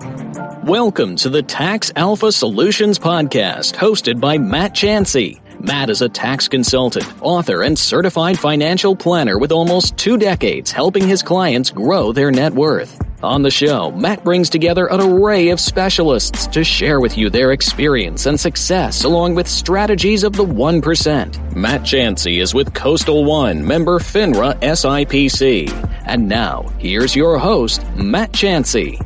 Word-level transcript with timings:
Welcome 0.00 1.16
to 1.16 1.28
the 1.28 1.42
Tax 1.42 1.92
Alpha 1.94 2.32
Solutions 2.32 2.98
Podcast, 2.98 3.74
hosted 3.74 4.18
by 4.18 4.38
Matt 4.38 4.74
Chancey. 4.74 5.42
Matt 5.60 5.90
is 5.90 6.00
a 6.00 6.08
tax 6.08 6.48
consultant, 6.48 7.06
author, 7.20 7.62
and 7.62 7.78
certified 7.78 8.38
financial 8.38 8.96
planner 8.96 9.38
with 9.38 9.52
almost 9.52 9.98
two 9.98 10.16
decades 10.16 10.72
helping 10.72 11.06
his 11.06 11.22
clients 11.22 11.68
grow 11.68 12.12
their 12.12 12.30
net 12.30 12.54
worth. 12.54 12.98
On 13.22 13.42
the 13.42 13.50
show, 13.50 13.90
Matt 13.90 14.24
brings 14.24 14.48
together 14.48 14.86
an 14.86 15.02
array 15.02 15.50
of 15.50 15.60
specialists 15.60 16.46
to 16.46 16.64
share 16.64 17.00
with 17.00 17.18
you 17.18 17.28
their 17.28 17.52
experience 17.52 18.24
and 18.24 18.40
success 18.40 19.04
along 19.04 19.34
with 19.34 19.46
strategies 19.46 20.24
of 20.24 20.32
the 20.32 20.46
1%. 20.46 21.54
Matt 21.54 21.84
Chancey 21.84 22.40
is 22.40 22.54
with 22.54 22.72
Coastal 22.72 23.26
One, 23.26 23.66
member 23.66 23.98
FINRA 23.98 24.58
SIPC. 24.60 25.70
And 26.06 26.26
now, 26.26 26.62
here's 26.78 27.14
your 27.14 27.38
host, 27.38 27.84
Matt 27.96 28.32
Chancey. 28.32 28.98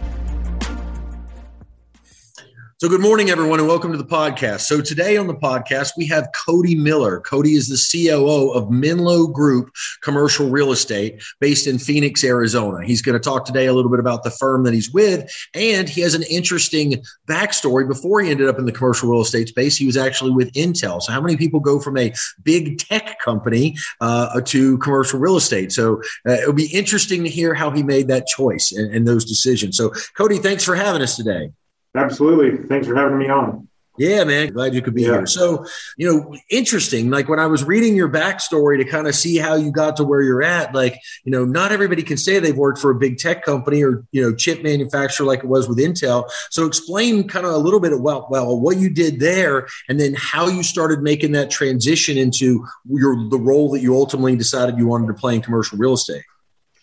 So, 2.85 2.91
good 2.91 3.01
morning, 3.01 3.31
everyone, 3.31 3.61
and 3.61 3.67
welcome 3.67 3.93
to 3.93 3.97
the 3.97 4.05
podcast. 4.05 4.61
So, 4.61 4.83
today 4.83 5.17
on 5.17 5.27
the 5.27 5.35
podcast, 5.35 5.93
we 5.97 6.07
have 6.09 6.29
Kody 6.47 6.77
Miller. 6.77 7.19
Kody 7.19 7.57
is 7.57 7.67
the 7.67 8.09
COO 8.11 8.51
of 8.51 8.71
Menlo 8.71 9.27
Group 9.27 9.71
Commercial 10.03 10.51
Real 10.51 10.71
Estate 10.71 11.23
based 11.41 11.67
in 11.67 11.79
Phoenix, 11.79 12.23
Arizona. 12.23 12.85
He's 12.85 13.01
going 13.01 13.19
to 13.19 13.25
talk 13.25 13.47
today 13.47 13.69
a 13.69 13.73
little 13.73 13.91
bit 13.91 14.01
about 14.01 14.23
the 14.23 14.31
firm 14.31 14.65
that 14.65 14.75
he's 14.75 14.93
with, 14.93 15.33
and 15.55 15.89
he 15.89 16.03
has 16.03 16.15
an 16.15 16.25
interesting 16.25 17.03
backstory. 17.27 17.89
Before 17.89 18.21
he 18.21 18.31
ended 18.31 18.51
up 18.51 18.59
in 18.59 18.67
the 18.67 18.73
commercial 18.73 19.09
real 19.09 19.23
estate 19.23 19.49
space, 19.49 19.79
he 19.79 19.87
was 19.87 19.97
actually 19.97 20.33
with 20.33 20.53
Intel. 20.53 21.01
So, 21.01 21.11
how 21.11 21.23
many 21.23 21.39
people 21.39 21.61
go 21.61 21.81
from 21.81 21.97
a 21.97 22.13
big 22.43 22.77
tech 22.77 23.19
company 23.25 23.79
uh, 24.03 24.43
to 24.43 24.77
commercial 24.77 25.19
real 25.19 25.39
estate? 25.39 25.73
So, 25.73 26.03
uh, 26.29 26.33
it'll 26.33 26.53
be 26.53 26.67
interesting 26.67 27.25
to 27.25 27.31
hear 27.31 27.55
how 27.55 27.71
he 27.71 27.83
made 27.83 28.09
that 28.09 28.27
choice 28.27 28.73
and, 28.73 28.95
and 28.95 29.09
those 29.09 29.25
decisions. 29.25 29.75
So, 29.75 29.89
Kody, 30.19 30.39
thanks 30.39 30.65
for 30.65 30.75
having 30.75 31.01
us 31.01 31.17
today. 31.17 31.49
Absolutely. 31.95 32.67
Thanks 32.67 32.87
for 32.87 32.95
having 32.97 33.19
me 33.19 33.29
on. 33.29 33.69
Yeah, 33.97 34.25
man. 34.25 34.53
Glad 34.53 34.75
you 34.75 34.83
could 34.83 34.95
be 34.95 35.03
yeah. 35.03 35.09
here. 35.09 35.27
So, 35.27 35.65
you 35.97 36.11
know, 36.11 36.37
interesting. 36.51 37.11
Like 37.11 37.29
when 37.29 37.39
I 37.39 37.47
was 37.47 37.63
reading 37.63 37.95
your 37.95 38.09
backstory 38.09 38.79
to 38.79 38.85
kind 38.85 39.07
of 39.07 39.15
see 39.15 39.37
how 39.37 39.55
you 39.55 39.71
got 39.71 39.97
to 39.97 40.05
where 40.05 40.21
you're 40.21 40.43
at, 40.43 40.75
like, 40.75 40.99
you 41.23 41.31
know, 41.31 41.45
not 41.45 41.71
everybody 41.71 42.03
can 42.03 42.17
say 42.17 42.41
they've 42.41 42.57
worked 42.57 42.81
for 42.81 42.91
a 42.91 42.95
big 42.97 43.19
tech 43.19 43.45
company 43.45 43.85
or, 43.85 44.05
you 44.11 44.21
know, 44.21 44.35
chip 44.35 44.65
manufacturer 44.65 45.27
like 45.27 45.41
it 45.41 45.47
was 45.47 45.69
with 45.69 45.79
Intel. 45.79 46.29
So 46.51 46.67
explain 46.67 47.29
kind 47.29 47.47
of 47.47 47.53
a 47.53 47.59
little 47.59 47.79
bit 47.79 47.93
of 47.93 48.01
well, 48.01 48.27
well, 48.29 48.59
what 48.59 48.79
you 48.79 48.91
did 48.91 49.21
there 49.21 49.69
and 49.89 50.01
then 50.01 50.15
how 50.19 50.49
you 50.49 50.65
started 50.65 51.03
making 51.03 51.31
that 51.33 51.53
transition 51.53 52.19
into 52.19 52.67
your 52.91 53.29
the 53.29 53.39
role 53.39 53.71
that 53.71 53.81
you 53.81 53.95
ultimately 53.95 54.35
decided 54.35 54.77
you 54.77 54.89
wanted 54.89 55.07
to 55.07 55.15
play 55.15 55.37
in 55.37 55.41
commercial 55.41 55.79
real 55.79 55.93
estate. 55.93 56.25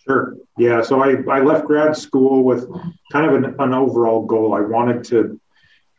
Sure. 0.06 0.36
Yeah. 0.58 0.82
So 0.82 1.02
I, 1.02 1.16
I 1.30 1.40
left 1.40 1.66
grad 1.66 1.96
school 1.96 2.42
with 2.42 2.68
kind 3.12 3.26
of 3.26 3.34
an, 3.34 3.56
an 3.60 3.72
overall 3.72 4.26
goal. 4.26 4.54
I 4.54 4.60
wanted 4.60 5.04
to 5.04 5.40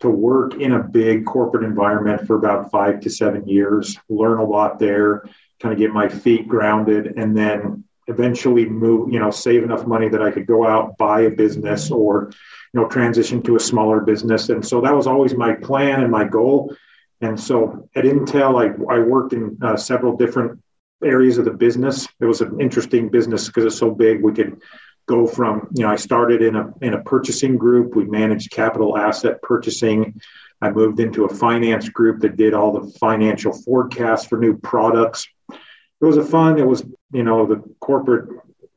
to 0.01 0.09
work 0.09 0.55
in 0.55 0.73
a 0.73 0.83
big 0.83 1.25
corporate 1.25 1.63
environment 1.63 2.27
for 2.27 2.35
about 2.35 2.69
five 2.69 2.99
to 2.99 3.09
seven 3.09 3.47
years, 3.47 3.97
learn 4.09 4.37
a 4.37 4.43
lot 4.43 4.77
there, 4.77 5.23
kind 5.61 5.71
of 5.71 5.79
get 5.79 5.91
my 5.91 6.09
feet 6.09 6.45
grounded, 6.45 7.13
and 7.15 7.37
then 7.37 7.85
eventually 8.07 8.65
move, 8.65 9.13
you 9.13 9.19
know, 9.19 9.31
save 9.31 9.63
enough 9.63 9.87
money 9.87 10.09
that 10.09 10.21
I 10.21 10.29
could 10.29 10.45
go 10.45 10.67
out, 10.67 10.97
buy 10.97 11.21
a 11.21 11.29
business 11.29 11.89
or, 11.89 12.31
you 12.73 12.81
know, 12.81 12.87
transition 12.89 13.41
to 13.43 13.55
a 13.55 13.59
smaller 13.61 14.01
business. 14.01 14.49
And 14.49 14.65
so 14.65 14.81
that 14.81 14.93
was 14.93 15.07
always 15.07 15.35
my 15.35 15.53
plan 15.53 16.01
and 16.01 16.11
my 16.11 16.25
goal. 16.25 16.75
And 17.21 17.39
so 17.39 17.87
at 17.95 18.03
Intel, 18.03 18.59
I, 18.61 18.93
I 18.93 18.99
worked 18.99 19.31
in 19.31 19.57
uh, 19.61 19.77
several 19.77 20.17
different 20.17 20.61
areas 21.03 21.37
of 21.37 21.45
the 21.45 21.51
business. 21.51 22.07
It 22.19 22.25
was 22.25 22.41
an 22.41 22.59
interesting 22.59 23.09
business 23.09 23.47
because 23.47 23.65
it's 23.65 23.77
so 23.77 23.91
big. 23.91 24.21
We 24.21 24.33
could 24.33 24.61
go 25.07 25.27
from, 25.27 25.67
you 25.75 25.83
know, 25.83 25.91
I 25.91 25.95
started 25.95 26.41
in 26.41 26.55
a 26.55 26.73
in 26.81 26.93
a 26.93 27.03
purchasing 27.03 27.57
group. 27.57 27.95
We 27.95 28.05
managed 28.05 28.51
capital 28.51 28.97
asset 28.97 29.41
purchasing. 29.41 30.19
I 30.61 30.71
moved 30.71 30.99
into 30.99 31.25
a 31.25 31.33
finance 31.33 31.89
group 31.89 32.21
that 32.21 32.37
did 32.37 32.53
all 32.53 32.71
the 32.71 32.89
financial 32.99 33.51
forecasts 33.51 34.25
for 34.25 34.37
new 34.37 34.57
products. 34.57 35.27
It 35.49 36.05
was 36.05 36.17
a 36.17 36.23
fun. 36.23 36.57
It 36.57 36.67
was, 36.67 36.83
you 37.11 37.23
know, 37.23 37.45
the 37.45 37.61
corporate 37.79 38.29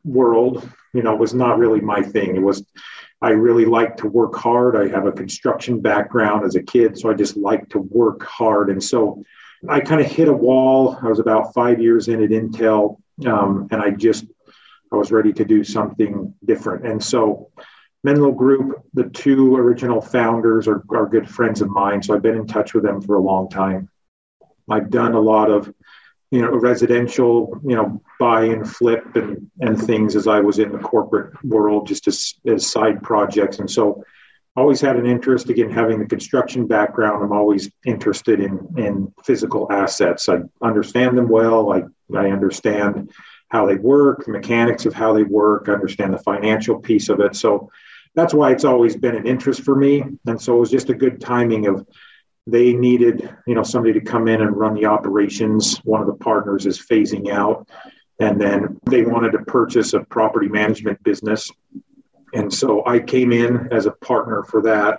world, 0.04 0.68
you 0.92 1.02
know, 1.02 1.14
was 1.14 1.34
not 1.34 1.58
really 1.58 1.80
my 1.80 2.02
thing. 2.02 2.36
It 2.36 2.42
was 2.42 2.64
I 3.22 3.30
really 3.30 3.64
like 3.64 3.96
to 3.98 4.08
work 4.08 4.36
hard. 4.36 4.76
I 4.76 4.88
have 4.88 5.06
a 5.06 5.12
construction 5.12 5.80
background 5.80 6.44
as 6.44 6.54
a 6.54 6.62
kid, 6.62 6.98
so 6.98 7.10
I 7.10 7.14
just 7.14 7.36
like 7.36 7.68
to 7.70 7.78
work 7.78 8.24
hard. 8.24 8.68
And 8.68 8.82
so 8.82 9.22
I 9.68 9.80
kind 9.80 10.00
of 10.00 10.06
hit 10.06 10.28
a 10.28 10.32
wall. 10.32 10.98
I 11.00 11.08
was 11.08 11.18
about 11.18 11.54
five 11.54 11.80
years 11.80 12.08
in 12.08 12.22
at 12.22 12.30
Intel, 12.30 12.98
um, 13.26 13.68
and 13.70 13.80
I 13.80 13.90
just 13.90 14.26
I 14.92 14.96
was 14.96 15.10
ready 15.10 15.32
to 15.34 15.44
do 15.44 15.64
something 15.64 16.34
different. 16.44 16.86
And 16.86 17.02
so, 17.02 17.50
Menlo 18.04 18.32
Group, 18.32 18.82
the 18.94 19.04
two 19.04 19.56
original 19.56 20.00
founders 20.00 20.68
are, 20.68 20.82
are 20.90 21.06
good 21.06 21.28
friends 21.28 21.60
of 21.60 21.70
mine. 21.70 22.02
So 22.02 22.14
I've 22.14 22.22
been 22.22 22.36
in 22.36 22.46
touch 22.46 22.74
with 22.74 22.84
them 22.84 23.00
for 23.00 23.16
a 23.16 23.20
long 23.20 23.48
time. 23.48 23.88
I've 24.68 24.90
done 24.90 25.14
a 25.14 25.20
lot 25.20 25.50
of 25.50 25.72
you 26.30 26.42
know 26.42 26.50
residential 26.50 27.60
you 27.64 27.76
know 27.76 28.02
buy 28.18 28.44
and 28.44 28.68
flip 28.68 29.14
and 29.14 29.50
and 29.60 29.80
things 29.80 30.16
as 30.16 30.26
I 30.26 30.40
was 30.40 30.58
in 30.58 30.72
the 30.72 30.78
corporate 30.78 31.32
world 31.44 31.86
just 31.86 32.08
as 32.08 32.34
as 32.46 32.66
side 32.66 33.02
projects. 33.02 33.58
And 33.58 33.70
so 33.70 34.04
always 34.56 34.80
had 34.80 34.96
an 34.96 35.06
interest. 35.06 35.50
Again 35.50 35.70
having 35.70 35.98
the 35.98 36.06
construction 36.06 36.66
background 36.66 37.22
i'm 37.22 37.32
always 37.32 37.70
interested 37.84 38.40
in 38.40 38.58
in 38.76 39.12
physical 39.24 39.70
assets. 39.70 40.28
I 40.28 40.38
understand 40.62 41.16
them 41.16 41.28
well. 41.28 41.72
I 41.72 41.82
i 42.16 42.30
understand 42.30 43.12
how 43.48 43.66
they 43.66 43.76
work 43.76 44.24
the 44.24 44.32
mechanics 44.32 44.86
of 44.86 44.94
how 44.94 45.12
they 45.12 45.22
work 45.22 45.68
I 45.68 45.72
understand 45.72 46.12
the 46.12 46.18
financial 46.18 46.80
piece 46.80 47.08
of 47.08 47.20
it. 47.20 47.36
So 47.36 47.70
that's 48.14 48.34
why 48.34 48.50
it's 48.50 48.64
always 48.64 48.96
been 48.96 49.14
an 49.14 49.26
interest 49.26 49.62
for 49.62 49.76
me. 49.76 50.02
And 50.26 50.40
so 50.40 50.56
it 50.56 50.60
was 50.60 50.70
just 50.70 50.90
a 50.90 50.94
good 50.94 51.20
timing 51.20 51.66
of 51.66 51.86
they 52.46 52.72
needed 52.72 53.28
you 53.46 53.54
know 53.54 53.62
somebody 53.62 53.92
to 53.92 54.00
come 54.00 54.28
in 54.28 54.40
and 54.40 54.56
run 54.56 54.74
the 54.74 54.86
operations. 54.86 55.78
One 55.84 56.00
of 56.00 56.06
the 56.06 56.14
partners 56.14 56.66
is 56.66 56.78
phasing 56.78 57.30
out. 57.30 57.68
And 58.18 58.40
then 58.40 58.80
they 58.86 59.02
wanted 59.02 59.32
to 59.32 59.40
purchase 59.40 59.92
a 59.92 60.00
property 60.00 60.48
management 60.48 61.02
business 61.02 61.50
and 62.32 62.52
so 62.52 62.84
I 62.86 62.98
came 62.98 63.32
in 63.32 63.68
as 63.72 63.86
a 63.86 63.92
partner 63.92 64.42
for 64.44 64.62
that. 64.62 64.98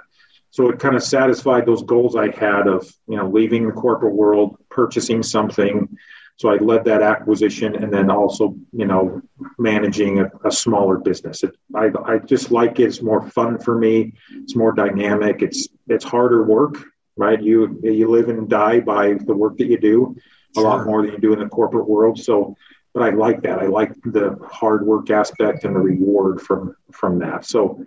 So 0.50 0.70
it 0.70 0.80
kind 0.80 0.96
of 0.96 1.04
satisfied 1.04 1.66
those 1.66 1.84
goals 1.84 2.16
I 2.16 2.32
had 2.32 2.68
of, 2.68 2.90
you 3.08 3.18
know, 3.18 3.30
leaving 3.30 3.68
the 3.68 3.74
corporate 3.74 4.16
world, 4.16 4.58
purchasing 4.70 5.22
something. 5.22 5.96
So 6.38 6.50
I 6.50 6.56
led 6.58 6.86
that 6.86 7.02
acquisition 7.02 7.76
and 7.76 7.92
then 7.92 8.10
also, 8.10 8.56
you 8.72 8.86
know, 8.86 9.22
managing 9.58 10.20
a, 10.20 10.32
a 10.46 10.52
smaller 10.52 10.98
business. 10.98 11.44
It, 11.44 11.56
I, 11.76 11.90
I 12.06 12.20
just 12.20 12.52
like 12.52 12.80
it. 12.80 12.86
It's 12.86 13.02
more 13.02 13.30
fun 13.30 13.60
for 13.60 13.78
me. 13.78 14.14
It's 14.44 14.56
more 14.56 14.72
dynamic. 14.72 15.42
It's, 15.42 15.68
it's 15.88 16.06
harder 16.06 16.44
work, 16.44 16.78
right? 17.18 17.42
You, 17.42 17.80
you 17.84 18.10
live 18.10 18.30
and 18.30 18.50
die 18.50 18.80
by 18.80 19.14
the 19.14 19.36
work 19.36 19.58
that 19.58 19.68
you 19.68 19.78
do 19.78 20.16
a 20.56 20.62
lot 20.62 20.86
more 20.86 21.04
than 21.04 21.12
you 21.12 21.20
do 21.20 21.34
in 21.34 21.40
the 21.40 21.50
corporate 21.50 21.88
world. 21.88 22.18
So 22.20 22.56
but 22.98 23.14
I 23.14 23.16
like 23.16 23.44
that. 23.44 23.60
I 23.60 23.68
like 23.68 23.94
the 24.06 24.36
hard 24.50 24.84
work 24.84 25.12
aspect 25.12 25.66
and 25.66 25.76
the 25.76 25.80
reward 25.80 26.42
from 26.42 26.76
from 26.92 27.20
that. 27.20 27.46
So 27.46 27.86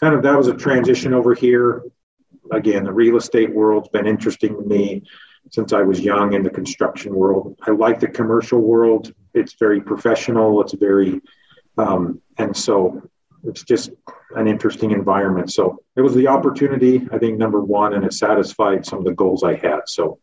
kind 0.00 0.16
of 0.16 0.22
that 0.24 0.36
was 0.36 0.48
a 0.48 0.54
transition 0.54 1.14
over 1.14 1.32
here. 1.32 1.84
Again, 2.50 2.82
the 2.82 2.92
real 2.92 3.16
estate 3.16 3.54
world's 3.54 3.88
been 3.88 4.06
interesting 4.06 4.56
to 4.56 4.62
me 4.62 5.04
since 5.52 5.72
I 5.72 5.82
was 5.82 6.00
young 6.00 6.32
in 6.32 6.42
the 6.42 6.50
construction 6.50 7.14
world. 7.14 7.56
I 7.62 7.70
like 7.70 8.00
the 8.00 8.08
commercial 8.08 8.58
world. 8.58 9.14
It's 9.32 9.54
very 9.54 9.80
professional. 9.80 10.60
It's 10.60 10.74
very 10.74 11.20
um, 11.78 12.20
and 12.38 12.56
so 12.56 13.00
it's 13.44 13.62
just 13.62 13.90
an 14.34 14.48
interesting 14.48 14.90
environment. 14.90 15.52
So 15.52 15.78
it 15.94 16.00
was 16.00 16.14
the 16.14 16.26
opportunity, 16.26 17.06
I 17.12 17.18
think, 17.18 17.38
number 17.38 17.60
one, 17.60 17.94
and 17.94 18.04
it 18.04 18.12
satisfied 18.12 18.86
some 18.86 18.98
of 18.98 19.04
the 19.04 19.14
goals 19.14 19.44
I 19.44 19.54
had. 19.54 19.82
So, 19.86 20.18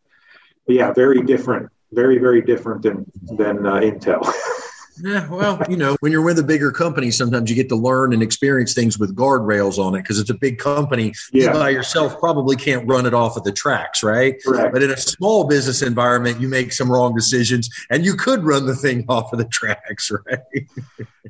yeah, 0.66 0.92
very 0.92 1.22
different 1.22 1.70
very 1.92 2.18
very 2.18 2.42
different 2.42 2.82
than 2.82 3.10
than 3.36 3.66
uh, 3.66 3.80
Intel. 3.80 4.32
Yeah, 5.02 5.28
well, 5.28 5.60
you 5.68 5.76
know, 5.76 5.96
when 6.00 6.12
you're 6.12 6.22
with 6.22 6.38
a 6.38 6.42
bigger 6.42 6.70
company, 6.70 7.10
sometimes 7.10 7.48
you 7.48 7.56
get 7.56 7.68
to 7.70 7.76
learn 7.76 8.12
and 8.12 8.22
experience 8.22 8.74
things 8.74 8.98
with 8.98 9.16
guardrails 9.16 9.78
on 9.78 9.94
it 9.94 10.02
because 10.02 10.18
it's 10.18 10.30
a 10.30 10.34
big 10.34 10.58
company. 10.58 11.12
Yeah. 11.32 11.46
You 11.46 11.52
by 11.52 11.70
yourself 11.70 12.18
probably 12.18 12.56
can't 12.56 12.86
run 12.86 13.06
it 13.06 13.14
off 13.14 13.36
of 13.36 13.44
the 13.44 13.52
tracks, 13.52 14.02
right? 14.02 14.42
Correct. 14.44 14.72
But 14.72 14.82
in 14.82 14.90
a 14.90 14.96
small 14.96 15.44
business 15.44 15.82
environment, 15.82 16.40
you 16.40 16.48
make 16.48 16.72
some 16.72 16.90
wrong 16.90 17.14
decisions 17.14 17.70
and 17.90 18.04
you 18.04 18.14
could 18.14 18.44
run 18.44 18.66
the 18.66 18.76
thing 18.76 19.04
off 19.08 19.32
of 19.32 19.38
the 19.38 19.46
tracks, 19.46 20.10
right? 20.26 20.68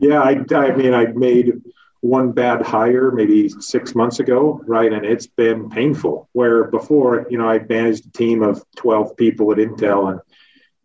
yeah, 0.00 0.20
I, 0.20 0.44
I 0.54 0.74
mean, 0.74 0.94
I 0.94 1.06
made 1.06 1.52
one 2.00 2.32
bad 2.32 2.62
hire 2.62 3.10
maybe 3.10 3.48
six 3.48 3.94
months 3.94 4.20
ago, 4.20 4.62
right? 4.66 4.92
And 4.92 5.04
it's 5.04 5.26
been 5.26 5.68
painful. 5.68 6.28
Where 6.32 6.64
before, 6.64 7.26
you 7.30 7.38
know, 7.38 7.48
I 7.48 7.58
managed 7.58 8.06
a 8.06 8.10
team 8.10 8.42
of 8.42 8.64
12 8.76 9.16
people 9.16 9.52
at 9.52 9.58
Intel 9.58 10.10
and 10.10 10.20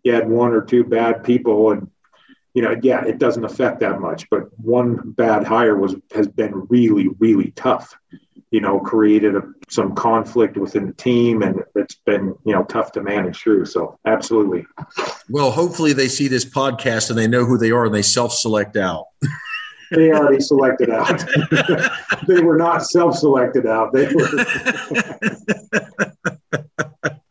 you 0.06 0.14
had 0.14 0.30
one 0.30 0.54
or 0.54 0.62
two 0.62 0.86
bad 0.86 1.24
people 1.24 1.72
and 1.72 1.90
you 2.54 2.62
know, 2.62 2.76
yeah, 2.82 3.04
it 3.04 3.20
doesn't 3.20 3.44
affect 3.44 3.82
that 3.82 4.00
much, 4.00 4.30
but 4.30 4.44
one 4.58 5.12
bad 5.12 5.46
hire 5.46 5.76
was 5.76 5.94
has 6.14 6.30
been 6.30 6.66
really, 6.70 7.10
really 7.20 7.52
tough. 7.52 7.94
You 8.50 8.62
know, 8.62 8.80
created 8.80 9.36
a, 9.36 9.42
some 9.68 9.94
conflict 9.94 10.56
within 10.56 10.88
the 10.88 10.94
team, 10.94 11.42
and 11.42 11.62
it's 11.76 11.96
been 12.06 12.34
you 12.46 12.54
know 12.54 12.64
tough 12.64 12.94
to 12.94 13.02
manage 13.04 13.42
through. 13.42 13.66
So, 13.66 14.00
absolutely. 14.06 14.66
Well, 15.30 15.52
hopefully 15.52 15.92
they 15.92 16.08
see 16.08 16.30
this 16.30 16.46
podcast 16.46 17.10
and 17.10 17.20
they 17.20 17.28
know 17.28 17.44
who 17.44 17.58
they 17.58 17.72
are 17.72 17.88
and 17.88 17.94
they 17.94 18.02
self-select 18.02 18.78
out. 18.78 19.08
they 19.92 20.14
already 20.14 20.40
selected 20.40 20.90
out. 20.92 21.26
they 22.28 22.42
were 22.42 22.56
not 22.56 22.86
self-selected 22.86 23.68
out. 23.68 23.92
They 23.92 24.08
were. 24.14 24.46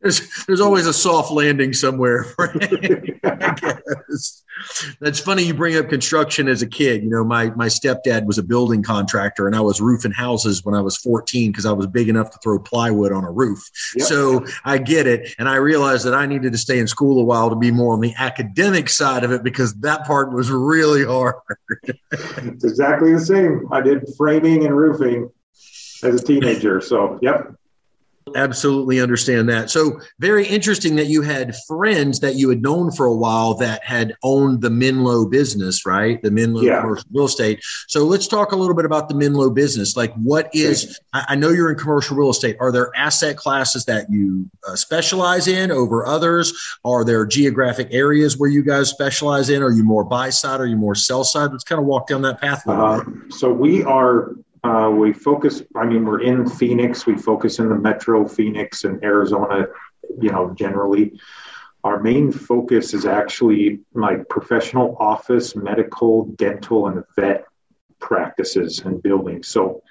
there's 0.00 0.44
there's 0.46 0.60
always 0.60 0.86
a 0.86 0.92
soft 0.92 1.30
landing 1.30 1.72
somewhere. 1.72 2.26
That's 5.00 5.20
funny 5.20 5.44
you 5.44 5.54
bring 5.54 5.76
up 5.76 5.88
construction 5.88 6.48
as 6.48 6.62
a 6.62 6.66
kid. 6.66 7.02
You 7.02 7.10
know, 7.10 7.24
my 7.24 7.50
my 7.50 7.66
stepdad 7.66 8.26
was 8.26 8.38
a 8.38 8.42
building 8.42 8.82
contractor, 8.82 9.46
and 9.46 9.54
I 9.54 9.60
was 9.60 9.80
roofing 9.80 10.12
houses 10.12 10.64
when 10.64 10.74
I 10.74 10.80
was 10.80 10.96
14 10.96 11.52
because 11.52 11.66
I 11.66 11.72
was 11.72 11.86
big 11.86 12.08
enough 12.08 12.30
to 12.30 12.38
throw 12.42 12.58
plywood 12.58 13.12
on 13.12 13.24
a 13.24 13.30
roof. 13.30 13.70
Yep. 13.96 14.06
So 14.06 14.44
I 14.64 14.78
get 14.78 15.06
it, 15.06 15.34
and 15.38 15.48
I 15.48 15.56
realized 15.56 16.04
that 16.06 16.14
I 16.14 16.26
needed 16.26 16.52
to 16.52 16.58
stay 16.58 16.78
in 16.78 16.86
school 16.86 17.20
a 17.20 17.24
while 17.24 17.50
to 17.50 17.56
be 17.56 17.70
more 17.70 17.94
on 17.94 18.00
the 18.00 18.14
academic 18.18 18.88
side 18.88 19.24
of 19.24 19.30
it 19.32 19.42
because 19.42 19.74
that 19.80 20.04
part 20.06 20.32
was 20.32 20.50
really 20.50 21.04
hard. 21.04 21.34
it's 22.12 22.64
exactly 22.64 23.12
the 23.12 23.20
same. 23.20 23.68
I 23.70 23.80
did 23.80 24.08
framing 24.16 24.66
and 24.66 24.76
roofing 24.76 25.30
as 26.02 26.20
a 26.20 26.24
teenager. 26.24 26.80
So, 26.80 27.18
yep. 27.22 27.54
Absolutely 28.34 29.00
understand 29.00 29.48
that. 29.48 29.70
So, 29.70 30.00
very 30.18 30.46
interesting 30.46 30.96
that 30.96 31.06
you 31.06 31.22
had 31.22 31.54
friends 31.66 32.20
that 32.20 32.36
you 32.36 32.48
had 32.48 32.62
known 32.62 32.90
for 32.90 33.06
a 33.06 33.14
while 33.14 33.54
that 33.54 33.84
had 33.84 34.14
owned 34.22 34.60
the 34.62 34.70
Menlo 34.70 35.26
business, 35.26 35.84
right? 35.84 36.22
The 36.22 36.30
Menlo 36.30 36.62
yeah. 36.62 36.80
commercial 36.80 37.04
real 37.12 37.24
estate. 37.24 37.60
So, 37.88 38.04
let's 38.04 38.28
talk 38.28 38.52
a 38.52 38.56
little 38.56 38.76
bit 38.76 38.84
about 38.84 39.08
the 39.08 39.14
Menlo 39.14 39.50
business. 39.50 39.96
Like, 39.96 40.14
what 40.14 40.48
is, 40.54 40.98
I 41.12 41.34
know 41.34 41.50
you're 41.50 41.70
in 41.70 41.78
commercial 41.78 42.16
real 42.16 42.30
estate. 42.30 42.56
Are 42.60 42.70
there 42.70 42.90
asset 42.96 43.36
classes 43.36 43.84
that 43.86 44.10
you 44.10 44.48
uh, 44.66 44.76
specialize 44.76 45.48
in 45.48 45.70
over 45.70 46.06
others? 46.06 46.52
Are 46.84 47.04
there 47.04 47.26
geographic 47.26 47.88
areas 47.90 48.38
where 48.38 48.50
you 48.50 48.62
guys 48.62 48.88
specialize 48.88 49.50
in? 49.50 49.62
Are 49.62 49.72
you 49.72 49.84
more 49.84 50.04
buy 50.04 50.30
side? 50.30 50.60
Are 50.60 50.66
you 50.66 50.76
more 50.76 50.94
sell 50.94 51.24
side? 51.24 51.50
Let's 51.50 51.64
kind 51.64 51.80
of 51.80 51.86
walk 51.86 52.06
down 52.06 52.22
that 52.22 52.40
path. 52.40 52.66
Uh, 52.66 53.02
so, 53.30 53.52
we 53.52 53.82
are 53.82 54.32
uh, 54.64 54.90
we 54.90 55.12
focus, 55.12 55.62
I 55.74 55.84
mean, 55.84 56.04
we're 56.04 56.22
in 56.22 56.48
Phoenix. 56.48 57.04
We 57.06 57.16
focus 57.16 57.58
in 57.58 57.68
the 57.68 57.74
metro 57.74 58.26
Phoenix 58.26 58.84
and 58.84 59.02
Arizona, 59.02 59.66
you 60.20 60.30
know, 60.30 60.54
generally. 60.54 61.18
Our 61.84 62.00
main 62.00 62.30
focus 62.30 62.94
is 62.94 63.04
actually 63.04 63.80
like 63.92 64.28
professional 64.28 64.96
office, 65.00 65.56
medical, 65.56 66.26
dental, 66.26 66.86
and 66.86 67.02
vet 67.16 67.44
practices 67.98 68.80
and 68.80 69.02
buildings. 69.02 69.48
So 69.48 69.82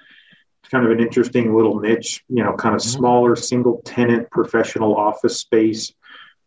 it's 0.62 0.70
kind 0.70 0.86
of 0.86 0.90
an 0.90 1.00
interesting 1.00 1.54
little 1.54 1.78
niche, 1.78 2.24
you 2.30 2.42
know, 2.42 2.54
kind 2.54 2.74
of 2.74 2.80
mm-hmm. 2.80 2.98
smaller 2.98 3.36
single 3.36 3.82
tenant 3.84 4.30
professional 4.30 4.96
office 4.96 5.38
space. 5.38 5.92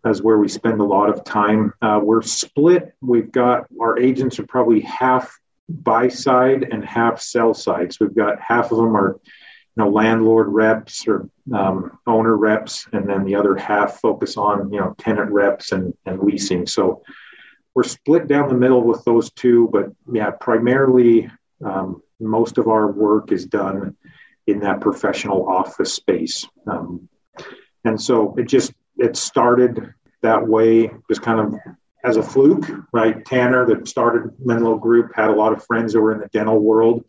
That's 0.03 0.21
where 0.21 0.39
we 0.39 0.47
spend 0.47 0.81
a 0.81 0.83
lot 0.83 1.09
of 1.09 1.23
time. 1.23 1.73
Uh, 1.81 1.99
we're 2.01 2.23
split. 2.23 2.93
We've 3.01 3.31
got 3.31 3.65
our 3.79 3.99
agents 3.99 4.39
are 4.39 4.47
probably 4.47 4.81
half 4.81 5.39
buy 5.69 6.07
side 6.07 6.67
and 6.71 6.83
half 6.85 7.21
sell 7.21 7.53
side. 7.53 7.93
So 7.93 8.05
we've 8.05 8.15
got 8.15 8.39
half 8.39 8.71
of 8.71 8.77
them 8.77 8.95
are 8.95 9.19
you 9.77 9.83
know 9.83 9.89
landlord 9.89 10.47
reps 10.47 11.07
or 11.07 11.29
um, 11.53 11.97
owner 12.07 12.35
reps, 12.35 12.87
and 12.93 13.09
then 13.09 13.25
the 13.25 13.35
other 13.35 13.55
half 13.55 13.99
focus 13.99 14.37
on 14.37 14.71
you 14.71 14.79
know 14.79 14.95
tenant 14.97 15.31
reps 15.31 15.71
and, 15.71 15.93
and 16.05 16.21
leasing. 16.21 16.65
So 16.67 17.03
we're 17.73 17.83
split 17.83 18.27
down 18.27 18.47
the 18.47 18.55
middle 18.55 18.83
with 18.83 19.03
those 19.03 19.31
two, 19.31 19.69
but 19.71 19.87
yeah, 20.11 20.31
primarily 20.31 21.29
um, 21.63 22.01
most 22.19 22.57
of 22.57 22.67
our 22.67 22.91
work 22.91 23.31
is 23.31 23.45
done 23.45 23.97
in 24.47 24.59
that 24.59 24.79
professional 24.79 25.47
office 25.49 25.93
space. 25.93 26.47
Um, 26.67 27.09
and 27.83 28.01
so 28.01 28.35
it 28.37 28.47
just 28.47 28.73
it 28.97 29.17
started 29.17 29.93
that 30.21 30.47
way, 30.47 30.89
just 31.09 31.21
kind 31.21 31.39
of 31.39 31.55
as 32.05 32.17
a 32.17 32.23
fluke, 32.23 32.65
right? 32.93 33.25
Tanner, 33.25 33.65
that 33.65 33.87
started 33.87 34.31
Menlo 34.43 34.77
Group, 34.77 35.11
had 35.15 35.29
a 35.29 35.33
lot 35.33 35.53
of 35.53 35.65
friends 35.65 35.93
that 35.93 36.01
were 36.01 36.13
in 36.13 36.19
the 36.19 36.27
dental 36.27 36.59
world. 36.59 37.03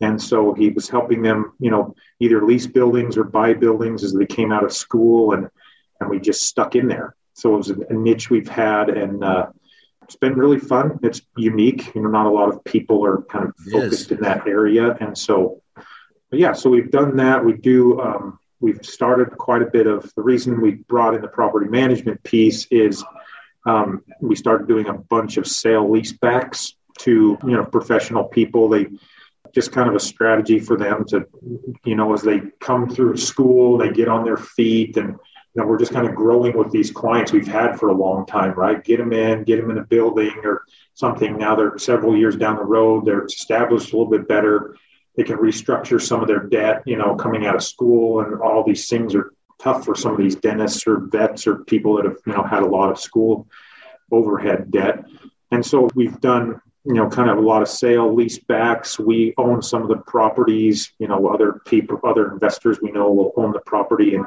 And 0.00 0.20
so 0.20 0.52
he 0.52 0.68
was 0.68 0.90
helping 0.90 1.22
them, 1.22 1.54
you 1.58 1.70
know, 1.70 1.94
either 2.20 2.44
lease 2.44 2.66
buildings 2.66 3.16
or 3.16 3.24
buy 3.24 3.54
buildings 3.54 4.04
as 4.04 4.12
they 4.12 4.26
came 4.26 4.52
out 4.52 4.62
of 4.62 4.72
school. 4.72 5.32
And, 5.32 5.48
and 6.00 6.10
we 6.10 6.20
just 6.20 6.42
stuck 6.42 6.76
in 6.76 6.86
there. 6.86 7.16
So 7.32 7.54
it 7.54 7.56
was 7.56 7.70
a, 7.70 7.92
niche 7.94 8.28
we've 8.28 8.48
had. 8.48 8.90
And 8.90 9.24
uh, 9.24 9.46
it's 10.02 10.16
been 10.16 10.34
really 10.34 10.58
fun. 10.58 10.98
It's 11.02 11.22
unique. 11.36 11.94
You 11.94 12.02
know, 12.02 12.10
not 12.10 12.26
a 12.26 12.30
lot 12.30 12.50
of 12.50 12.62
people 12.64 13.06
are 13.06 13.22
kind 13.22 13.46
of 13.46 13.54
focused 13.72 14.12
in 14.12 14.20
that 14.20 14.46
area. 14.46 14.94
And 15.00 15.16
so, 15.16 15.62
yeah, 16.30 16.52
so 16.52 16.68
we've 16.68 16.90
done 16.90 17.16
that. 17.16 17.42
We 17.42 17.54
do, 17.54 17.98
um, 18.00 18.38
we've 18.60 18.84
started 18.84 19.30
quite 19.38 19.62
a 19.62 19.66
bit 19.66 19.86
of 19.86 20.12
the 20.14 20.22
reason 20.22 20.60
we 20.60 20.72
brought 20.72 21.14
in 21.14 21.22
the 21.22 21.28
property 21.28 21.68
management 21.68 22.22
piece 22.22 22.66
is 22.70 23.02
um, 23.66 24.02
we 24.20 24.36
started 24.36 24.68
doing 24.68 24.86
a 24.88 24.94
bunch 24.94 25.36
of 25.36 25.46
sale 25.46 25.86
leasebacks 25.86 26.72
to 27.00 27.36
you 27.42 27.56
know 27.56 27.64
professional 27.64 28.24
people. 28.24 28.68
They 28.68 28.86
just 29.54 29.72
kind 29.72 29.88
of 29.88 29.94
a 29.94 30.00
strategy 30.00 30.58
for 30.58 30.76
them 30.76 31.04
to, 31.06 31.24
you 31.84 31.94
know, 31.94 32.12
as 32.12 32.20
they 32.20 32.42
come 32.60 32.88
through 32.90 33.16
school, 33.16 33.78
they 33.78 33.90
get 33.90 34.06
on 34.06 34.22
their 34.22 34.36
feet 34.36 34.96
and 34.98 35.08
you 35.56 35.62
know, 35.62 35.68
we're 35.68 35.78
just 35.78 35.92
kind 35.92 36.06
of 36.06 36.14
growing 36.14 36.54
with 36.54 36.70
these 36.70 36.90
clients 36.90 37.32
we've 37.32 37.46
had 37.46 37.78
for 37.78 37.88
a 37.88 37.94
long 37.94 38.26
time, 38.26 38.52
right? 38.52 38.84
Get 38.84 38.98
them 38.98 39.14
in, 39.14 39.44
get 39.44 39.58
them 39.58 39.70
in 39.70 39.78
a 39.78 39.84
building 39.84 40.34
or 40.44 40.64
something. 40.92 41.38
Now 41.38 41.56
they're 41.56 41.78
several 41.78 42.14
years 42.14 42.36
down 42.36 42.56
the 42.56 42.64
road, 42.64 43.06
they're 43.06 43.24
established 43.24 43.94
a 43.94 43.96
little 43.96 44.10
bit 44.10 44.28
better. 44.28 44.76
They 45.16 45.22
can 45.22 45.38
restructure 45.38 46.00
some 46.00 46.20
of 46.20 46.28
their 46.28 46.40
debt, 46.40 46.82
you 46.84 46.98
know, 46.98 47.14
coming 47.14 47.46
out 47.46 47.54
of 47.54 47.62
school, 47.62 48.20
and 48.20 48.38
all 48.42 48.62
these 48.62 48.86
things 48.86 49.14
are 49.14 49.32
tough 49.58 49.84
for 49.84 49.94
some 49.94 50.12
of 50.12 50.18
these 50.18 50.36
dentists 50.36 50.86
or 50.86 51.00
vets 51.00 51.46
or 51.46 51.64
people 51.64 51.96
that 51.96 52.04
have 52.04 52.18
you 52.26 52.32
know 52.32 52.42
had 52.42 52.62
a 52.62 52.66
lot 52.66 52.90
of 52.90 52.98
school 52.98 53.46
overhead 54.12 54.70
debt. 54.70 55.04
And 55.50 55.64
so 55.64 55.88
we've 55.94 56.20
done 56.20 56.60
you 56.84 56.94
know 56.94 57.08
kind 57.08 57.30
of 57.30 57.38
a 57.38 57.40
lot 57.40 57.62
of 57.62 57.68
sale 57.68 58.14
lease 58.14 58.38
backs. 58.38 58.98
We 58.98 59.34
own 59.38 59.62
some 59.62 59.82
of 59.82 59.88
the 59.88 59.98
properties. 59.98 60.92
You 60.98 61.08
know 61.08 61.28
other 61.28 61.60
people, 61.66 62.00
other 62.04 62.32
investors 62.32 62.80
we 62.80 62.92
know 62.92 63.10
will 63.12 63.32
own 63.36 63.52
the 63.52 63.60
property 63.60 64.14
and. 64.14 64.26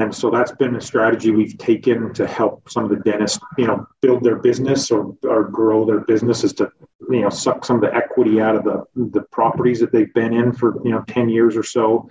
And 0.00 0.14
so 0.14 0.30
that's 0.30 0.52
been 0.52 0.76
a 0.76 0.80
strategy 0.80 1.30
we've 1.30 1.56
taken 1.58 2.12
to 2.14 2.26
help 2.26 2.70
some 2.70 2.84
of 2.84 2.90
the 2.90 2.96
dentists, 2.96 3.40
you 3.56 3.66
know, 3.66 3.86
build 4.00 4.22
their 4.22 4.36
business 4.36 4.90
or, 4.90 5.16
or 5.24 5.44
grow 5.44 5.84
their 5.84 6.00
businesses 6.00 6.52
to, 6.54 6.70
you 7.10 7.22
know, 7.22 7.30
suck 7.30 7.64
some 7.64 7.76
of 7.76 7.82
the 7.82 7.94
equity 7.94 8.40
out 8.40 8.54
of 8.54 8.64
the, 8.64 8.84
the 8.94 9.22
properties 9.32 9.80
that 9.80 9.90
they've 9.90 10.12
been 10.14 10.34
in 10.34 10.52
for, 10.52 10.80
you 10.84 10.92
know, 10.92 11.02
10 11.08 11.30
years 11.30 11.56
or 11.56 11.62
so 11.62 12.08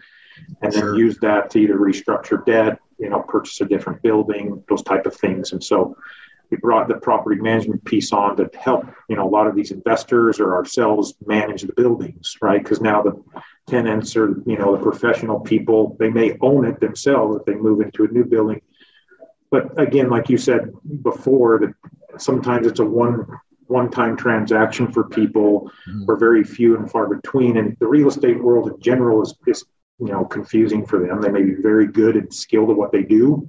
and 0.61 0.71
then 0.71 0.81
sure. 0.81 0.97
use 0.97 1.17
that 1.19 1.49
to 1.51 1.59
either 1.59 1.77
restructure 1.77 2.45
debt, 2.45 2.79
you 2.97 3.09
know, 3.09 3.21
purchase 3.21 3.61
a 3.61 3.65
different 3.65 4.01
building, 4.01 4.63
those 4.69 4.83
type 4.83 5.05
of 5.05 5.15
things. 5.15 5.51
And 5.51 5.63
so 5.63 5.95
we 6.49 6.57
brought 6.57 6.87
the 6.87 6.95
property 6.95 7.39
management 7.41 7.83
piece 7.83 8.11
on 8.13 8.37
to 8.37 8.49
help, 8.57 8.85
you 9.09 9.15
know, 9.15 9.27
a 9.27 9.29
lot 9.29 9.47
of 9.47 9.55
these 9.55 9.71
investors 9.71 10.39
or 10.39 10.55
ourselves 10.55 11.13
manage 11.25 11.63
the 11.63 11.73
buildings, 11.73 12.37
right? 12.41 12.63
Because 12.63 12.81
now 12.81 13.01
the 13.01 13.21
tenants 13.67 14.15
or, 14.15 14.41
you 14.45 14.57
know, 14.57 14.75
the 14.75 14.81
professional 14.81 15.39
people, 15.39 15.95
they 15.99 16.09
may 16.09 16.37
own 16.41 16.65
it 16.65 16.79
themselves 16.79 17.37
if 17.37 17.45
they 17.45 17.55
move 17.55 17.81
into 17.81 18.05
a 18.05 18.07
new 18.07 18.23
building. 18.23 18.61
But 19.51 19.79
again, 19.79 20.09
like 20.09 20.29
you 20.29 20.37
said 20.37 20.73
before, 21.03 21.59
that 21.59 22.21
sometimes 22.21 22.67
it's 22.67 22.79
a 22.79 22.85
one 22.85 23.27
one-time 23.67 24.15
transaction 24.15 24.89
for 24.91 25.03
people 25.09 25.69
mm-hmm. 25.89 26.05
or 26.07 26.15
very 26.15 26.43
few 26.43 26.77
and 26.77 26.89
far 26.89 27.13
between. 27.13 27.57
And 27.57 27.75
the 27.79 27.87
real 27.87 28.07
estate 28.07 28.41
world 28.41 28.71
in 28.71 28.79
general 28.79 29.21
is, 29.21 29.35
is 29.45 29.65
you 29.99 30.07
know 30.07 30.25
confusing 30.25 30.85
for 30.85 30.99
them. 30.99 31.21
They 31.21 31.29
may 31.29 31.43
be 31.43 31.55
very 31.55 31.87
good 31.87 32.15
and 32.15 32.33
skilled 32.33 32.69
at 32.69 32.77
what 32.77 32.91
they 32.91 33.03
do, 33.03 33.47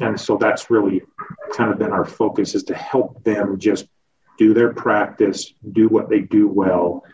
and 0.00 0.18
so 0.18 0.36
that's 0.36 0.70
really 0.70 1.02
kind 1.52 1.72
of 1.72 1.78
been 1.78 1.92
our 1.92 2.04
focus 2.04 2.54
is 2.54 2.64
to 2.64 2.74
help 2.74 3.22
them 3.24 3.58
just 3.58 3.86
do 4.38 4.54
their 4.54 4.72
practice, 4.72 5.52
do 5.72 5.88
what 5.88 6.08
they 6.08 6.20
do 6.20 6.48
well, 6.48 7.04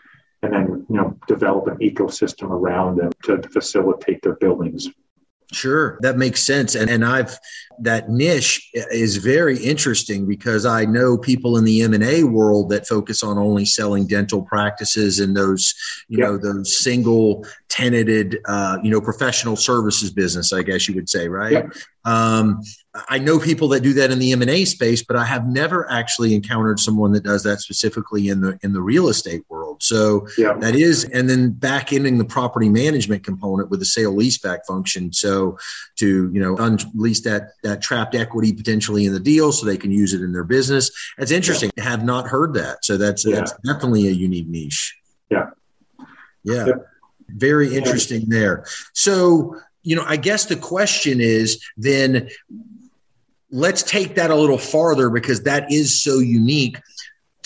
and 0.41 0.53
then 0.53 0.85
you 0.89 0.95
know 0.95 1.17
develop 1.27 1.67
an 1.67 1.77
ecosystem 1.77 2.49
around 2.49 2.97
them 2.97 3.11
to 3.23 3.41
facilitate 3.49 4.21
their 4.21 4.35
buildings. 4.35 4.89
Sure, 5.53 5.97
that 6.01 6.17
makes 6.17 6.43
sense. 6.43 6.75
And, 6.75 6.89
and 6.89 7.05
I've 7.05 7.39
that 7.79 8.09
niche 8.09 8.69
is 8.73 9.17
very 9.17 9.57
interesting 9.57 10.25
because 10.25 10.65
I 10.65 10.83
know 10.83 11.17
people 11.17 11.57
in 11.57 11.63
the 11.63 11.83
M&A 11.83 12.23
world 12.23 12.69
that 12.69 12.87
focus 12.87 13.23
on 13.23 13.37
only 13.37 13.63
selling 13.63 14.07
dental 14.07 14.41
practices 14.41 15.19
and 15.19 15.37
those, 15.37 15.73
you 16.09 16.17
yep. 16.17 16.27
know, 16.27 16.37
those 16.37 16.77
single 16.77 17.45
tenanted, 17.69 18.39
uh, 18.45 18.77
you 18.81 18.89
know, 18.89 19.01
professional 19.01 19.55
services 19.55 20.11
business, 20.11 20.53
I 20.53 20.63
guess 20.63 20.87
you 20.87 20.95
would 20.95 21.09
say, 21.09 21.27
right? 21.27 21.51
Yep. 21.51 21.73
Um, 22.05 22.61
I 23.09 23.19
know 23.19 23.37
people 23.37 23.67
that 23.69 23.81
do 23.81 23.93
that 23.93 24.11
in 24.11 24.19
the 24.19 24.31
M&A 24.31 24.63
space, 24.63 25.03
but 25.03 25.17
I 25.17 25.25
have 25.25 25.45
never 25.45 25.89
actually 25.91 26.33
encountered 26.33 26.79
someone 26.79 27.11
that 27.11 27.23
does 27.23 27.43
that 27.43 27.59
specifically 27.59 28.29
in 28.29 28.39
the 28.39 28.57
in 28.63 28.71
the 28.71 28.81
real 28.81 29.09
estate 29.09 29.43
world. 29.49 29.83
So 29.83 30.27
yeah. 30.37 30.53
that 30.53 30.75
is, 30.75 31.03
and 31.03 31.29
then 31.29 31.51
back 31.51 31.91
ending 31.91 32.17
the 32.17 32.25
property 32.25 32.69
management 32.69 33.23
component 33.23 33.69
with 33.69 33.81
the 33.81 33.85
sale 33.85 34.15
leaseback 34.15 34.59
function. 34.65 35.11
So 35.11 35.57
to, 35.97 36.31
you 36.31 36.39
know, 36.39 36.55
unleash 36.57 37.19
that, 37.21 37.51
that 37.63 37.81
trapped 37.81 38.15
equity 38.15 38.53
potentially 38.53 39.05
in 39.05 39.13
the 39.13 39.19
deal 39.19 39.51
so 39.51 39.65
they 39.65 39.77
can 39.77 39.91
use 39.91 40.13
it 40.13 40.21
in 40.21 40.31
their 40.31 40.45
business. 40.45 40.89
That's 41.17 41.31
interesting. 41.31 41.71
Yeah. 41.75 41.83
have 41.83 42.05
not 42.05 42.27
heard 42.27 42.53
that. 42.53 42.85
So 42.85 42.97
that's, 42.97 43.25
yeah. 43.25 43.35
that's 43.35 43.53
definitely 43.65 44.07
a 44.07 44.11
unique 44.11 44.47
niche. 44.47 44.97
Yeah. 45.29 45.49
Yeah. 46.43 46.71
Very 47.29 47.75
interesting 47.75 48.25
there. 48.27 48.65
So, 48.93 49.55
you 49.83 49.95
know, 49.95 50.03
I 50.05 50.17
guess 50.17 50.45
the 50.45 50.55
question 50.55 51.21
is 51.21 51.63
then 51.77 52.29
let's 53.51 53.83
take 53.83 54.15
that 54.15 54.31
a 54.31 54.35
little 54.35 54.57
farther 54.57 55.09
because 55.09 55.43
that 55.43 55.71
is 55.71 56.01
so 56.01 56.19
unique 56.19 56.77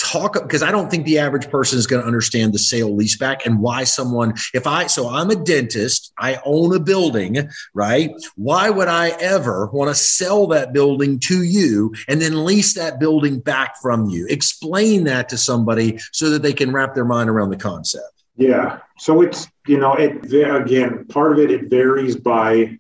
talk 0.01 0.33
because 0.33 0.63
I 0.63 0.71
don't 0.71 0.89
think 0.89 1.05
the 1.05 1.19
average 1.19 1.49
person 1.49 1.77
is 1.77 1.87
going 1.87 2.01
to 2.01 2.07
understand 2.07 2.53
the 2.53 2.59
sale 2.59 2.95
leaseback 2.95 3.45
and 3.45 3.59
why 3.59 3.83
someone 3.83 4.33
if 4.53 4.65
I 4.65 4.87
so 4.87 5.09
I'm 5.09 5.29
a 5.29 5.35
dentist, 5.35 6.11
I 6.17 6.39
own 6.45 6.75
a 6.75 6.79
building, 6.79 7.49
right? 7.73 8.11
Why 8.35 8.69
would 8.69 8.87
I 8.87 9.09
ever 9.09 9.67
want 9.67 9.89
to 9.89 9.95
sell 9.95 10.47
that 10.47 10.73
building 10.73 11.19
to 11.21 11.43
you 11.43 11.93
and 12.07 12.21
then 12.21 12.45
lease 12.45 12.73
that 12.73 12.99
building 12.99 13.39
back 13.39 13.75
from 13.81 14.09
you? 14.09 14.25
Explain 14.27 15.05
that 15.05 15.29
to 15.29 15.37
somebody 15.37 15.99
so 16.11 16.29
that 16.31 16.41
they 16.41 16.53
can 16.53 16.71
wrap 16.71 16.95
their 16.95 17.05
mind 17.05 17.29
around 17.29 17.49
the 17.49 17.57
concept. 17.57 18.05
Yeah. 18.35 18.79
So 18.97 19.21
it's, 19.21 19.47
you 19.67 19.77
know, 19.77 19.93
it 19.93 20.33
again, 20.33 21.05
part 21.07 21.33
of 21.33 21.39
it 21.39 21.51
it 21.51 21.69
varies 21.69 22.15
by 22.15 22.77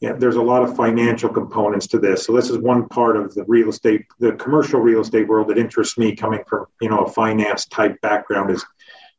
there's 0.00 0.36
a 0.36 0.42
lot 0.42 0.64
of 0.64 0.76
financial 0.76 1.28
components 1.28 1.86
to 1.88 1.98
this. 1.98 2.24
So 2.26 2.34
this 2.34 2.50
is 2.50 2.58
one 2.58 2.88
part 2.88 3.16
of 3.16 3.32
the 3.34 3.44
real 3.44 3.68
estate, 3.68 4.04
the 4.18 4.32
commercial 4.32 4.80
real 4.80 5.00
estate 5.00 5.28
world 5.28 5.48
that 5.48 5.58
interests 5.58 5.96
me 5.96 6.16
coming 6.16 6.42
from, 6.48 6.66
you 6.80 6.88
know, 6.88 7.04
a 7.04 7.10
finance 7.10 7.66
type 7.66 8.00
background 8.00 8.50
is 8.50 8.64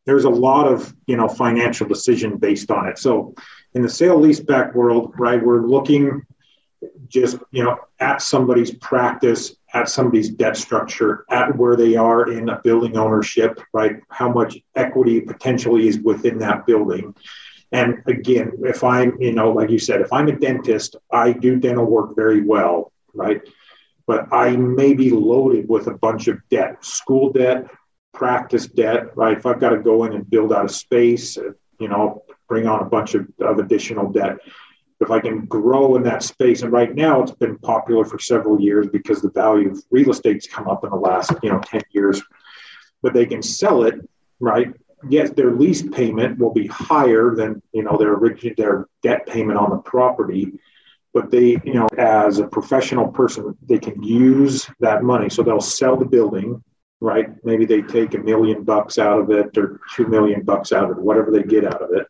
there's 0.06 0.26
a 0.26 0.30
lot 0.30 0.68
of, 0.68 0.94
you 1.08 1.16
know, 1.16 1.30
financial 1.30 1.88
decision 1.88 2.36
based 2.36 2.70
on 2.70 2.90
it. 2.90 2.98
So 2.98 3.34
in 3.74 3.82
the 3.82 3.90
sale 3.90 4.20
leaseback 4.20 4.76
world, 4.76 5.14
right, 5.18 5.42
we're 5.42 5.66
looking 5.66 6.26
just, 7.08 7.38
you 7.52 7.64
know, 7.64 7.78
at 8.00 8.22
somebody's 8.22 8.72
practice, 8.72 9.56
at 9.74 9.90
somebody's 9.90 10.30
debt 10.30 10.56
structure, 10.56 11.26
at 11.30 11.56
where 11.58 11.76
they 11.76 11.96
are 11.96 12.32
in 12.32 12.50
a 12.50 12.62
building 12.62 12.96
ownership, 12.98 13.60
right? 13.74 13.98
How 14.10 14.32
much 14.32 14.58
equity 14.76 15.22
potentially 15.22 15.88
is 15.88 16.00
within 16.00 16.38
that 16.40 16.66
building 16.66 17.14
and 17.74 18.04
again, 18.06 18.52
if 18.60 18.84
I'm, 18.84 19.20
you 19.20 19.34
know, 19.34 19.52
like 19.52 19.72
you 19.72 19.80
said, 19.80 20.00
if 20.00 20.14
I'm 20.14 20.28
a 20.28 20.38
dentist, 20.38 20.96
I 21.12 21.34
do 21.34 21.60
dental 21.60 21.86
work 21.86 22.16
very 22.16 22.42
well, 22.42 22.94
right? 23.16 23.42
But 24.06 24.32
I 24.32 24.56
may 24.56 24.94
be 24.94 25.10
loaded 25.10 25.68
with 25.68 25.88
a 25.88 25.98
bunch 25.98 26.28
of 26.28 26.38
debt, 26.52 26.86
school 26.86 27.32
debt, 27.32 27.66
practice 28.14 28.68
debt, 28.68 29.18
right? 29.18 29.36
If 29.36 29.48
I've 29.48 29.60
got 29.60 29.70
to 29.70 29.80
go 29.80 30.04
in 30.04 30.14
and 30.14 30.30
build 30.30 30.54
out 30.54 30.66
a 30.66 30.70
space, 30.70 31.36
you 31.80 31.88
know, 31.88 32.24
bring 32.48 32.68
on 32.68 32.82
a 32.82 32.86
bunch 32.86 33.16
of, 33.16 33.28
of 33.40 33.58
additional 33.58 34.12
debt. 34.12 34.38
If 35.04 35.12
I 35.12 35.20
can 35.20 35.46
grow 35.46 35.96
in 35.96 36.04
that 36.04 36.24
space, 36.24 36.64
and 36.64 36.72
right 36.72 36.94
now 36.96 37.22
it's 37.22 37.32
been 37.32 37.58
popular 37.60 38.06
for 38.06 38.18
several 38.18 38.60
years 38.60 38.88
because 38.88 39.22
the 39.22 39.30
value 39.32 39.72
of 39.72 39.84
real 39.92 40.10
estate's 40.10 40.48
come 40.48 40.68
up 40.68 40.84
in 40.84 40.90
the 40.90 40.96
last, 40.96 41.32
you 41.44 41.50
know, 41.50 41.62
10 41.66 41.82
years, 41.92 42.22
but 43.02 43.14
they 43.14 43.26
can 43.26 43.42
sell 43.42 43.84
it, 43.84 43.96
right? 44.40 44.74
yes, 45.10 45.32
their 45.32 45.52
lease 45.52 45.82
payment 45.82 46.40
will 46.40 46.54
be 46.54 46.68
higher 46.68 47.36
than 47.36 47.62
you 47.72 47.84
know 47.84 47.98
their 47.98 48.14
original 48.14 48.54
their 48.58 48.88
debt 49.02 49.26
payment 49.28 49.58
on 49.58 49.70
the 49.70 49.78
property, 49.78 50.54
but 51.14 51.32
they 51.32 51.58
you 51.64 51.74
know 51.74 51.88
as 51.98 52.40
a 52.40 52.48
professional 52.48 53.08
person 53.08 53.56
they 53.68 53.80
can 53.80 54.02
use 54.04 54.70
that 54.80 55.04
money, 55.04 55.30
so 55.30 55.44
they'll 55.44 55.62
sell 55.62 55.98
the 55.98 56.06
building, 56.06 56.64
right? 57.00 57.30
Maybe 57.44 57.66
they 57.66 57.82
take 57.82 58.14
a 58.14 58.20
million 58.20 58.64
bucks 58.64 58.98
out 58.98 59.20
of 59.20 59.32
it 59.32 59.58
or 59.58 59.80
two 59.96 60.08
million 60.08 60.44
bucks 60.44 60.72
out 60.72 60.90
of 60.90 60.98
it, 60.98 61.04
whatever 61.04 61.32
they 61.32 61.44
get 61.44 61.66
out 61.66 61.82
of 61.82 61.92
it. 61.94 62.08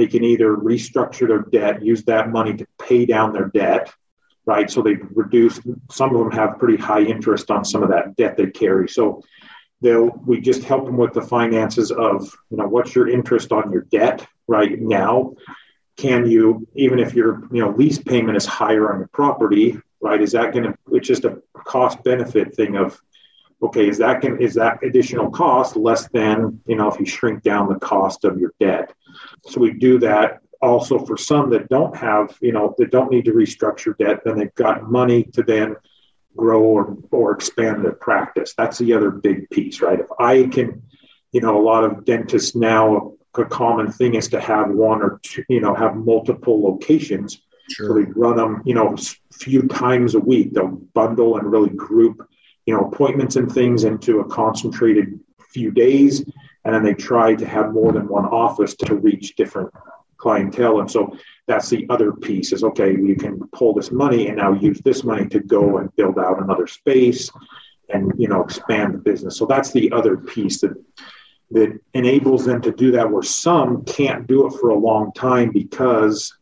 They 0.00 0.06
can 0.06 0.24
either 0.24 0.56
restructure 0.56 1.28
their 1.28 1.42
debt, 1.42 1.82
use 1.84 2.04
that 2.04 2.30
money 2.30 2.56
to 2.56 2.66
pay 2.78 3.04
down 3.04 3.34
their 3.34 3.48
debt, 3.48 3.92
right? 4.46 4.70
So 4.70 4.80
they 4.80 4.94
reduce. 4.94 5.60
Some 5.90 6.16
of 6.16 6.22
them 6.22 6.30
have 6.30 6.58
pretty 6.58 6.78
high 6.78 7.02
interest 7.02 7.50
on 7.50 7.66
some 7.66 7.82
of 7.82 7.90
that 7.90 8.16
debt 8.16 8.38
they 8.38 8.46
carry, 8.46 8.88
so 8.88 9.22
they'll 9.82 10.08
we 10.24 10.40
just 10.40 10.64
help 10.64 10.86
them 10.86 10.96
with 10.96 11.12
the 11.12 11.20
finances 11.20 11.90
of 11.90 12.34
you 12.50 12.56
know 12.56 12.66
what's 12.66 12.94
your 12.94 13.10
interest 13.10 13.52
on 13.52 13.70
your 13.70 13.82
debt 13.92 14.26
right 14.48 14.80
now 14.80 15.34
can 15.98 16.26
you 16.26 16.66
even 16.74 16.98
if 16.98 17.12
your 17.12 17.42
you 17.52 17.62
know 17.62 17.70
lease 17.70 17.98
payment 17.98 18.38
is 18.38 18.46
higher 18.46 18.90
on 18.90 19.00
your 19.00 19.08
property 19.08 19.78
right 20.00 20.22
is 20.22 20.32
that 20.32 20.52
going 20.54 20.64
to 20.64 20.74
it's 20.92 21.08
just 21.08 21.26
a 21.26 21.42
cost 21.54 22.02
benefit 22.04 22.54
thing 22.54 22.76
of 22.76 22.98
okay 23.62 23.88
is 23.88 23.98
that 23.98 24.20
going 24.20 24.40
is 24.40 24.54
that 24.54 24.82
additional 24.82 25.30
cost 25.30 25.76
less 25.76 26.08
than 26.08 26.60
you 26.66 26.76
know 26.76 26.88
if 26.88 26.98
you 26.98 27.06
shrink 27.06 27.42
down 27.42 27.68
the 27.68 27.78
cost 27.78 28.24
of 28.24 28.38
your 28.38 28.52
debt 28.60 28.92
so 29.46 29.60
we 29.60 29.72
do 29.72 29.98
that 29.98 30.40
also 30.62 30.98
for 30.98 31.16
some 31.16 31.50
that 31.50 31.68
don't 31.68 31.96
have 31.96 32.36
you 32.40 32.52
know 32.52 32.74
that 32.78 32.90
don't 32.90 33.10
need 33.10 33.24
to 33.24 33.32
restructure 33.32 33.96
debt 33.98 34.20
then 34.24 34.38
they've 34.38 34.54
got 34.54 34.90
money 34.90 35.24
to 35.24 35.42
then 35.42 35.76
grow 36.36 36.62
or, 36.62 36.96
or 37.10 37.32
expand 37.32 37.84
their 37.84 37.92
practice. 37.92 38.54
That's 38.56 38.78
the 38.78 38.92
other 38.92 39.10
big 39.10 39.48
piece, 39.50 39.80
right? 39.80 40.00
If 40.00 40.06
I 40.18 40.44
can, 40.44 40.82
you 41.32 41.40
know, 41.40 41.58
a 41.58 41.62
lot 41.62 41.84
of 41.84 42.04
dentists 42.04 42.54
now, 42.54 43.14
a 43.36 43.44
common 43.44 43.92
thing 43.92 44.14
is 44.14 44.28
to 44.28 44.40
have 44.40 44.70
one 44.70 45.02
or 45.02 45.20
two, 45.22 45.44
you 45.48 45.60
know, 45.60 45.74
have 45.74 45.96
multiple 45.96 46.62
locations. 46.62 47.40
Sure. 47.70 47.88
So 47.88 47.94
they 47.94 48.10
run 48.16 48.36
them, 48.36 48.62
you 48.64 48.74
know, 48.74 48.94
a 48.94 49.34
few 49.34 49.68
times 49.68 50.14
a 50.14 50.20
week. 50.20 50.52
They'll 50.52 50.68
bundle 50.68 51.36
and 51.36 51.50
really 51.50 51.70
group, 51.70 52.26
you 52.66 52.74
know, 52.74 52.80
appointments 52.80 53.36
and 53.36 53.50
things 53.50 53.84
into 53.84 54.20
a 54.20 54.28
concentrated 54.28 55.18
few 55.50 55.70
days. 55.70 56.24
And 56.64 56.74
then 56.74 56.84
they 56.84 56.94
try 56.94 57.34
to 57.34 57.46
have 57.46 57.72
more 57.72 57.92
than 57.92 58.06
one 58.06 58.26
office 58.26 58.74
to 58.76 58.94
reach 58.94 59.34
different 59.36 59.72
clientele. 60.18 60.80
And 60.80 60.90
so 60.90 61.16
that's 61.46 61.70
the 61.70 61.86
other 61.88 62.12
piece 62.12 62.52
is 62.52 62.62
okay, 62.62 62.92
you 62.92 63.16
can 63.16 63.40
pull 63.52 63.72
this 63.74 63.90
money 63.90 64.28
and 64.28 64.36
now 64.36 64.52
use 64.52 64.80
this 64.82 65.02
money 65.02 65.26
to 65.28 65.40
go 65.40 65.78
and 65.78 65.94
build 65.96 66.18
out 66.18 66.42
another 66.42 66.66
space 66.66 67.30
and 67.88 68.12
you 68.16 68.28
know 68.28 68.42
expand 68.42 68.94
the 68.94 68.98
business. 68.98 69.36
So 69.36 69.46
that's 69.46 69.72
the 69.72 69.90
other 69.92 70.16
piece 70.16 70.60
that 70.60 70.74
that 71.52 71.76
enables 71.94 72.44
them 72.44 72.62
to 72.62 72.70
do 72.70 72.92
that 72.92 73.10
where 73.10 73.22
some 73.22 73.84
can't 73.84 74.26
do 74.28 74.46
it 74.46 74.52
for 74.52 74.68
a 74.68 74.78
long 74.78 75.12
time 75.12 75.50
because 75.50 76.32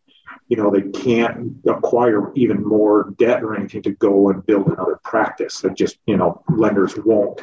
you 0.49 0.57
know 0.57 0.71
they 0.71 0.83
can't 0.83 1.57
acquire 1.67 2.33
even 2.35 2.65
more 2.65 3.15
debt 3.19 3.43
or 3.43 3.55
anything 3.55 3.83
to 3.83 3.93
go 3.93 4.31
and 4.31 4.45
build 4.45 4.67
another 4.67 4.99
practice. 5.05 5.61
That 5.61 5.75
just 5.75 5.99
you 6.07 6.17
know 6.17 6.43
lenders 6.49 6.97
won't 6.97 7.41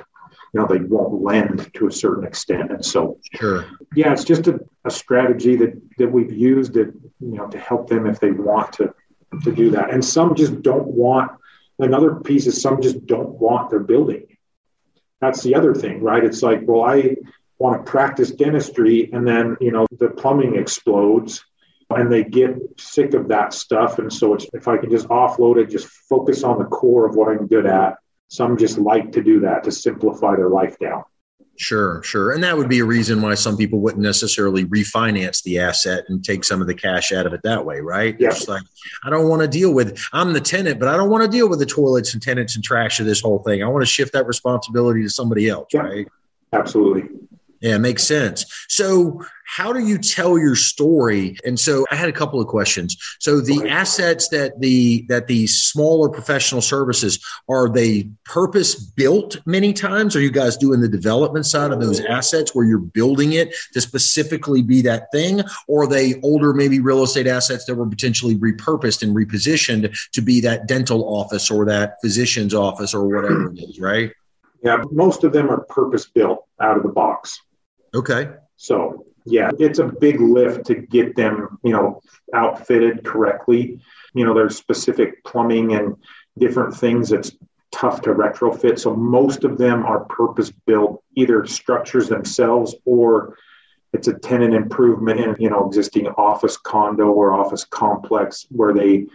you 0.53 0.59
know 0.59 0.67
they 0.67 0.79
won't 0.79 1.21
lend 1.21 1.71
to 1.75 1.87
a 1.87 1.91
certain 1.91 2.25
extent. 2.25 2.71
And 2.71 2.83
so 2.83 3.19
sure. 3.35 3.65
yeah 3.95 4.11
it's 4.11 4.23
just 4.23 4.47
a, 4.47 4.59
a 4.85 4.91
strategy 4.91 5.55
that 5.57 5.79
that 5.97 6.11
we've 6.11 6.33
used 6.33 6.77
it 6.77 6.93
you 7.19 7.37
know 7.37 7.47
to 7.47 7.59
help 7.59 7.89
them 7.89 8.07
if 8.07 8.19
they 8.19 8.31
want 8.31 8.73
to 8.73 8.93
to 9.43 9.51
do 9.51 9.71
that. 9.71 9.91
And 9.91 10.03
some 10.03 10.33
just 10.35 10.61
don't 10.61 10.87
want 10.87 11.31
another 11.77 12.15
piece 12.15 12.47
is 12.47 12.61
some 12.61 12.81
just 12.81 13.05
don't 13.05 13.29
want 13.29 13.69
their 13.69 13.81
building. 13.81 14.25
That's 15.21 15.43
the 15.43 15.55
other 15.55 15.75
thing 15.75 16.01
right? 16.01 16.23
It's 16.23 16.41
like 16.41 16.61
well 16.63 16.83
i 16.83 17.15
want 17.57 17.85
to 17.85 17.89
practice 17.89 18.31
dentistry 18.31 19.09
and 19.13 19.25
then 19.25 19.55
you 19.61 19.71
know 19.71 19.87
the 19.99 20.09
plumbing 20.09 20.55
explodes 20.57 21.45
and 21.95 22.11
they 22.11 22.23
get 22.23 22.55
sick 22.77 23.13
of 23.13 23.27
that 23.27 23.53
stuff 23.53 23.99
and 23.99 24.11
so 24.11 24.33
it's 24.33 24.45
if 24.53 24.67
i 24.67 24.77
can 24.77 24.89
just 24.89 25.07
offload 25.07 25.57
it 25.57 25.69
just 25.69 25.87
focus 25.87 26.43
on 26.43 26.59
the 26.59 26.65
core 26.65 27.07
of 27.07 27.15
what 27.15 27.29
i'm 27.29 27.47
good 27.47 27.65
at 27.65 27.95
some 28.27 28.57
just 28.57 28.77
like 28.77 29.11
to 29.13 29.23
do 29.23 29.39
that 29.41 29.63
to 29.63 29.71
simplify 29.71 30.35
their 30.35 30.49
life 30.49 30.77
down. 30.79 31.03
Sure, 31.57 32.03
sure. 32.03 32.33
And 32.33 32.43
that 32.43 32.57
would 32.57 32.67
be 32.67 32.79
a 32.79 32.85
reason 32.85 33.21
why 33.21 33.35
some 33.35 33.55
people 33.55 33.79
wouldn't 33.79 34.03
necessarily 34.03 34.65
refinance 34.65 35.41
the 35.43 35.59
asset 35.59 36.03
and 36.09 36.21
take 36.21 36.43
some 36.43 36.59
of 36.59 36.67
the 36.67 36.73
cash 36.73 37.13
out 37.13 37.25
of 37.25 37.33
it 37.33 37.41
that 37.43 37.65
way, 37.65 37.79
right? 37.79 38.13
Yeah. 38.19 38.27
It's 38.29 38.49
like, 38.49 38.63
I 39.05 39.09
don't 39.09 39.29
want 39.29 39.41
to 39.41 39.47
deal 39.47 39.73
with, 39.73 39.97
I'm 40.11 40.33
the 40.33 40.41
tenant, 40.41 40.79
but 40.81 40.89
I 40.89 40.97
don't 40.97 41.09
want 41.09 41.23
to 41.23 41.29
deal 41.29 41.47
with 41.47 41.59
the 41.59 41.65
toilets 41.65 42.13
and 42.13 42.21
tenants 42.21 42.55
and 42.55 42.63
trash 42.63 42.99
of 42.99 43.05
this 43.05 43.21
whole 43.21 43.39
thing. 43.39 43.63
I 43.63 43.67
want 43.67 43.83
to 43.83 43.89
shift 43.89 44.11
that 44.13 44.27
responsibility 44.27 45.01
to 45.03 45.09
somebody 45.09 45.47
else, 45.47 45.69
yeah. 45.71 45.81
right? 45.81 46.07
Absolutely. 46.51 47.03
Yeah, 47.65 47.77
it 47.77 47.79
makes 47.79 48.03
sense. 48.03 48.45
So, 48.69 49.23
how 49.47 49.73
do 49.73 49.79
you 49.79 49.97
tell 49.97 50.37
your 50.37 50.55
story? 50.55 51.35
And 51.45 51.59
so, 51.59 51.83
I 51.89 51.95
had 51.95 52.09
a 52.09 52.13
couple 52.13 52.39
of 52.39 52.45
questions. 52.45 52.95
So, 53.19 53.41
the 53.41 53.67
assets 53.67 54.29
that 54.29 54.61
the 54.61 55.03
that 55.09 55.25
these 55.25 55.63
smaller 55.63 56.07
professional 56.07 56.61
services 56.61 57.17
are 57.49 57.67
they 57.67 58.07
purpose 58.23 58.75
built 58.75 59.39
many 59.47 59.73
times? 59.73 60.15
Are 60.15 60.21
you 60.21 60.29
guys 60.29 60.57
doing 60.57 60.79
the 60.79 60.87
development 60.87 61.47
side 61.47 61.71
of 61.71 61.79
those 61.79 62.01
assets 62.01 62.53
where 62.53 62.65
you're 62.65 62.77
building 62.77 63.33
it 63.33 63.55
to 63.73 63.81
specifically 63.81 64.61
be 64.61 64.83
that 64.83 65.11
thing, 65.11 65.41
or 65.67 65.85
are 65.85 65.87
they 65.87 66.21
older 66.21 66.53
maybe 66.53 66.79
real 66.79 67.01
estate 67.01 67.25
assets 67.25 67.65
that 67.65 67.73
were 67.73 67.89
potentially 67.89 68.35
repurposed 68.35 69.01
and 69.01 69.15
repositioned 69.15 69.97
to 70.11 70.21
be 70.21 70.39
that 70.41 70.67
dental 70.67 71.03
office 71.17 71.49
or 71.49 71.65
that 71.65 71.95
physician's 71.99 72.53
office 72.53 72.93
or 72.93 73.07
whatever 73.07 73.51
it 73.51 73.57
is, 73.57 73.79
right? 73.79 74.11
Yeah, 74.61 74.83
most 74.91 75.23
of 75.23 75.33
them 75.33 75.49
are 75.49 75.61
purpose 75.61 76.05
built 76.05 76.45
out 76.59 76.77
of 76.77 76.83
the 76.83 76.89
box. 76.89 77.41
Okay. 77.95 78.29
So, 78.57 79.05
yeah, 79.25 79.51
it's 79.59 79.79
a 79.79 79.85
big 79.85 80.21
lift 80.21 80.65
to 80.67 80.75
get 80.75 81.15
them, 81.15 81.59
you 81.63 81.71
know, 81.71 82.01
outfitted 82.33 83.03
correctly. 83.03 83.79
You 84.13 84.25
know, 84.25 84.33
there's 84.33 84.55
specific 84.55 85.23
plumbing 85.23 85.73
and 85.73 85.95
different 86.37 86.75
things 86.75 87.09
that 87.09 87.31
tough 87.71 88.01
to 88.03 88.11
retrofit. 88.11 88.79
So 88.79 88.95
most 88.95 89.43
of 89.43 89.57
them 89.57 89.85
are 89.85 90.05
purpose 90.05 90.51
built, 90.65 91.03
either 91.15 91.45
structures 91.45 92.07
themselves 92.07 92.75
or 92.85 93.37
it's 93.93 94.07
a 94.07 94.13
tenant 94.13 94.53
improvement 94.53 95.21
in 95.21 95.35
you 95.39 95.49
know 95.49 95.67
existing 95.67 96.07
office 96.07 96.57
condo 96.57 97.07
or 97.07 97.31
office 97.31 97.63
complex 97.63 98.45
where 98.49 98.73
they 98.73 99.05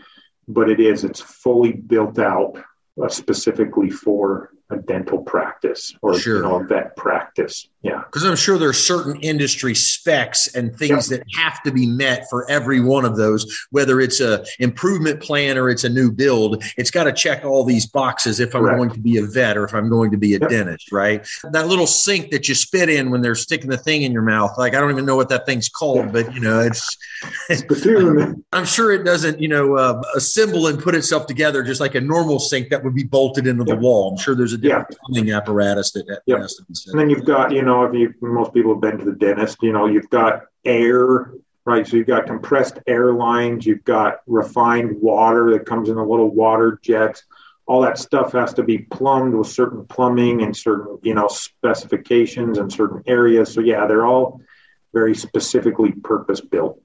but 0.49 0.71
it 0.71 0.81
is 0.81 1.05
it's 1.05 1.21
fully 1.21 1.73
built 1.73 2.19
out 2.19 2.57
uh, 3.03 3.09
specifically 3.09 3.91
for 3.91 4.51
a 4.71 4.77
dental 4.77 5.19
practice 5.19 5.95
or 6.03 6.19
sure. 6.19 6.37
you 6.37 6.43
know, 6.43 6.61
a 6.61 6.65
vet 6.65 6.97
practice. 6.97 7.69
Yeah. 7.83 8.03
Because 8.05 8.25
I'm 8.25 8.37
sure 8.37 8.59
there's 8.59 8.79
certain 8.79 9.19
industry 9.21 9.75
specs 9.75 10.55
and 10.55 10.77
things 10.77 11.11
yep. 11.11 11.21
that 11.21 11.27
have 11.39 11.63
to 11.63 11.73
be 11.73 11.87
met 11.87 12.27
for 12.29 12.49
every 12.51 12.81
one 12.81 13.07
of 13.07 13.17
those, 13.17 13.67
whether 13.71 14.01
it's 14.01 14.21
a 14.21 14.45
improvement 14.59 15.21
plan 15.21 15.57
or 15.57 15.71
it's 15.71 15.85
a 15.85 15.89
new 15.89 16.11
build. 16.11 16.63
It's 16.77 16.91
got 16.91 17.05
to 17.05 17.13
check 17.13 17.45
all 17.45 17.65
these 17.65 17.87
boxes 17.87 18.39
if 18.39 18.55
I'm 18.55 18.63
Correct. 18.63 18.79
going 18.79 18.91
to 18.91 19.01
be 19.01 19.17
a 19.17 19.25
vet 19.25 19.57
or 19.57 19.65
if 19.65 19.75
I'm 19.75 19.89
going 19.89 20.11
to 20.11 20.19
be 20.19 20.35
a 20.35 20.39
yep. 20.39 20.51
dentist, 20.51 20.93
right? 20.93 21.27
That 21.53 21.69
little 21.69 21.87
sink 21.87 22.31
that 22.33 22.49
you 22.49 22.55
spit 22.55 22.91
in 22.91 23.11
when 23.11 23.23
they're 23.23 23.35
sticking 23.35 23.71
the 23.71 23.79
thing 23.79 24.03
in 24.03 24.13
your 24.13 24.23
mouth. 24.23 24.53
Like 24.59 24.75
I 24.75 24.81
don't 24.81 24.91
even 24.91 25.07
know 25.07 25.17
what 25.17 25.31
that 25.31 25.47
thing's 25.47 25.71
called, 25.71 26.13
but 26.13 26.35
you 26.35 26.41
know, 26.41 26.61
it's, 26.61 26.99
it's 27.49 27.63
I'm 28.53 28.67
sure 28.67 28.93
it 28.93 29.05
doesn't, 29.05 29.41
you 29.41 29.49
know, 29.49 29.77
uh, 29.77 30.03
assemble 30.15 30.67
and 30.67 30.79
put 30.79 30.95
itself 30.95 31.27
together 31.27 31.63
just 31.63 31.81
like 31.81 31.95
a 31.95 32.01
normal 32.01 32.41
sink 32.41 32.69
that 32.71 32.85
would 32.85 32.95
be 32.95 33.05
bolted 33.05 33.47
into 33.47 33.65
the 33.65 33.77
wall. 33.77 34.11
I'm 34.11 34.19
sure 34.19 34.35
there's 34.35 34.53
a 34.53 34.59
different 34.59 34.89
yeah. 34.91 34.97
plumbing 35.03 35.33
apparatus 35.33 35.93
that, 35.93 36.07
that 36.09 36.21
yep. 36.27 36.41
has 36.41 36.57
to 36.57 36.65
be 36.65 36.75
set. 36.75 36.93
And 36.93 37.01
then 37.01 37.09
you've 37.09 37.25
got, 37.25 37.53
you 37.53 37.63
know, 37.63 37.70
if 37.85 37.95
you 37.95 38.15
most 38.21 38.53
people 38.53 38.73
have 38.73 38.81
been 38.81 38.99
to 38.99 39.05
the 39.05 39.13
dentist, 39.13 39.59
you 39.63 39.73
know, 39.73 39.87
you've 39.87 40.11
got 40.11 40.43
air, 40.65 41.33
right? 41.65 41.87
So 41.87 41.97
you've 41.97 42.07
got 42.07 42.27
compressed 42.27 42.79
air 42.87 43.13
lines, 43.13 43.67
you've 43.67 43.85
got 43.85 44.19
refined 44.27 45.01
water 45.01 45.53
that 45.53 45.67
comes 45.67 45.89
in 45.89 45.97
a 45.97 46.05
little 46.05 46.31
water 46.31 46.79
jets. 46.83 47.25
All 47.67 47.83
that 47.83 47.99
stuff 47.99 48.33
has 48.33 48.53
to 48.55 48.63
be 48.63 48.79
plumbed 48.79 49.35
with 49.35 49.47
certain 49.47 49.85
plumbing 49.87 50.43
and 50.43 50.57
certain, 50.57 50.99
you 51.03 51.15
know, 51.15 51.29
specifications 51.29 52.59
and 52.59 52.73
certain 52.73 53.03
areas. 53.07 53.53
So 53.53 53.61
yeah, 53.61 53.87
they're 53.87 54.07
all 54.07 54.41
very 54.93 55.15
specifically 55.15 55.93
purpose 55.93 56.41
built. 56.41 56.83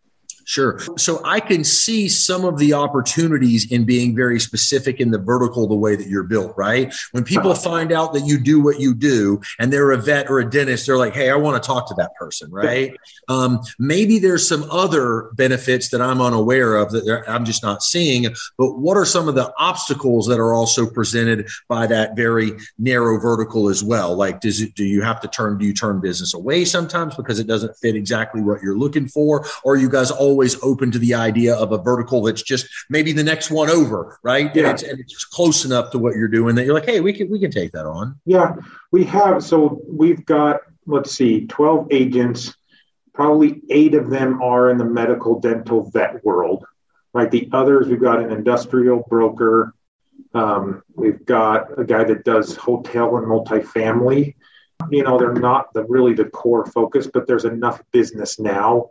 Sure. 0.48 0.80
So 0.96 1.22
I 1.26 1.40
can 1.40 1.64
see 1.64 2.08
some 2.08 2.46
of 2.46 2.60
the 2.60 2.74
opportunities 2.74 3.72
in 3.72 3.84
being 3.84 4.16
very 4.16 4.40
specific 4.40 5.02
in 5.02 5.10
the 5.10 5.18
vertical, 5.18 5.68
the 5.68 5.74
way 5.76 5.96
that 5.96 6.08
you're 6.08 6.24
built, 6.24 6.54
right? 6.56 6.94
When 7.14 7.24
people 7.24 7.56
find 7.56 7.92
out 7.92 8.14
that 8.14 8.28
you 8.28 8.40
do 8.40 8.62
what 8.62 8.80
you 8.80 8.94
do 8.94 9.42
and 9.58 9.74
they're 9.74 9.92
a 9.92 9.98
vet 9.98 10.30
or 10.30 10.40
a 10.40 10.48
dentist, 10.48 10.86
they're 10.86 10.98
like, 10.98 11.16
hey, 11.16 11.32
I 11.32 11.36
want 11.36 11.62
to 11.62 11.66
talk 11.66 11.88
to 11.88 11.96
that 11.96 12.16
person, 12.16 12.52
right? 12.52 12.96
Um, 13.28 13.62
maybe 13.80 14.20
there's 14.20 14.48
some 14.48 14.70
other 14.70 15.32
benefits 15.34 15.90
that 15.90 16.00
I'm 16.00 16.22
unaware 16.22 16.76
of 16.76 16.92
that 16.92 17.24
I'm 17.28 17.44
just 17.44 17.64
not 17.64 17.82
seeing. 17.82 18.28
But 18.56 18.78
what 18.78 18.98
are 18.98 19.06
some 19.06 19.28
of 19.28 19.34
the 19.34 19.52
obstacles 19.58 20.28
that 20.28 20.40
are 20.40 20.54
also 20.54 20.86
presented 20.88 21.50
by 21.68 21.88
that 21.88 22.16
very 22.16 22.52
narrow 22.78 23.20
vertical 23.20 23.68
as 23.68 23.84
well? 23.84 24.16
Like, 24.16 24.42
does 24.42 24.62
it, 24.62 24.76
do 24.76 24.86
you 24.86 25.02
have 25.02 25.22
to 25.22 25.28
turn, 25.28 25.58
do 25.58 25.66
you 25.66 25.74
turn 25.74 26.02
business 26.02 26.36
away 26.36 26.66
sometimes 26.66 27.16
because 27.16 27.40
it 27.40 27.48
doesn't 27.48 27.76
fit 27.78 27.96
exactly 27.96 28.42
what 28.42 28.62
you're 28.62 28.78
looking 28.78 29.08
for? 29.08 29.44
Or 29.64 29.76
you 29.76 29.90
guys 29.90 30.12
always 30.12 30.35
always 30.36 30.62
open 30.62 30.92
to 30.92 31.00
the 31.00 31.14
idea 31.14 31.56
of 31.56 31.72
a 31.72 31.78
vertical 31.78 32.22
that's 32.22 32.42
just 32.42 32.68
maybe 32.90 33.14
the 33.14 33.24
next 33.24 33.50
one 33.50 33.70
over, 33.70 34.20
right? 34.22 34.54
Yeah. 34.54 34.64
And 34.64 34.72
it's, 34.74 34.84
and 34.84 35.00
it's 35.00 35.24
close 35.24 35.64
enough 35.64 35.92
to 35.92 35.98
what 35.98 36.16
you're 36.16 36.28
doing 36.28 36.56
that 36.56 36.66
you're 36.66 36.74
like, 36.74 36.86
hey, 36.86 37.00
we 37.00 37.14
can 37.14 37.30
we 37.30 37.40
can 37.40 37.52
take 37.52 37.72
that 37.72 37.86
on. 37.86 38.20
Yeah, 38.26 38.56
we 38.92 39.06
have. 39.06 39.44
So 39.44 39.82
we've 39.88 40.26
got 40.26 40.60
let's 40.86 41.12
see, 41.12 41.48
twelve 41.48 41.88
agents. 41.92 42.54
Probably 43.14 43.62
eight 43.70 43.96
of 43.96 44.10
them 44.10 44.42
are 44.42 44.70
in 44.70 44.78
the 44.78 44.84
medical 44.84 45.40
dental 45.40 45.90
vet 45.90 46.26
world, 46.26 46.66
right? 47.14 47.32
The 47.32 47.48
others, 47.54 47.88
we've 47.88 48.02
got 48.02 48.22
an 48.22 48.30
industrial 48.30 49.06
broker. 49.08 49.74
Um, 50.34 50.84
we've 50.96 51.26
got 51.26 51.80
a 51.80 51.86
guy 51.86 52.04
that 52.04 52.26
does 52.26 52.58
hotel 52.58 53.16
and 53.16 53.26
multifamily 53.26 54.36
you 54.92 55.04
know 55.04 55.18
they're 55.18 55.34
not 55.34 55.74
the 55.74 55.84
really 55.86 56.14
the 56.14 56.26
core 56.26 56.66
focus 56.66 57.08
but 57.08 57.26
there's 57.26 57.46
enough 57.46 57.82
business 57.92 58.40
now 58.40 58.90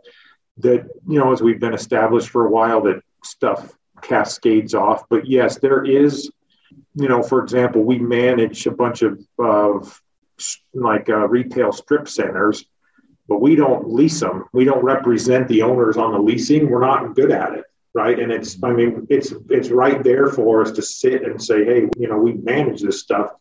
that 0.57 0.87
you 1.07 1.19
know 1.19 1.31
as 1.31 1.41
we've 1.41 1.59
been 1.59 1.73
established 1.73 2.29
for 2.29 2.45
a 2.45 2.49
while 2.49 2.81
that 2.83 3.01
stuff 3.23 3.75
cascades 4.01 4.73
off. 4.73 5.03
But 5.09 5.25
yes 5.27 5.57
there 5.57 5.83
is 5.83 6.31
you 6.95 7.07
know 7.07 7.21
for 7.21 7.43
example 7.43 7.83
we 7.83 7.99
manage 7.99 8.65
a 8.65 8.71
bunch 8.71 9.01
of 9.01 9.21
of 9.39 10.01
like 10.73 11.09
uh, 11.09 11.27
retail 11.27 11.71
strip 11.71 12.09
centers 12.09 12.65
but 13.27 13.41
we 13.41 13.55
don't 13.55 13.89
lease 13.89 14.19
them 14.19 14.45
we 14.51 14.65
don't 14.65 14.83
represent 14.83 15.47
the 15.47 15.61
owners 15.61 15.97
on 15.97 16.11
the 16.11 16.19
leasing. 16.19 16.69
We're 16.69 16.81
not 16.81 17.15
good 17.15 17.31
at 17.31 17.53
it 17.53 17.65
right? 17.95 18.19
And 18.19 18.31
it's 18.31 18.61
i 18.63 18.71
mean 18.71 19.07
it's 19.09 19.33
it's 19.49 19.69
right 19.69 20.03
there 20.03 20.27
for 20.27 20.61
us 20.61 20.71
to 20.73 20.81
sit 20.81 21.23
and 21.23 21.41
say 21.41 21.65
hey 21.65 21.87
you 21.97 22.07
know 22.07 22.17
we 22.17 22.33
manage 22.33 22.81
this 22.81 23.01
stuff 23.01 23.31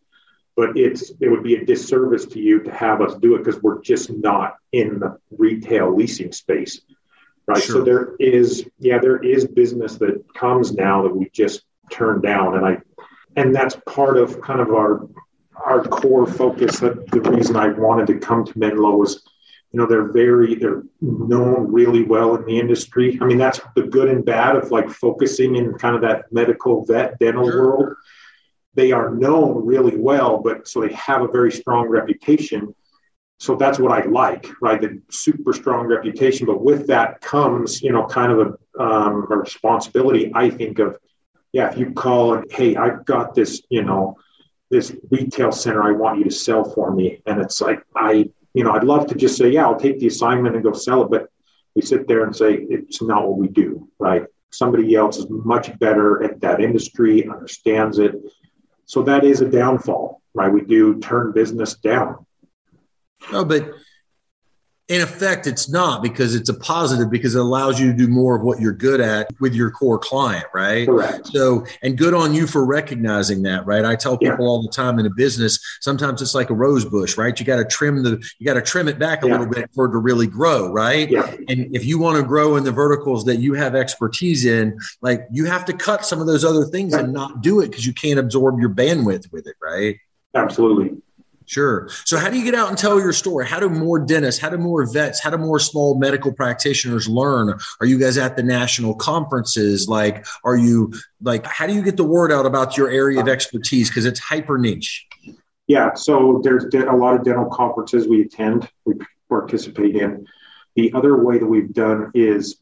but 0.56 0.76
it's 0.76 1.10
it 1.20 1.28
would 1.28 1.42
be 1.42 1.56
a 1.56 1.64
disservice 1.64 2.24
to 2.26 2.40
you 2.40 2.60
to 2.60 2.72
have 2.72 3.02
us 3.02 3.14
do 3.16 3.34
it 3.34 3.38
because 3.38 3.60
we're 3.62 3.82
just 3.82 4.10
not 4.10 4.56
in 4.72 5.00
the 5.00 5.18
retail 5.36 5.94
leasing 5.94 6.32
space 6.32 6.80
right? 7.46 7.62
Sure. 7.62 7.76
So 7.76 7.84
there 7.84 8.14
is, 8.18 8.68
yeah, 8.78 8.98
there 8.98 9.22
is 9.22 9.46
business 9.46 9.96
that 9.96 10.24
comes 10.34 10.72
now 10.72 11.02
that 11.02 11.14
we 11.14 11.28
just 11.30 11.62
turn 11.90 12.20
down, 12.20 12.56
and 12.56 12.66
I, 12.66 12.78
and 13.36 13.54
that's 13.54 13.76
part 13.86 14.16
of 14.16 14.40
kind 14.40 14.60
of 14.60 14.70
our 14.70 15.08
our 15.64 15.82
core 15.82 16.26
focus. 16.26 16.80
That 16.80 17.10
the 17.10 17.20
reason 17.20 17.56
I 17.56 17.68
wanted 17.68 18.06
to 18.08 18.18
come 18.18 18.44
to 18.44 18.58
Menlo 18.58 18.96
was, 18.96 19.22
you 19.72 19.80
know, 19.80 19.86
they're 19.86 20.12
very 20.12 20.54
they're 20.54 20.82
known 21.00 21.72
really 21.72 22.02
well 22.02 22.34
in 22.36 22.44
the 22.44 22.58
industry. 22.58 23.18
I 23.20 23.24
mean, 23.24 23.38
that's 23.38 23.60
the 23.74 23.82
good 23.82 24.08
and 24.08 24.24
bad 24.24 24.56
of 24.56 24.70
like 24.70 24.90
focusing 24.90 25.56
in 25.56 25.74
kind 25.74 25.96
of 25.96 26.02
that 26.02 26.32
medical 26.32 26.84
vet 26.84 27.18
dental 27.18 27.50
sure. 27.50 27.66
world. 27.66 27.96
They 28.74 28.90
are 28.90 29.14
known 29.14 29.64
really 29.64 29.96
well, 29.96 30.38
but 30.38 30.66
so 30.66 30.80
they 30.80 30.92
have 30.94 31.22
a 31.22 31.28
very 31.28 31.52
strong 31.52 31.88
reputation 31.88 32.74
so 33.44 33.54
that's 33.54 33.78
what 33.78 33.92
I 33.92 34.06
like, 34.06 34.46
right? 34.62 34.80
The 34.80 35.02
super 35.10 35.52
strong 35.52 35.86
reputation, 35.86 36.46
but 36.46 36.64
with 36.64 36.86
that 36.86 37.20
comes, 37.20 37.82
you 37.82 37.92
know, 37.92 38.06
kind 38.06 38.32
of 38.32 38.38
a, 38.38 38.82
um, 38.82 39.26
a 39.30 39.36
responsibility. 39.36 40.32
I 40.34 40.48
think 40.48 40.78
of, 40.78 40.96
yeah, 41.52 41.70
if 41.70 41.76
you 41.76 41.92
call 41.92 42.32
and 42.32 42.50
hey, 42.50 42.74
I've 42.74 43.04
got 43.04 43.34
this, 43.34 43.60
you 43.68 43.82
know, 43.82 44.16
this 44.70 44.96
retail 45.10 45.52
center 45.52 45.82
I 45.82 45.92
want 45.92 46.16
you 46.20 46.24
to 46.24 46.30
sell 46.30 46.64
for 46.64 46.90
me, 46.94 47.20
and 47.26 47.38
it's 47.38 47.60
like 47.60 47.82
I, 47.94 48.30
you 48.54 48.64
know, 48.64 48.72
I'd 48.72 48.82
love 48.82 49.06
to 49.08 49.14
just 49.14 49.36
say, 49.36 49.50
yeah, 49.50 49.64
I'll 49.66 49.78
take 49.78 49.98
the 49.98 50.06
assignment 50.06 50.54
and 50.54 50.64
go 50.64 50.72
sell 50.72 51.02
it, 51.02 51.10
but 51.10 51.28
we 51.74 51.82
sit 51.82 52.08
there 52.08 52.24
and 52.24 52.34
say 52.34 52.54
it's 52.54 53.02
not 53.02 53.28
what 53.28 53.36
we 53.36 53.48
do, 53.48 53.90
right? 53.98 54.24
Somebody 54.52 54.94
else 54.94 55.18
is 55.18 55.26
much 55.28 55.78
better 55.78 56.24
at 56.24 56.40
that 56.40 56.62
industry, 56.62 57.28
understands 57.28 57.98
it. 57.98 58.14
So 58.86 59.02
that 59.02 59.22
is 59.22 59.42
a 59.42 59.50
downfall, 59.50 60.22
right? 60.32 60.50
We 60.50 60.62
do 60.62 60.98
turn 61.00 61.32
business 61.32 61.74
down 61.74 62.24
no, 63.32 63.44
but 63.44 63.70
in 64.88 65.00
effect, 65.00 65.46
it's 65.46 65.70
not 65.70 66.02
because 66.02 66.34
it's 66.34 66.50
a 66.50 66.54
positive 66.54 67.10
because 67.10 67.34
it 67.34 67.40
allows 67.40 67.80
you 67.80 67.90
to 67.90 67.96
do 67.96 68.06
more 68.06 68.36
of 68.36 68.42
what 68.42 68.60
you're 68.60 68.74
good 68.74 69.00
at 69.00 69.28
with 69.40 69.54
your 69.54 69.70
core 69.70 69.98
client, 69.98 70.44
right? 70.52 70.86
Correct. 70.86 71.28
So, 71.28 71.64
and 71.82 71.96
good 71.96 72.12
on 72.12 72.34
you 72.34 72.46
for 72.46 72.66
recognizing 72.66 73.42
that, 73.44 73.64
right? 73.64 73.82
I 73.82 73.96
tell 73.96 74.18
people 74.18 74.44
yeah. 74.44 74.46
all 74.46 74.62
the 74.62 74.68
time 74.68 74.98
in 74.98 75.06
a 75.06 75.10
business, 75.10 75.58
sometimes 75.80 76.20
it's 76.20 76.34
like 76.34 76.50
a 76.50 76.54
rose 76.54 76.84
bush, 76.84 77.16
right? 77.16 77.38
You 77.38 77.46
got 77.46 77.56
to 77.56 77.64
trim 77.64 78.02
the, 78.02 78.22
you 78.38 78.44
got 78.44 78.54
to 78.54 78.62
trim 78.62 78.86
it 78.86 78.98
back 78.98 79.24
a 79.24 79.26
yeah. 79.26 79.32
little 79.32 79.50
bit 79.50 79.70
for 79.74 79.86
it 79.86 79.92
to 79.92 79.98
really 79.98 80.26
grow, 80.26 80.70
right? 80.70 81.08
Yeah. 81.08 81.34
And 81.48 81.74
if 81.74 81.86
you 81.86 81.98
want 81.98 82.18
to 82.18 82.22
grow 82.22 82.56
in 82.56 82.64
the 82.64 82.72
verticals 82.72 83.24
that 83.24 83.36
you 83.36 83.54
have 83.54 83.74
expertise 83.74 84.44
in, 84.44 84.78
like 85.00 85.26
you 85.32 85.46
have 85.46 85.64
to 85.64 85.72
cut 85.72 86.04
some 86.04 86.20
of 86.20 86.26
those 86.26 86.44
other 86.44 86.66
things 86.66 86.92
and 86.92 87.10
not 87.10 87.40
do 87.40 87.60
it 87.60 87.70
because 87.70 87.86
you 87.86 87.94
can't 87.94 88.18
absorb 88.18 88.60
your 88.60 88.70
bandwidth 88.70 89.32
with 89.32 89.46
it, 89.46 89.56
right? 89.62 89.96
Absolutely. 90.34 91.00
Sure. 91.46 91.88
So, 92.04 92.16
how 92.16 92.30
do 92.30 92.38
you 92.38 92.44
get 92.44 92.54
out 92.54 92.68
and 92.68 92.78
tell 92.78 92.98
your 92.98 93.12
story? 93.12 93.46
How 93.46 93.60
do 93.60 93.68
more 93.68 93.98
dentists, 93.98 94.40
how 94.40 94.48
do 94.48 94.56
more 94.56 94.90
vets, 94.90 95.20
how 95.20 95.30
do 95.30 95.36
more 95.36 95.58
small 95.58 95.98
medical 95.98 96.32
practitioners 96.32 97.06
learn? 97.06 97.58
Are 97.80 97.86
you 97.86 97.98
guys 97.98 98.16
at 98.16 98.36
the 98.36 98.42
national 98.42 98.94
conferences? 98.94 99.88
Like, 99.88 100.26
are 100.42 100.56
you 100.56 100.92
like, 101.20 101.44
how 101.46 101.66
do 101.66 101.74
you 101.74 101.82
get 101.82 101.96
the 101.96 102.04
word 102.04 102.32
out 102.32 102.46
about 102.46 102.76
your 102.76 102.88
area 102.88 103.20
of 103.20 103.28
expertise? 103.28 103.90
Because 103.90 104.06
it's 104.06 104.20
hyper 104.20 104.56
niche. 104.56 105.06
Yeah. 105.66 105.94
So, 105.94 106.40
there's 106.42 106.64
a 106.74 106.96
lot 106.96 107.14
of 107.14 107.24
dental 107.24 107.46
conferences 107.46 108.08
we 108.08 108.22
attend, 108.22 108.68
we 108.86 108.94
participate 109.28 109.96
in. 109.96 110.26
The 110.76 110.92
other 110.94 111.22
way 111.22 111.38
that 111.38 111.46
we've 111.46 111.72
done 111.72 112.10
is 112.14 112.56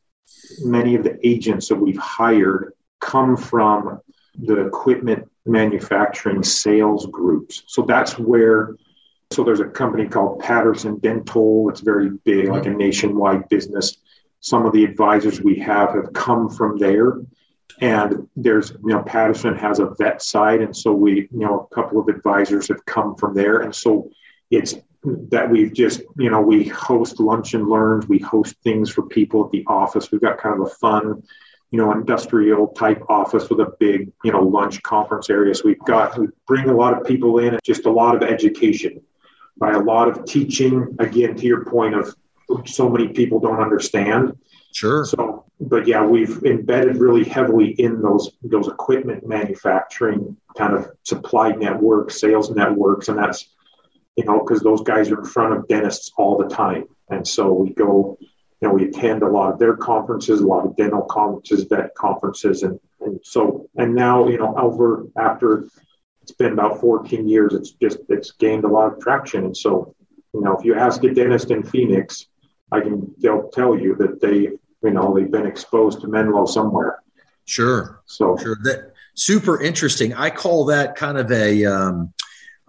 many 0.64 0.96
of 0.96 1.04
the 1.04 1.18
agents 1.26 1.68
that 1.68 1.76
we've 1.76 1.98
hired 1.98 2.72
come 3.00 3.36
from 3.36 4.00
the 4.38 4.66
equipment 4.66 5.28
manufacturing 5.46 6.42
sales 6.42 7.06
groups. 7.06 7.62
So 7.66 7.82
that's 7.82 8.18
where, 8.18 8.76
so 9.32 9.42
there's 9.44 9.60
a 9.60 9.66
company 9.66 10.06
called 10.06 10.40
Patterson 10.40 10.98
Dental. 10.98 11.68
It's 11.70 11.80
very 11.80 12.10
big, 12.24 12.48
like 12.48 12.66
a 12.66 12.68
mm-hmm. 12.68 12.78
nationwide 12.78 13.48
business. 13.48 13.96
Some 14.40 14.66
of 14.66 14.72
the 14.72 14.84
advisors 14.84 15.40
we 15.40 15.56
have 15.60 15.94
have 15.94 16.12
come 16.12 16.48
from 16.48 16.78
there. 16.78 17.20
And 17.80 18.28
there's, 18.36 18.70
you 18.70 18.92
know, 18.92 19.02
Patterson 19.02 19.56
has 19.56 19.78
a 19.78 19.94
vet 19.98 20.22
side. 20.22 20.60
And 20.60 20.76
so 20.76 20.92
we, 20.92 21.28
you 21.32 21.46
know, 21.46 21.68
a 21.70 21.74
couple 21.74 22.00
of 22.00 22.08
advisors 22.08 22.68
have 22.68 22.84
come 22.84 23.16
from 23.16 23.34
there. 23.34 23.60
And 23.60 23.74
so 23.74 24.10
it's 24.50 24.74
that 25.04 25.50
we've 25.50 25.72
just, 25.72 26.02
you 26.16 26.30
know, 26.30 26.40
we 26.40 26.64
host 26.64 27.18
lunch 27.18 27.54
and 27.54 27.68
learns, 27.68 28.06
we 28.08 28.18
host 28.18 28.54
things 28.62 28.90
for 28.90 29.02
people 29.02 29.44
at 29.44 29.50
the 29.50 29.64
office. 29.66 30.12
We've 30.12 30.20
got 30.20 30.38
kind 30.38 30.60
of 30.60 30.66
a 30.68 30.70
fun 30.70 31.22
you 31.72 31.78
know, 31.78 31.90
industrial 31.90 32.68
type 32.68 33.02
office 33.08 33.48
with 33.48 33.58
a 33.60 33.72
big, 33.80 34.12
you 34.22 34.30
know, 34.30 34.42
lunch 34.42 34.82
conference 34.82 35.30
area. 35.30 35.54
So 35.54 35.62
we've 35.64 35.78
got, 35.80 36.16
we 36.18 36.28
bring 36.46 36.68
a 36.68 36.74
lot 36.74 36.96
of 36.96 37.04
people 37.04 37.38
in 37.38 37.54
and 37.54 37.62
just 37.64 37.86
a 37.86 37.90
lot 37.90 38.14
of 38.14 38.22
education, 38.22 39.00
by 39.56 39.72
A 39.72 39.78
lot 39.78 40.06
of 40.06 40.24
teaching, 40.26 40.94
again, 40.98 41.34
to 41.34 41.46
your 41.46 41.64
point 41.64 41.94
of 41.94 42.14
so 42.66 42.90
many 42.90 43.08
people 43.08 43.40
don't 43.40 43.60
understand. 43.60 44.36
Sure. 44.74 45.06
So, 45.06 45.46
but 45.60 45.86
yeah, 45.86 46.04
we've 46.04 46.42
embedded 46.44 46.96
really 46.96 47.24
heavily 47.24 47.70
in 47.80 48.02
those 48.02 48.32
those 48.42 48.68
equipment 48.68 49.26
manufacturing 49.26 50.36
kind 50.56 50.74
of 50.74 50.90
supply 51.04 51.52
networks, 51.52 52.20
sales 52.20 52.50
networks, 52.50 53.08
and 53.08 53.18
that's 53.18 53.54
you 54.16 54.24
know 54.24 54.40
because 54.40 54.60
those 54.60 54.82
guys 54.82 55.10
are 55.10 55.18
in 55.18 55.24
front 55.24 55.54
of 55.54 55.68
dentists 55.68 56.12
all 56.16 56.36
the 56.36 56.48
time, 56.48 56.84
and 57.10 57.26
so 57.26 57.52
we 57.52 57.70
go, 57.74 58.18
you 58.62 58.68
know, 58.68 58.74
we 58.74 58.84
attend 58.88 59.22
a 59.22 59.28
lot 59.28 59.52
of 59.52 59.58
their 59.58 59.76
conferences, 59.76 60.40
a 60.40 60.46
lot 60.46 60.64
of 60.64 60.76
dental 60.76 61.02
conferences, 61.02 61.64
vet 61.64 61.94
conferences, 61.94 62.62
and 62.62 62.78
and 63.00 63.20
so 63.24 63.68
and 63.76 63.94
now 63.94 64.28
you 64.28 64.38
know 64.38 64.54
over 64.56 65.06
after 65.16 65.68
it's 66.22 66.32
been 66.32 66.52
about 66.52 66.80
14 66.80 67.28
years, 67.28 67.52
it's 67.52 67.72
just 67.72 67.98
it's 68.08 68.30
gained 68.30 68.64
a 68.64 68.68
lot 68.68 68.92
of 68.92 69.00
traction, 69.00 69.44
and 69.44 69.56
so 69.56 69.94
you 70.32 70.40
know 70.40 70.56
if 70.56 70.64
you 70.64 70.74
ask 70.74 71.02
a 71.04 71.12
dentist 71.12 71.50
in 71.50 71.62
Phoenix 71.62 72.28
I 72.72 72.80
can 72.80 73.14
they'll 73.18 73.48
tell 73.50 73.78
you 73.78 73.94
that 73.96 74.20
they 74.20 74.38
you 74.38 74.90
know 74.90 75.14
they've 75.14 75.30
been 75.30 75.46
exposed 75.46 76.00
to 76.00 76.08
Menlo 76.08 76.46
somewhere. 76.46 77.00
Sure. 77.44 78.00
So 78.06 78.36
sure 78.40 78.56
that 78.62 78.92
super 79.14 79.60
interesting. 79.60 80.14
I 80.14 80.30
call 80.30 80.64
that 80.66 80.96
kind 80.96 81.18
of 81.18 81.30
a 81.30 81.64
um, 81.66 82.14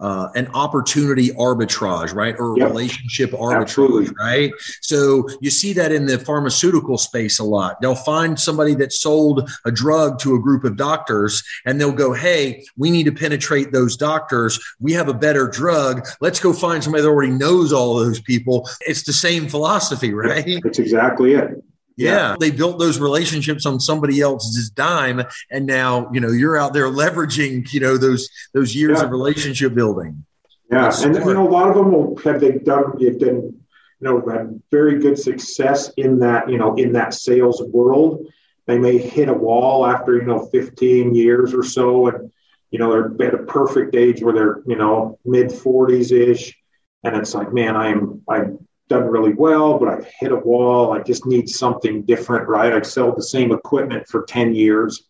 uh, 0.00 0.28
an 0.34 0.48
opportunity 0.54 1.30
arbitrage, 1.30 2.14
right? 2.14 2.34
Or 2.38 2.58
yep. 2.58 2.68
relationship 2.68 3.30
arbitrage, 3.30 3.62
Absolutely. 3.62 4.14
right? 4.18 4.52
So 4.82 5.28
you 5.40 5.50
see 5.50 5.72
that 5.74 5.92
in 5.92 6.06
the 6.06 6.18
pharmaceutical 6.18 6.98
space 6.98 7.38
a 7.38 7.44
lot. 7.44 7.80
They'll 7.80 7.94
find 7.94 8.38
somebody 8.38 8.74
that 8.76 8.92
sold 8.92 9.50
a 9.64 9.70
drug 9.70 10.18
to 10.20 10.34
a 10.34 10.40
group 10.40 10.64
of 10.64 10.76
doctors 10.76 11.42
and 11.64 11.80
they'll 11.80 11.92
go, 11.92 12.12
Hey, 12.12 12.64
we 12.76 12.90
need 12.90 13.04
to 13.04 13.12
penetrate 13.12 13.72
those 13.72 13.96
doctors. 13.96 14.58
We 14.80 14.92
have 14.92 15.08
a 15.08 15.14
better 15.14 15.48
drug. 15.48 16.06
Let's 16.20 16.40
go 16.40 16.52
find 16.52 16.82
somebody 16.82 17.02
that 17.02 17.08
already 17.08 17.32
knows 17.32 17.72
all 17.72 17.96
those 17.96 18.20
people. 18.20 18.68
It's 18.82 19.04
the 19.04 19.12
same 19.12 19.48
philosophy, 19.48 20.12
right? 20.12 20.60
That's 20.62 20.78
exactly 20.78 21.34
it. 21.34 21.62
Yeah. 21.96 22.10
yeah. 22.10 22.36
They 22.38 22.50
built 22.50 22.78
those 22.78 22.98
relationships 22.98 23.66
on 23.66 23.80
somebody 23.80 24.20
else's 24.20 24.70
dime. 24.70 25.22
And 25.50 25.66
now, 25.66 26.10
you 26.12 26.20
know, 26.20 26.30
you're 26.30 26.56
out 26.56 26.72
there 26.72 26.90
leveraging, 26.90 27.72
you 27.72 27.80
know, 27.80 27.96
those 27.96 28.28
those 28.52 28.74
years 28.74 28.98
yeah. 28.98 29.04
of 29.04 29.10
relationship 29.10 29.74
building. 29.74 30.24
Yeah. 30.70 30.92
and 31.02 31.14
you 31.14 31.34
know, 31.34 31.46
a 31.46 31.50
lot 31.50 31.68
of 31.68 31.76
them 31.76 31.92
will 31.92 32.16
have 32.18 32.40
they 32.40 32.52
done 32.52 32.94
they've 32.98 33.18
done, 33.18 33.36
you 33.36 33.62
know, 34.00 34.20
had 34.28 34.60
very 34.70 34.98
good 34.98 35.18
success 35.18 35.92
in 35.96 36.18
that, 36.20 36.48
you 36.48 36.58
know, 36.58 36.74
in 36.74 36.92
that 36.92 37.14
sales 37.14 37.62
world. 37.62 38.26
They 38.66 38.78
may 38.78 38.96
hit 38.96 39.28
a 39.28 39.34
wall 39.34 39.86
after, 39.86 40.16
you 40.16 40.24
know, 40.24 40.46
15 40.46 41.14
years 41.14 41.52
or 41.52 41.62
so 41.62 42.08
and 42.08 42.32
you 42.70 42.80
know, 42.80 42.90
they're 42.90 43.28
at 43.28 43.34
a 43.34 43.44
perfect 43.44 43.94
age 43.94 44.20
where 44.20 44.34
they're, 44.34 44.60
you 44.66 44.74
know, 44.74 45.16
mid 45.24 45.46
40s 45.46 46.10
ish. 46.10 46.56
And 47.04 47.14
it's 47.14 47.32
like, 47.32 47.52
man, 47.52 47.76
I'm 47.76 48.22
I'm 48.28 48.66
done 48.88 49.04
really 49.04 49.32
well, 49.32 49.78
but 49.78 49.88
I've 49.88 50.06
hit 50.18 50.32
a 50.32 50.36
wall. 50.36 50.92
I 50.92 51.00
just 51.00 51.26
need 51.26 51.48
something 51.48 52.02
different, 52.02 52.48
right? 52.48 52.72
I've 52.72 52.86
sold 52.86 53.16
the 53.16 53.22
same 53.22 53.52
equipment 53.52 54.06
for 54.08 54.24
10 54.24 54.54
years. 54.54 55.04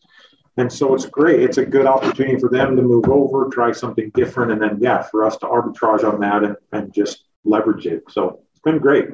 And 0.57 0.73
so 0.73 0.95
it's 0.95 1.07
great. 1.07 1.41
It's 1.43 1.59
a 1.59 1.67
good 1.67 1.87
opportunity 1.87 2.39
for 2.39 2.49
them 2.49 2.77
to 2.77 2.83
move 2.83 3.09
over, 3.09 3.49
try 3.49 3.73
something 3.73 4.11
different. 4.15 4.53
And 4.53 4.63
then, 4.63 4.79
yeah, 4.81 5.03
for 5.03 5.25
us 5.25 5.37
to 5.39 5.47
arbitrage 5.47 6.05
on 6.05 6.21
that 6.21 6.45
and, 6.45 6.57
and 6.73 6.95
just 6.95 7.25
leverage 7.45 7.87
it. 7.87 8.05
So 8.09 8.41
it's 8.53 8.61
been 8.61 8.79
great. 8.79 9.09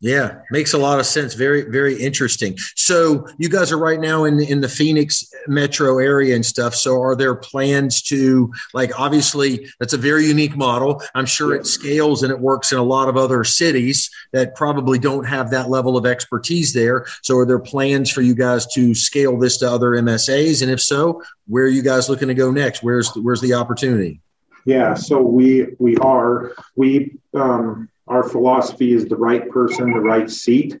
Yeah, 0.00 0.42
makes 0.52 0.74
a 0.74 0.78
lot 0.78 1.00
of 1.00 1.06
sense. 1.06 1.34
Very, 1.34 1.62
very 1.62 2.00
interesting. 2.00 2.56
So 2.76 3.26
you 3.36 3.48
guys 3.48 3.72
are 3.72 3.78
right 3.78 3.98
now 3.98 4.24
in 4.24 4.40
in 4.40 4.60
the 4.60 4.68
Phoenix 4.68 5.28
metro 5.48 5.98
area 5.98 6.36
and 6.36 6.46
stuff. 6.46 6.76
So 6.76 7.02
are 7.02 7.16
there 7.16 7.34
plans 7.34 8.00
to 8.02 8.52
like 8.74 8.98
obviously 8.98 9.68
that's 9.80 9.94
a 9.94 9.98
very 9.98 10.26
unique 10.26 10.56
model. 10.56 11.02
I'm 11.16 11.26
sure 11.26 11.52
it 11.52 11.66
scales 11.66 12.22
and 12.22 12.30
it 12.30 12.38
works 12.38 12.70
in 12.70 12.78
a 12.78 12.82
lot 12.82 13.08
of 13.08 13.16
other 13.16 13.42
cities 13.42 14.08
that 14.32 14.54
probably 14.54 15.00
don't 15.00 15.24
have 15.24 15.50
that 15.50 15.68
level 15.68 15.96
of 15.96 16.06
expertise 16.06 16.72
there. 16.72 17.06
So 17.22 17.36
are 17.38 17.46
there 17.46 17.58
plans 17.58 18.08
for 18.08 18.22
you 18.22 18.36
guys 18.36 18.66
to 18.74 18.94
scale 18.94 19.36
this 19.36 19.58
to 19.58 19.70
other 19.70 19.90
MSAs? 19.90 20.62
And 20.62 20.70
if 20.70 20.80
so, 20.80 21.22
where 21.48 21.64
are 21.64 21.68
you 21.68 21.82
guys 21.82 22.08
looking 22.08 22.28
to 22.28 22.34
go 22.34 22.52
next? 22.52 22.84
Where's 22.84 23.10
where's 23.16 23.40
the 23.40 23.54
opportunity? 23.54 24.20
Yeah, 24.64 24.94
so 24.94 25.20
we 25.20 25.74
we 25.80 25.96
are 25.96 26.52
we 26.76 27.16
um 27.34 27.88
our 28.08 28.22
philosophy 28.22 28.92
is 28.92 29.06
the 29.06 29.16
right 29.16 29.48
person, 29.50 29.92
the 29.92 30.00
right 30.00 30.30
seat. 30.30 30.78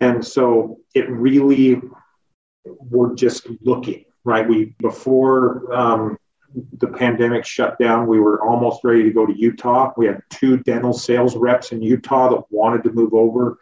And 0.00 0.24
so 0.24 0.78
it 0.94 1.08
really, 1.10 1.80
we're 2.64 3.14
just 3.14 3.48
looking, 3.62 4.04
right? 4.24 4.48
We, 4.48 4.74
before 4.80 5.72
um, 5.74 6.18
the 6.78 6.88
pandemic 6.88 7.44
shut 7.44 7.78
down, 7.78 8.06
we 8.06 8.20
were 8.20 8.42
almost 8.42 8.84
ready 8.84 9.02
to 9.04 9.10
go 9.10 9.26
to 9.26 9.38
Utah. 9.38 9.92
We 9.96 10.06
had 10.06 10.22
two 10.30 10.58
dental 10.58 10.92
sales 10.92 11.36
reps 11.36 11.72
in 11.72 11.82
Utah 11.82 12.30
that 12.30 12.44
wanted 12.50 12.84
to 12.84 12.92
move 12.92 13.14
over, 13.14 13.58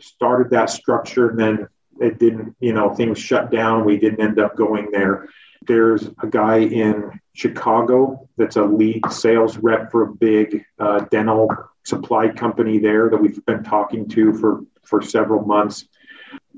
started 0.00 0.50
that 0.50 0.70
structure, 0.70 1.30
and 1.30 1.38
then 1.38 1.68
it 2.00 2.18
didn't, 2.18 2.56
you 2.60 2.72
know, 2.72 2.94
things 2.94 3.18
shut 3.18 3.50
down. 3.50 3.84
We 3.84 3.96
didn't 3.98 4.20
end 4.20 4.38
up 4.38 4.56
going 4.56 4.90
there. 4.90 5.28
There's 5.66 6.08
a 6.22 6.26
guy 6.28 6.58
in 6.58 7.20
Chicago 7.36 8.26
that's 8.38 8.56
a 8.56 8.64
lead 8.64 9.02
sales 9.10 9.58
rep 9.58 9.90
for 9.90 10.04
a 10.04 10.14
big 10.14 10.64
uh, 10.78 11.00
dental 11.10 11.48
supply 11.84 12.28
company 12.28 12.78
there 12.78 13.10
that 13.10 13.16
we've 13.18 13.44
been 13.44 13.62
talking 13.62 14.08
to 14.08 14.32
for, 14.32 14.64
for 14.82 15.02
several 15.02 15.44
months. 15.44 15.86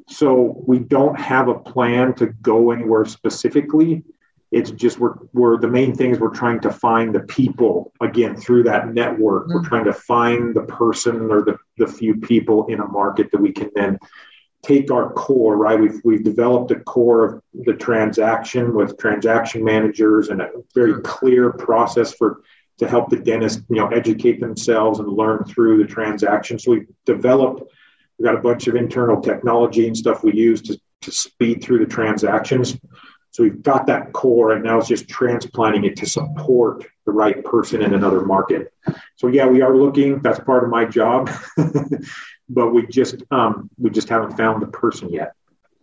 So 0.06 0.62
we 0.66 0.78
don't 0.78 1.18
have 1.18 1.48
a 1.48 1.58
plan 1.58 2.14
to 2.14 2.26
go 2.26 2.70
anywhere 2.70 3.04
specifically. 3.04 4.04
It's 4.52 4.70
just 4.70 4.98
we're, 4.98 5.16
we're 5.34 5.58
the 5.58 5.68
main 5.68 5.94
thing 5.94 6.12
is 6.12 6.20
we're 6.20 6.30
trying 6.30 6.60
to 6.60 6.70
find 6.70 7.14
the 7.14 7.20
people 7.20 7.92
again 8.00 8.36
through 8.36 8.62
that 8.62 8.94
network. 8.94 9.44
Mm-hmm. 9.44 9.54
We're 9.54 9.68
trying 9.68 9.84
to 9.84 9.92
find 9.92 10.54
the 10.54 10.62
person 10.62 11.30
or 11.30 11.42
the, 11.42 11.58
the 11.76 11.88
few 11.88 12.14
people 12.16 12.66
in 12.68 12.80
a 12.80 12.86
market 12.86 13.30
that 13.32 13.40
we 13.40 13.52
can 13.52 13.70
then 13.74 13.98
take 14.62 14.90
our 14.90 15.12
core, 15.12 15.56
right? 15.56 15.78
We've, 15.78 16.00
we've 16.04 16.24
developed 16.24 16.70
a 16.70 16.80
core 16.80 17.24
of 17.24 17.42
the 17.54 17.74
transaction 17.74 18.74
with 18.74 18.98
transaction 18.98 19.64
managers 19.64 20.28
and 20.28 20.40
a 20.40 20.50
very 20.74 21.00
clear 21.02 21.52
process 21.52 22.12
for 22.14 22.42
to 22.78 22.88
help 22.88 23.10
the 23.10 23.18
dentist, 23.18 23.62
you 23.68 23.76
know, 23.76 23.88
educate 23.88 24.40
themselves 24.40 25.00
and 25.00 25.08
learn 25.08 25.44
through 25.44 25.78
the 25.78 25.86
transaction. 25.86 26.58
So 26.58 26.72
we've 26.72 26.86
developed, 27.06 27.64
we've 28.18 28.24
got 28.24 28.36
a 28.36 28.40
bunch 28.40 28.68
of 28.68 28.76
internal 28.76 29.20
technology 29.20 29.86
and 29.86 29.96
stuff 29.96 30.22
we 30.22 30.32
use 30.32 30.62
to, 30.62 30.80
to 31.02 31.10
speed 31.10 31.62
through 31.62 31.80
the 31.80 31.92
transactions. 31.92 32.78
So 33.30 33.42
we've 33.42 33.62
got 33.62 33.86
that 33.86 34.12
core, 34.12 34.52
and 34.52 34.64
now 34.64 34.78
it's 34.78 34.88
just 34.88 35.08
transplanting 35.08 35.84
it 35.84 35.96
to 35.96 36.06
support 36.06 36.86
the 37.04 37.12
right 37.12 37.44
person 37.44 37.82
in 37.82 37.94
another 37.94 38.24
market. 38.24 38.72
So 39.16 39.26
yeah, 39.28 39.46
we 39.46 39.60
are 39.60 39.76
looking. 39.76 40.20
That's 40.22 40.40
part 40.40 40.64
of 40.64 40.70
my 40.70 40.84
job, 40.84 41.30
but 42.48 42.70
we 42.70 42.86
just 42.86 43.22
um, 43.30 43.70
we 43.78 43.90
just 43.90 44.08
haven't 44.08 44.36
found 44.36 44.62
the 44.62 44.66
person 44.66 45.08
yet. 45.10 45.32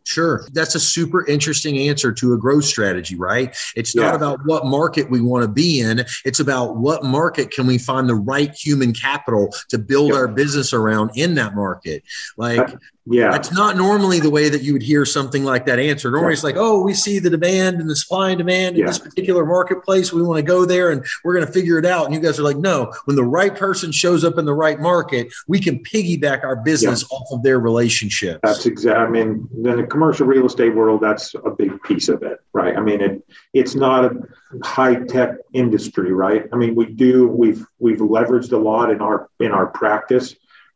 Sure. 0.07 0.45
That's 0.53 0.75
a 0.75 0.79
super 0.79 1.25
interesting 1.25 1.79
answer 1.79 2.13
to 2.13 2.33
a 2.33 2.37
growth 2.37 2.65
strategy, 2.65 3.15
right? 3.15 3.55
It's 3.75 3.95
not 3.95 4.13
about 4.13 4.39
what 4.45 4.65
market 4.65 5.09
we 5.09 5.19
want 5.19 5.41
to 5.43 5.47
be 5.47 5.79
in. 5.79 6.05
It's 6.23 6.39
about 6.39 6.77
what 6.77 7.03
market 7.03 7.49
can 7.49 7.65
we 7.65 7.79
find 7.79 8.07
the 8.07 8.15
right 8.15 8.53
human 8.53 8.93
capital 8.93 9.51
to 9.69 9.79
build 9.79 10.09
yep. 10.09 10.17
our 10.17 10.27
business 10.27 10.73
around 10.73 11.09
in 11.15 11.33
that 11.35 11.55
market. 11.55 12.03
Like, 12.37 12.69
yeah. 13.07 13.31
That's 13.31 13.51
not 13.51 13.77
normally 13.77 14.19
the 14.19 14.31
way 14.31 14.49
that 14.49 14.63
you 14.63 14.73
would 14.73 14.81
hear 14.81 15.05
something 15.05 15.43
like 15.43 15.67
that 15.67 15.77
answered. 15.77 16.11
Normally 16.11 16.33
it's 16.33 16.43
like, 16.43 16.55
oh, 16.57 16.81
we 16.81 16.95
see 16.95 17.19
the 17.19 17.29
demand 17.29 17.79
and 17.79 17.87
the 17.87 17.95
supply 17.95 18.29
and 18.29 18.37
demand 18.39 18.75
in 18.75 18.81
yeah. 18.81 18.87
this 18.87 18.97
particular 18.97 19.45
marketplace. 19.45 20.11
We 20.11 20.23
want 20.23 20.37
to 20.37 20.43
go 20.43 20.65
there 20.65 20.89
and 20.89 21.05
we're 21.23 21.35
going 21.35 21.45
to 21.45 21.51
figure 21.51 21.77
it 21.77 21.85
out. 21.85 22.05
And 22.05 22.15
you 22.15 22.19
guys 22.19 22.39
are 22.39 22.43
like, 22.43 22.57
no, 22.57 22.91
when 23.05 23.15
the 23.15 23.23
right 23.23 23.55
person 23.55 23.91
shows 23.91 24.23
up 24.23 24.39
in 24.39 24.45
the 24.45 24.55
right 24.55 24.79
market, 24.79 25.31
we 25.47 25.59
can 25.59 25.83
piggyback 25.83 26.43
our 26.43 26.55
business 26.55 27.03
yeah. 27.03 27.15
off 27.15 27.27
of 27.31 27.43
their 27.43 27.59
relationships. 27.59 28.39
That's 28.41 28.65
exactly, 28.65 29.05
I 29.05 29.07
mean, 29.07 29.47
in 29.53 29.77
the 29.77 29.83
commercial 29.83 30.25
real 30.25 30.47
estate 30.47 30.73
world, 30.73 31.01
that's 31.01 31.35
a 31.35 31.51
big 31.51 31.81
piece 31.83 32.09
of 32.09 32.23
it, 32.23 32.39
right? 32.53 32.75
I 32.75 32.81
mean, 32.81 33.01
it, 33.01 33.23
it's 33.53 33.75
not 33.75 34.05
a 34.05 34.17
high 34.63 34.95
tech 34.95 35.35
industry, 35.53 36.11
right? 36.11 36.45
I 36.51 36.55
mean, 36.55 36.73
we 36.73 36.87
do, 36.87 37.27
we've, 37.27 37.63
we've 37.77 37.99
leveraged 37.99 38.51
a 38.51 38.57
lot 38.57 38.89
in 38.89 38.99
our, 39.01 39.29
in 39.39 39.51
our 39.51 39.67
practice 39.67 40.35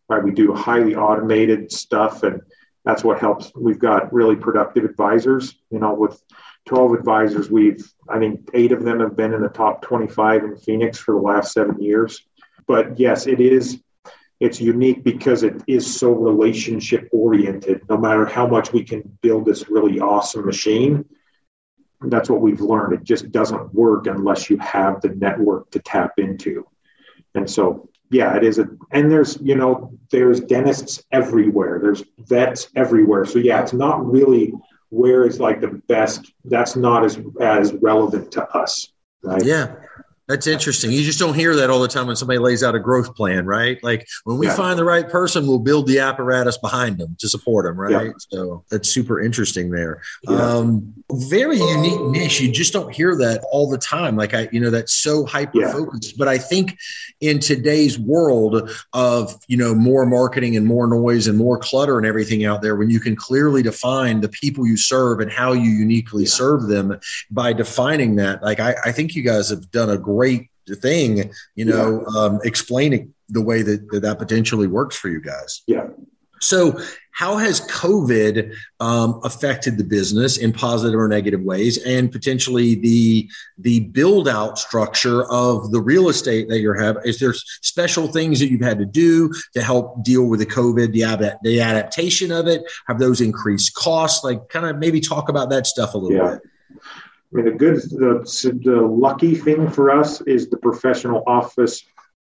right? 0.09 0.23
We 0.23 0.31
do 0.31 0.53
highly 0.53 0.95
automated 0.95 1.71
stuff, 1.71 2.23
and 2.23 2.41
that's 2.83 3.03
what 3.03 3.19
helps. 3.19 3.51
We've 3.55 3.79
got 3.79 4.11
really 4.11 4.35
productive 4.35 4.83
advisors. 4.83 5.55
You 5.69 5.79
know, 5.79 5.93
with 5.93 6.21
12 6.65 6.93
advisors, 6.93 7.49
we've 7.49 7.87
I 8.09 8.19
think 8.19 8.49
eight 8.53 8.71
of 8.71 8.83
them 8.83 8.99
have 8.99 9.15
been 9.15 9.33
in 9.33 9.41
the 9.41 9.49
top 9.49 9.81
25 9.83 10.43
in 10.43 10.57
Phoenix 10.57 10.97
for 10.97 11.13
the 11.13 11.21
last 11.21 11.53
seven 11.53 11.81
years. 11.81 12.25
But 12.67 12.99
yes, 12.99 13.27
it 13.27 13.39
is. 13.39 13.81
It's 14.39 14.61
unique 14.61 15.03
because 15.03 15.43
it 15.43 15.61
is 15.67 15.99
so 15.99 16.11
relationship 16.11 17.09
oriented. 17.11 17.81
No 17.89 17.97
matter 17.97 18.25
how 18.25 18.47
much 18.47 18.71
we 18.71 18.83
can 18.83 19.01
build 19.21 19.45
this 19.45 19.69
really 19.69 19.99
awesome 19.99 20.45
machine, 20.45 21.03
that's 22.01 22.29
what 22.29 22.39
we've 22.39 22.61
learned. 22.61 22.93
It 22.93 23.03
just 23.03 23.31
doesn't 23.31 23.73
work 23.73 24.07
unless 24.07 24.49
you 24.49 24.57
have 24.59 25.01
the 25.01 25.09
network 25.09 25.69
to 25.71 25.79
tap 25.79 26.13
into. 26.17 26.65
And 27.35 27.49
so 27.49 27.89
yeah, 28.11 28.35
it 28.35 28.43
is 28.43 28.59
a, 28.59 28.67
and 28.91 29.11
there's, 29.11 29.37
you 29.41 29.55
know, 29.55 29.91
there's 30.11 30.39
dentists 30.39 31.03
everywhere. 31.11 31.79
There's 31.81 32.03
vets 32.19 32.69
everywhere. 32.75 33.25
So 33.25 33.39
yeah, 33.39 33.61
it's 33.61 33.73
not 33.73 34.05
really 34.05 34.53
where 34.89 35.25
is 35.25 35.39
like 35.39 35.61
the 35.61 35.81
best 35.87 36.33
that's 36.45 36.75
not 36.75 37.05
as 37.05 37.19
as 37.39 37.73
relevant 37.73 38.31
to 38.31 38.43
us 38.57 38.91
right 39.23 39.45
yeah 39.45 39.75
that's 40.29 40.45
interesting. 40.45 40.91
You 40.91 41.01
just 41.01 41.17
don't 41.17 41.33
hear 41.33 41.55
that 41.55 41.71
all 41.71 41.79
the 41.79 41.87
time 41.87 42.05
when 42.05 42.15
somebody 42.15 42.37
lays 42.37 42.63
out 42.63 42.75
a 42.75 42.79
growth 42.79 43.15
plan, 43.15 43.47
right? 43.47 43.83
Like 43.83 44.07
when 44.25 44.37
we 44.37 44.45
yeah. 44.45 44.55
find 44.55 44.77
the 44.77 44.85
right 44.85 45.09
person, 45.09 45.47
we'll 45.47 45.57
build 45.57 45.87
the 45.87 45.97
apparatus 45.97 46.55
behind 46.55 46.99
them 46.99 47.15
to 47.17 47.27
support 47.27 47.65
them, 47.65 47.79
right? 47.79 48.05
Yeah. 48.05 48.11
So 48.29 48.63
that's 48.69 48.89
super 48.89 49.19
interesting 49.19 49.71
there. 49.71 50.03
Yeah. 50.29 50.35
Um, 50.35 50.93
very 51.11 51.57
unique 51.57 51.99
niche. 52.11 52.39
You 52.41 52.51
just 52.51 52.73
don't 52.73 52.93
hear 52.93 53.15
that 53.17 53.43
all 53.51 53.71
the 53.71 53.79
time. 53.79 54.15
Like 54.17 54.35
I, 54.35 54.47
you 54.51 54.59
know, 54.59 54.69
that's 54.69 54.93
so 54.93 55.25
hyper 55.25 55.67
focused. 55.71 56.15
But 56.15 56.27
I 56.27 56.37
think 56.37 56.77
in 57.21 57.39
today's 57.39 57.97
world 57.97 58.69
of 58.93 59.35
you 59.47 59.57
know 59.57 59.73
more 59.73 60.05
marketing 60.05 60.55
and 60.55 60.67
more 60.67 60.85
noise 60.85 61.25
and 61.25 61.39
more 61.39 61.57
clutter 61.57 61.97
and 61.97 62.05
everything 62.05 62.45
out 62.45 62.61
there, 62.61 62.75
when 62.75 62.91
you 62.91 62.99
can 62.99 63.15
clearly 63.15 63.63
define 63.63 64.21
the 64.21 64.29
people 64.29 64.67
you 64.67 64.77
serve 64.77 65.21
and 65.21 65.31
how 65.31 65.53
you 65.53 65.71
uniquely 65.71 66.27
serve 66.27 66.67
them 66.67 66.99
by 67.31 67.51
defining 67.51 68.15
that, 68.17 68.43
like 68.43 68.59
I, 68.59 68.75
I 68.85 68.91
think 68.91 69.15
you 69.15 69.23
guys 69.23 69.49
have 69.49 69.71
done 69.71 69.89
a 69.89 69.97
great 69.97 70.18
great 70.19 70.49
thing, 70.81 71.31
you 71.55 71.65
know, 71.65 72.05
yeah. 72.13 72.19
um, 72.19 72.39
explaining 72.43 73.13
the 73.29 73.41
way 73.41 73.61
that, 73.61 73.89
that 73.91 74.01
that 74.01 74.19
potentially 74.19 74.67
works 74.67 74.95
for 74.95 75.09
you 75.09 75.21
guys. 75.21 75.61
Yeah. 75.67 75.87
So, 76.41 76.79
how 77.11 77.35
has 77.35 77.59
COVID 77.67 78.53
um, 78.79 79.19
affected 79.25 79.77
the 79.77 79.83
business 79.83 80.37
in 80.37 80.53
positive 80.53 80.97
or 80.97 81.09
negative 81.09 81.41
ways, 81.41 81.77
and 81.83 82.09
potentially 82.09 82.75
the 82.75 83.29
the 83.57 83.81
build 83.81 84.29
out 84.29 84.57
structure 84.57 85.29
of 85.29 85.71
the 85.71 85.81
real 85.81 86.07
estate 86.07 86.47
that 86.47 86.61
you're 86.61 86.79
having? 86.79 87.01
Is 87.03 87.19
there 87.19 87.33
special 87.33 88.07
things 88.07 88.39
that 88.39 88.49
you've 88.49 88.61
had 88.61 88.79
to 88.79 88.85
do 88.85 89.33
to 89.53 89.61
help 89.61 90.01
deal 90.05 90.29
with 90.29 90.39
the 90.39 90.45
COVID, 90.45 90.93
the, 90.93 91.37
the 91.43 91.59
adaptation 91.59 92.31
of 92.31 92.47
it? 92.47 92.61
Have 92.87 92.99
those 92.99 93.19
increased 93.19 93.73
costs? 93.73 94.23
Like, 94.23 94.47
kind 94.47 94.65
of 94.65 94.77
maybe 94.77 95.01
talk 95.01 95.27
about 95.27 95.49
that 95.49 95.67
stuff 95.67 95.95
a 95.95 95.97
little 95.97 96.17
yeah. 96.17 96.35
bit. 96.35 96.48
I 97.31 97.35
mean, 97.35 97.45
the 97.45 97.51
good, 97.51 97.75
the, 97.75 98.59
the 98.63 98.81
lucky 98.81 99.35
thing 99.35 99.69
for 99.69 99.91
us 99.91 100.21
is 100.21 100.49
the 100.49 100.57
professional 100.57 101.23
office 101.27 101.83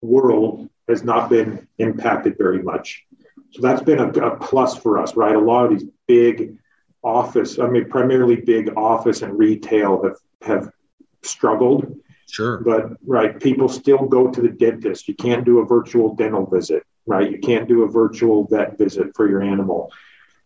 world 0.01 0.69
has 0.87 1.03
not 1.03 1.29
been 1.29 1.67
impacted 1.79 2.37
very 2.37 2.61
much. 2.61 3.03
So 3.51 3.61
that's 3.61 3.81
been 3.81 3.99
a, 3.99 4.09
a, 4.09 4.37
plus 4.37 4.77
for 4.77 4.97
us, 4.97 5.15
right? 5.15 5.35
A 5.35 5.39
lot 5.39 5.65
of 5.65 5.77
these 5.77 5.89
big 6.07 6.57
office, 7.03 7.59
I 7.59 7.67
mean, 7.67 7.89
primarily 7.89 8.37
big 8.37 8.71
office 8.77 9.21
and 9.21 9.37
retail 9.37 10.03
have, 10.03 10.17
have 10.41 10.71
struggled. 11.23 11.97
Sure. 12.29 12.57
But, 12.59 12.97
right, 13.05 13.39
people 13.39 13.69
still 13.69 14.05
go 14.05 14.29
to 14.29 14.41
the 14.41 14.49
dentist. 14.49 15.07
You 15.07 15.15
can't 15.15 15.45
do 15.45 15.59
a 15.59 15.65
virtual 15.65 16.15
dental 16.15 16.45
visit, 16.45 16.83
right? 17.05 17.29
You 17.29 17.39
can't 17.39 17.67
do 17.67 17.83
a 17.83 17.87
virtual 17.87 18.45
vet 18.47 18.77
visit 18.77 19.15
for 19.15 19.29
your 19.29 19.41
animal. 19.41 19.91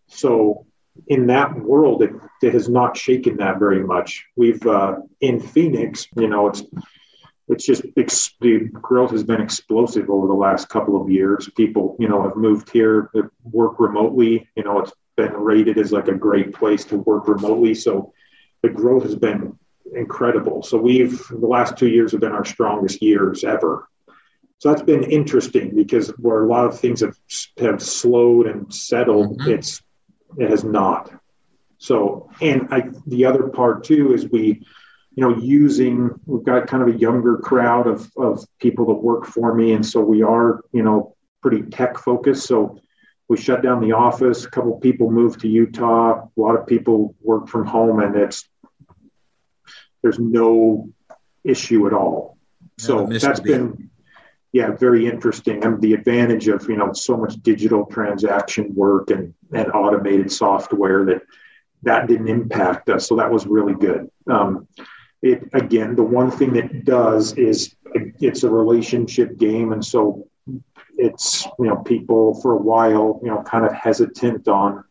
So 0.08 0.66
in 1.08 1.28
that 1.28 1.56
world, 1.56 2.04
it, 2.04 2.12
it 2.42 2.54
has 2.54 2.70
not 2.70 2.98
shaken 2.98 3.38
that 3.38 3.60
very 3.60 3.84
much. 3.84 4.26
We've 4.36 4.66
uh, 4.66 4.98
in 5.22 5.40
Phoenix, 5.40 6.08
you 6.16 6.28
know, 6.28 6.48
it's 6.48 6.64
it's 7.48 7.66
just 7.66 7.84
ex- 7.98 8.36
the 8.42 8.60
growth 8.72 9.12
has 9.12 9.24
been 9.24 9.42
explosive 9.42 10.10
over 10.10 10.28
the 10.28 10.34
last 10.34 10.70
couple 10.70 11.02
of 11.02 11.10
years. 11.10 11.50
People, 11.58 11.96
you 12.00 12.08
know, 12.08 12.22
have 12.22 12.36
moved 12.36 12.70
here, 12.70 13.10
work 13.44 13.80
remotely. 13.80 14.48
You 14.56 14.64
know, 14.64 14.80
it's 14.80 14.94
been 15.18 15.34
rated 15.34 15.78
as 15.78 15.92
like 15.92 16.08
a 16.08 16.14
great 16.14 16.54
place 16.54 16.86
to 16.86 16.98
work 16.98 17.28
remotely. 17.28 17.74
So 17.74 18.14
the 18.62 18.70
growth 18.70 19.04
has 19.04 19.16
been 19.16 19.58
incredible. 19.94 20.62
So 20.62 20.78
we've 20.78 21.28
the 21.30 21.48
last 21.48 21.76
two 21.76 21.88
years 21.88 22.12
have 22.12 22.22
been 22.22 22.32
our 22.32 22.46
strongest 22.46 23.02
years 23.02 23.44
ever. 23.44 23.88
So 24.60 24.70
that's 24.70 24.84
been 24.84 25.04
interesting 25.04 25.74
because 25.74 26.10
where 26.18 26.44
a 26.44 26.48
lot 26.48 26.66
of 26.66 26.80
things 26.80 27.00
have 27.00 27.18
have 27.58 27.82
slowed 27.82 28.46
and 28.46 28.72
settled, 28.74 29.40
mm-hmm. 29.40 29.52
it's 29.52 29.82
it 30.38 30.50
has 30.50 30.64
not. 30.64 31.12
So, 31.78 32.30
and 32.42 32.68
I, 32.72 32.90
the 33.08 33.26
other 33.26 33.48
part 33.48 33.84
too 33.84 34.14
is 34.14 34.30
we, 34.30 34.66
you 35.16 35.28
know, 35.28 35.38
using, 35.38 36.12
we've 36.26 36.44
got 36.44 36.68
kind 36.68 36.84
of 36.84 36.94
a 36.94 36.98
younger 36.98 37.38
crowd 37.38 37.88
of, 37.88 38.10
of 38.18 38.46
people 38.60 38.86
that 38.88 38.94
work 38.94 39.26
for 39.26 39.54
me. 39.54 39.74
And 39.74 39.86
so 39.86 40.02
we 40.02 40.22
are, 40.22 40.62
you 40.72 40.84
know, 40.84 41.16
pretty 41.42 41.64
tech 41.64 41.98
focused. 41.98 42.46
So 42.46 42.80
we 43.28 43.38
shut 43.38 43.62
down 43.64 43.82
the 43.82 43.94
office. 43.94 44.46
A 44.46 44.50
couple 44.50 44.78
people 44.80 45.10
moved 45.12 45.42
to 45.42 45.48
Utah. 45.48 46.26
A 46.26 46.40
lot 46.40 46.56
of 46.56 46.68
people 46.68 47.16
work 47.22 47.48
from 47.48 47.66
home 47.66 48.00
and 48.00 48.16
it's, 48.16 48.48
there's 50.02 50.20
no 50.20 50.90
issue 51.44 51.88
at 51.88 51.94
all. 51.94 52.38
So 52.78 53.06
that's 53.06 53.40
been, 53.42 53.90
yeah, 54.52 54.72
very 54.72 55.08
interesting. 55.08 55.64
And 55.64 55.80
the 55.82 55.94
advantage 55.94 56.48
of 56.48 56.68
you 56.68 56.78
know 56.78 56.92
so 56.94 57.16
much 57.16 57.36
digital 57.42 57.86
transaction 57.86 58.74
work 58.74 59.12
and 59.12 59.34
and 59.54 59.72
automated 59.72 60.32
software 60.32 61.06
that 61.06 61.22
that 61.84 62.08
didn't 62.08 62.28
impact 62.28 62.90
us. 62.90 63.08
So 63.08 63.16
that 63.18 63.32
was 63.32 63.46
really 63.46 63.76
good. 63.76 64.10
Um, 64.28 64.68
it 65.22 65.44
again, 65.54 65.96
the 65.96 66.04
one 66.04 66.32
thing 66.32 66.54
that 66.54 66.86
does 66.86 67.34
is 67.34 67.76
it's 67.94 68.44
a 68.44 68.50
relationship 68.50 69.38
game, 69.38 69.72
and 69.72 69.86
so 69.86 70.28
it's 70.98 71.46
you 71.60 71.66
know 71.66 71.78
people 71.78 72.40
for 72.42 72.54
a 72.54 72.58
while 72.58 73.20
you 73.22 73.30
know 73.30 73.44
kind 73.44 73.66
of 73.66 73.74
hesitant 73.74 74.48
on 74.48 74.84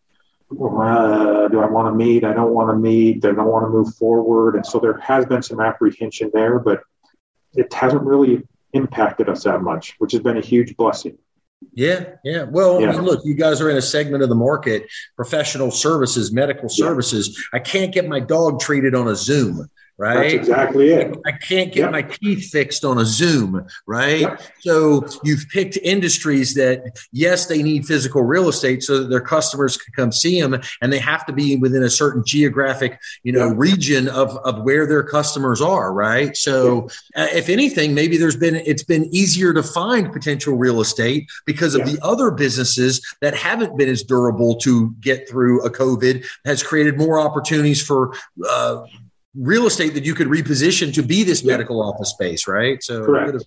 uh, 0.51 1.49
do 1.49 1.61
I 1.61 1.67
want 1.67 1.89
to 1.89 1.95
meet? 1.95 2.25
I 2.25 2.33
don't 2.33 2.55
want 2.55 2.71
to 2.71 2.77
meet. 2.77 3.25
I 3.27 3.33
don't 3.33 3.49
want 3.49 3.67
to 3.67 3.71
move 3.71 3.95
forward, 3.97 4.55
and 4.55 4.65
so 4.65 4.79
there 4.79 4.97
has 4.99 5.27
been 5.27 5.43
some 5.43 5.61
apprehension 5.61 6.31
there, 6.33 6.59
but 6.59 6.81
it 7.55 7.73
hasn't 7.73 8.03
really 8.03 8.47
impacted 8.73 9.29
us 9.29 9.45
that 9.45 9.63
much, 9.63 9.95
which 9.99 10.13
has 10.13 10.21
been 10.21 10.37
a 10.37 10.43
huge 10.43 10.77
blessing. 10.77 11.19
Yeah, 11.75 12.05
yeah. 12.25 12.45
Well, 12.45 12.81
yeah. 12.81 12.91
I 12.91 12.93
mean, 12.93 13.03
look, 13.03 13.25
you 13.25 13.35
guys 13.35 13.61
are 13.61 13.69
in 13.71 13.77
a 13.77 13.83
segment 13.83 14.23
of 14.23 14.29
the 14.29 14.35
market, 14.35 14.87
professional 15.17 15.71
services, 15.71 16.33
medical 16.33 16.69
services. 16.69 17.29
Yeah. 17.53 17.59
I 17.59 17.63
can't 17.63 17.93
get 17.93 18.09
my 18.09 18.21
dog 18.21 18.61
treated 18.61 18.95
on 18.95 19.09
a 19.09 19.17
Zoom 19.17 19.69
right? 19.99 20.23
That's 20.23 20.35
exactly 20.35 20.91
it. 20.91 21.17
I 21.27 21.33
can't 21.33 21.73
get 21.73 21.83
yep. 21.83 21.91
my 21.91 22.03
teeth 22.03 22.51
fixed 22.51 22.85
on 22.85 22.99
a 22.99 23.05
Zoom, 23.05 23.67
right? 23.87 24.21
Yep. 24.21 24.43
So 24.61 25.07
you've 25.25 25.47
picked 25.49 25.77
industries 25.79 26.55
that, 26.55 26.99
yes, 27.13 27.47
they 27.47 27.63
need 27.63 27.85
physical 27.85 28.23
real 28.23 28.49
estate 28.49 28.83
so 28.85 29.01
that 29.01 29.09
their 29.09 29.21
customers 29.21 29.77
can 29.77 29.93
come 29.95 30.13
see 30.13 30.41
them, 30.41 30.61
and 30.81 30.93
they 30.93 31.01
have 31.01 31.27
to 31.27 31.33
be 31.33 31.57
within 31.57 31.83
a 31.83 31.91
certain 31.91 32.23
geographic, 32.25 33.01
you 33.25 33.33
know, 33.33 33.49
yep. 33.49 33.57
region 33.57 34.09
of 34.09 34.37
of 34.39 34.63
where 34.63 34.87
their 34.87 35.03
customers 35.03 35.61
are, 35.61 35.93
right? 35.93 36.37
So 36.37 36.89
uh, 37.17 37.27
if 37.33 37.49
anything, 37.49 37.93
maybe 37.93 38.17
there's 38.17 38.37
been 38.37 38.57
it's 38.57 38.85
been 38.85 39.13
easier 39.13 39.53
to 39.53 39.63
find 39.63 40.13
potential 40.13 40.57
real 40.57 40.81
estate 40.81 41.29
because 41.45 41.75
of 41.75 41.85
the 41.85 41.99
other 42.03 42.31
businesses 42.31 43.05
that 43.21 43.35
haven't 43.35 43.77
been 43.77 43.89
as 43.89 44.05
durable 44.05 44.57
to 44.57 44.95
get 45.01 45.29
through 45.29 45.65
a 45.65 45.71
COVID 45.71 46.25
has 46.45 46.63
created 46.63 46.97
more 46.97 47.19
opportunities 47.19 47.85
for. 47.85 48.15
Uh, 48.49 48.85
real 49.35 49.67
estate 49.67 49.95
that 49.95 50.05
you 50.05 50.15
could 50.15 50.29
reposition 50.29 50.93
to 50.95 51.03
be 51.03 51.25
this 51.25 51.45
medical 51.45 51.83
office 51.83 52.11
space, 52.11 52.49
right? 52.49 52.83
So 52.83 53.05
correct. 53.05 53.45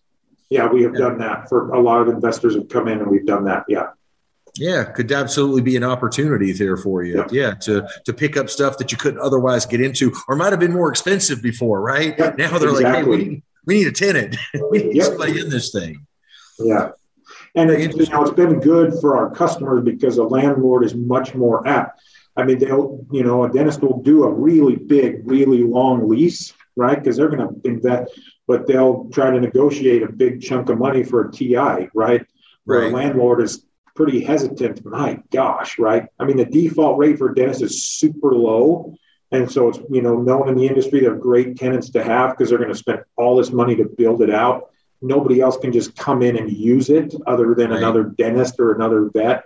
Yeah, 0.50 0.68
we 0.68 0.84
have 0.84 0.94
yeah. 0.94 1.00
done 1.00 1.18
that 1.20 1.48
for 1.48 1.72
a 1.72 1.80
lot 1.80 2.02
of 2.02 2.10
investors 2.10 2.56
have 2.56 2.68
come 2.68 2.88
in 2.88 3.00
and 3.00 3.10
we've 3.10 3.26
done 3.26 3.46
that. 3.46 3.64
Yeah. 3.68 3.88
Yeah, 4.56 4.84
could 4.84 5.10
absolutely 5.14 5.62
be 5.62 5.78
an 5.78 5.84
opportunity 5.86 6.52
there 6.52 6.76
for 6.76 7.04
you. 7.04 7.20
Yeah. 7.20 7.28
yeah, 7.32 7.54
to 7.62 7.88
to 8.06 8.14
pick 8.14 8.36
up 8.36 8.50
stuff 8.50 8.78
that 8.80 8.92
you 8.92 8.98
couldn't 8.98 9.22
otherwise 9.22 9.66
get 9.66 9.80
into, 9.80 10.12
or 10.28 10.36
might 10.36 10.52
have 10.52 10.60
been 10.60 10.74
more 10.74 10.90
expensive 10.90 11.42
before, 11.42 11.80
right? 11.80 12.16
Yeah, 12.18 12.34
now 12.38 12.58
they're 12.58 12.70
exactly. 12.70 12.82
like, 12.84 12.96
hey, 12.96 13.04
we 13.04 13.18
need, 13.18 13.44
we 13.66 13.74
need 13.76 13.88
a 13.88 13.94
tenant. 13.94 14.36
we 14.70 14.84
need 14.84 15.04
somebody 15.04 15.40
in 15.40 15.50
this 15.50 15.72
thing. 15.72 16.06
Yeah, 16.60 16.90
and 17.56 17.72
it, 17.72 17.96
you 17.96 18.06
know, 18.08 18.24
it's 18.24 18.32
been 18.32 18.60
good 18.60 18.94
for 19.00 19.16
our 19.16 19.34
customers 19.34 19.86
because 19.86 20.18
a 20.18 20.24
landlord 20.24 20.84
is 20.84 20.96
much 20.96 21.34
more 21.34 21.66
apt 21.66 22.02
I 22.36 22.44
mean, 22.44 22.60
they'll, 22.60 23.06
you 23.12 23.24
know, 23.24 23.44
a 23.44 23.52
dentist 23.52 23.82
will 23.82 24.02
do 24.02 24.24
a 24.24 24.32
really 24.32 24.76
big, 24.76 25.22
really 25.30 25.64
long 25.64 26.08
lease, 26.08 26.54
right? 26.76 26.98
Because 26.98 27.18
they're 27.18 27.30
going 27.30 27.48
to 27.48 27.68
invest, 27.68 28.18
but 28.48 28.68
they'll 28.68 29.10
try 29.10 29.32
to 29.32 29.40
negotiate 29.40 30.04
a 30.04 30.12
big 30.12 30.42
chunk 30.42 30.70
of 30.70 30.78
money 30.78 31.04
for 31.04 31.28
a 31.28 31.32
TI, 31.32 31.90
right? 31.94 32.26
Where 32.64 32.82
right. 32.82 32.92
a 32.92 32.96
landlord 32.96 33.42
is 33.42 33.66
pretty 33.96 34.24
hesitant. 34.24 34.86
My 34.86 35.20
gosh, 35.32 35.78
right? 35.78 36.08
I 36.20 36.26
mean, 36.26 36.38
the 36.38 36.46
default 36.46 36.98
rate 36.98 37.18
for 37.18 37.32
a 37.32 37.36
dentist 37.36 37.62
is 37.62 37.84
super 37.84 38.34
low. 38.34 38.96
And 39.34 39.50
so 39.50 39.70
it's, 39.70 39.80
you 39.90 40.02
know, 40.02 40.22
known 40.22 40.50
in 40.50 40.56
the 40.56 40.68
industry, 40.68 41.02
they're 41.02 41.16
great 41.16 41.58
tenants 41.58 41.90
to 41.92 42.04
have 42.04 42.32
because 42.32 42.50
they're 42.50 42.58
going 42.58 42.72
to 42.72 42.78
spend 42.78 43.04
all 43.18 43.36
this 43.36 43.52
money 43.52 43.76
to 43.76 43.86
build 43.86 44.22
it 44.22 44.30
out. 44.30 44.70
Nobody 45.02 45.42
else 45.42 45.58
can 45.58 45.72
just 45.72 45.96
come 45.96 46.22
in 46.22 46.38
and 46.38 46.52
use 46.52 46.90
it 46.90 47.14
other 47.28 47.56
than 47.56 47.72
right. 47.72 47.78
another 47.78 48.04
dentist 48.04 48.60
or 48.60 48.74
another 48.74 49.10
vet 49.14 49.46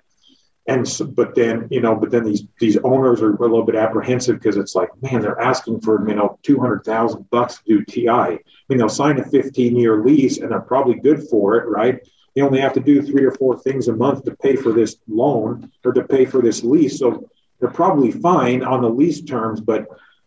and 0.68 0.88
so, 0.88 1.06
but 1.06 1.36
then 1.36 1.68
you 1.70 1.80
know 1.80 1.96
but 1.96 2.12
then 2.12 2.24
these 2.24 2.44
these 2.60 2.78
owners 2.78 3.22
are 3.22 3.34
a 3.34 3.42
little 3.42 3.64
bit 3.64 3.76
apprehensive 3.76 4.40
because 4.40 4.58
it's 4.58 4.76
like 4.76 4.90
man 5.02 5.22
they're 5.22 5.40
asking 5.40 5.80
for 5.82 6.08
you 6.08 6.16
know 6.16 6.40
200000 6.44 7.30
bucks 7.30 7.58
to 7.58 7.64
do 7.68 7.86
ti 7.86 8.10
i. 8.10 8.38
Mean 8.70 8.80
they'll 8.80 8.90
sign 8.90 9.20
a 9.20 9.24
15 9.24 9.76
year 9.76 10.04
lease 10.04 10.40
and 10.40 10.52
they're 10.52 10.60
probably 10.62 10.96
good 10.96 11.28
for 11.30 11.56
it 11.58 11.68
right? 11.68 12.00
They 12.36 12.42
only 12.42 12.60
have 12.60 12.74
to 12.74 12.80
do 12.80 13.02
three 13.02 13.24
or 13.24 13.32
four 13.32 13.60
things 13.60 13.88
a 13.88 13.96
month 13.96 14.26
to 14.26 14.36
pay 14.36 14.56
for 14.56 14.74
this 14.74 14.98
loan 15.08 15.72
or 15.86 15.94
to 15.94 16.04
pay 16.04 16.26
for 16.26 16.42
this 16.42 16.64
lease. 16.64 17.00
So 17.00 17.30
they're 17.60 17.70
probably 17.70 18.12
fine 18.12 18.62
on 18.64 18.82
the 18.82 18.90
lease 18.90 19.22
terms 19.22 19.62
but 19.62 19.86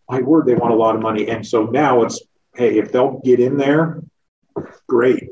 my 0.09 0.21
word 0.21 0.45
they 0.45 0.55
want 0.55 0.73
a 0.73 0.77
lot 0.77 0.95
of 0.95 1.01
money. 1.01 1.27
And 1.27 1.45
so 1.45 1.65
now 1.65 2.03
it's 2.03 2.21
hey 2.55 2.77
if 2.77 2.91
they'll 2.91 3.19
get 3.25 3.39
in 3.39 3.57
there 3.57 4.01
great 4.87 5.28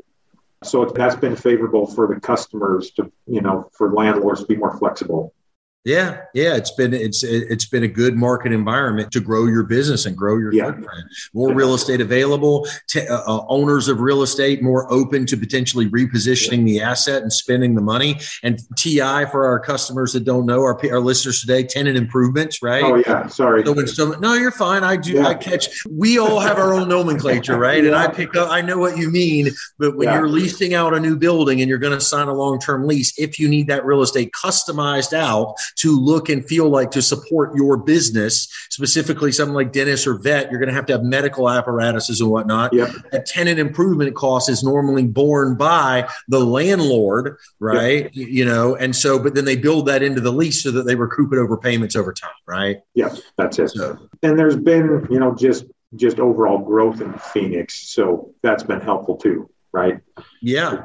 so 0.64 0.84
that's 0.84 1.16
been 1.16 1.36
favorable 1.36 1.86
for 1.86 2.12
the 2.12 2.20
customers 2.20 2.90
to, 2.92 3.10
you 3.26 3.40
know, 3.40 3.70
for 3.72 3.92
landlords 3.92 4.40
to 4.40 4.46
be 4.46 4.56
more 4.56 4.76
flexible. 4.76 5.34
Yeah, 5.84 6.22
yeah, 6.34 6.56
it's 6.56 6.72
been 6.72 6.92
it's 6.92 7.22
it's 7.22 7.66
been 7.66 7.84
a 7.84 7.88
good 7.88 8.16
market 8.16 8.52
environment 8.52 9.12
to 9.12 9.20
grow 9.20 9.46
your 9.46 9.62
business 9.62 10.06
and 10.06 10.16
grow 10.16 10.36
your 10.36 10.52
yeah. 10.52 10.66
footprint. 10.66 11.04
More 11.32 11.54
real 11.54 11.72
estate 11.72 12.00
available, 12.00 12.66
uh, 12.96 13.00
uh, 13.00 13.44
owners 13.48 13.86
of 13.86 14.00
real 14.00 14.22
estate 14.22 14.60
more 14.60 14.92
open 14.92 15.24
to 15.26 15.36
potentially 15.36 15.88
repositioning 15.88 16.64
the 16.64 16.80
asset 16.80 17.22
and 17.22 17.32
spending 17.32 17.74
the 17.74 17.80
money. 17.80 18.20
And 18.42 18.60
TI 18.76 19.24
for 19.30 19.46
our 19.46 19.60
customers 19.60 20.12
that 20.14 20.24
don't 20.24 20.46
know, 20.46 20.62
our 20.62 20.78
our 20.90 21.00
listeners 21.00 21.40
today, 21.40 21.62
tenant 21.62 21.96
improvements, 21.96 22.60
right? 22.60 22.84
Oh 22.84 22.96
yeah, 22.96 23.28
sorry. 23.28 23.64
So 23.64 23.72
when 23.72 23.86
some, 23.86 24.20
no, 24.20 24.34
you're 24.34 24.50
fine. 24.50 24.82
I 24.82 24.96
do. 24.96 25.12
Yeah. 25.12 25.28
I 25.28 25.34
catch. 25.34 25.68
We 25.88 26.18
all 26.18 26.40
have 26.40 26.58
our 26.58 26.74
own 26.74 26.88
nomenclature, 26.88 27.56
right? 27.56 27.82
yeah. 27.82 27.90
And 27.90 27.96
I 27.96 28.08
pick 28.08 28.34
up. 28.36 28.50
I 28.50 28.60
know 28.62 28.78
what 28.78 28.98
you 28.98 29.10
mean. 29.10 29.48
But 29.78 29.96
when 29.96 30.12
you're 30.12 30.28
leasing 30.28 30.74
out 30.74 30.92
a 30.92 31.00
new 31.00 31.16
building 31.16 31.60
and 31.60 31.68
you're 31.68 31.78
going 31.78 31.96
to 31.96 32.04
sign 32.04 32.26
a 32.26 32.34
long 32.34 32.58
term 32.58 32.86
lease, 32.86 33.16
if 33.16 33.38
you 33.38 33.48
need 33.48 33.68
that 33.68 33.86
real 33.86 34.02
estate 34.02 34.32
customized 34.32 35.12
out 35.12 35.54
to 35.76 35.98
look 35.98 36.28
and 36.28 36.44
feel 36.44 36.68
like 36.68 36.90
to 36.92 37.02
support 37.02 37.54
your 37.54 37.76
business, 37.76 38.48
specifically 38.70 39.32
something 39.32 39.54
like 39.54 39.72
dentist 39.72 40.06
or 40.06 40.14
vet, 40.18 40.50
you're 40.50 40.60
going 40.60 40.68
to 40.68 40.74
have 40.74 40.86
to 40.86 40.92
have 40.92 41.02
medical 41.02 41.48
apparatuses 41.48 42.20
and 42.20 42.30
whatnot. 42.30 42.72
Yep. 42.72 42.90
A 43.12 43.20
tenant 43.20 43.58
improvement 43.58 44.14
cost 44.14 44.48
is 44.48 44.62
normally 44.62 45.06
borne 45.06 45.56
by 45.56 46.08
the 46.28 46.40
landlord, 46.40 47.36
right? 47.58 48.04
Yep. 48.14 48.28
You 48.28 48.44
know, 48.44 48.76
and 48.76 48.94
so, 48.94 49.18
but 49.18 49.34
then 49.34 49.44
they 49.44 49.56
build 49.56 49.86
that 49.86 50.02
into 50.02 50.20
the 50.20 50.32
lease 50.32 50.62
so 50.62 50.70
that 50.70 50.84
they 50.84 50.94
recoup 50.94 51.32
it 51.32 51.38
over 51.38 51.56
payments 51.56 51.96
over 51.96 52.12
time, 52.12 52.30
right? 52.46 52.80
Yeah, 52.94 53.14
that's 53.36 53.58
it. 53.58 53.70
So, 53.70 53.98
and 54.22 54.38
there's 54.38 54.56
been, 54.56 55.06
you 55.10 55.18
know, 55.18 55.34
just 55.34 55.64
just 55.96 56.18
overall 56.18 56.58
growth 56.58 57.00
in 57.00 57.14
Phoenix, 57.14 57.88
so 57.88 58.34
that's 58.42 58.62
been 58.62 58.80
helpful 58.80 59.16
too, 59.16 59.48
right? 59.72 60.00
Yeah 60.42 60.82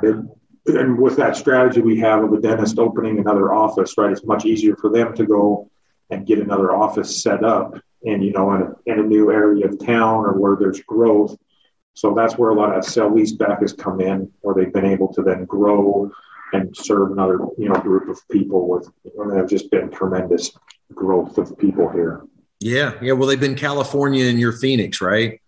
and 0.66 0.98
with 0.98 1.18
that 1.18 1.36
strategy 1.36 1.82
we 1.82 2.00
have 2.00 2.24
of 2.24 2.34
a 2.34 2.40
dentist 2.40 2.80
opening 2.80 3.20
another 3.20 3.54
office, 3.54 3.98
right, 3.98 4.12
it's 4.12 4.26
much 4.26 4.46
easier 4.46 4.76
for 4.76 4.90
them 4.90 5.14
to 5.16 5.26
go 5.26 5.70
and 6.10 6.26
get 6.26 6.40
another 6.40 6.74
office 6.74 7.22
set 7.22 7.44
up 7.44 7.76
and 8.06 8.24
you 8.24 8.32
know 8.32 8.54
in 8.54 8.62
a, 8.62 8.74
in 8.86 9.00
a 9.00 9.04
new 9.04 9.32
area 9.32 9.66
of 9.66 9.80
town 9.80 10.26
or 10.26 10.34
where 10.40 10.56
there's 10.58 10.82
growth. 10.82 11.38
So 11.96 12.14
that's 12.16 12.38
where 12.38 12.50
a 12.50 12.56
lot 12.56 12.76
of 12.76 12.84
sell 12.84 13.14
lease 13.14 13.34
back 13.34 13.62
has 13.62 13.74
come 13.74 14.02
in, 14.02 14.32
where 14.42 14.56
they've 14.56 14.74
been 14.74 14.86
able 14.86 15.14
to 15.14 15.22
then 15.22 15.46
grow 15.46 16.12
and 16.54 16.76
serve 16.76 17.12
another 17.12 17.40
you 17.58 17.70
know 17.70 17.76
group 17.76 18.10
of 18.10 18.20
people 18.30 18.68
with 18.68 18.90
and 19.18 19.32
there's 19.32 19.50
just 19.50 19.72
been 19.72 19.90
tremendous 19.90 20.52
growth 20.94 21.38
of 21.38 21.58
people 21.58 21.90
here. 21.90 22.22
Yeah, 22.60 22.94
yeah. 23.02 23.14
Well, 23.14 23.28
they've 23.28 23.40
been 23.40 23.56
California 23.56 24.26
and 24.26 24.40
your 24.40 24.54
Phoenix, 24.54 25.02
right? 25.02 25.42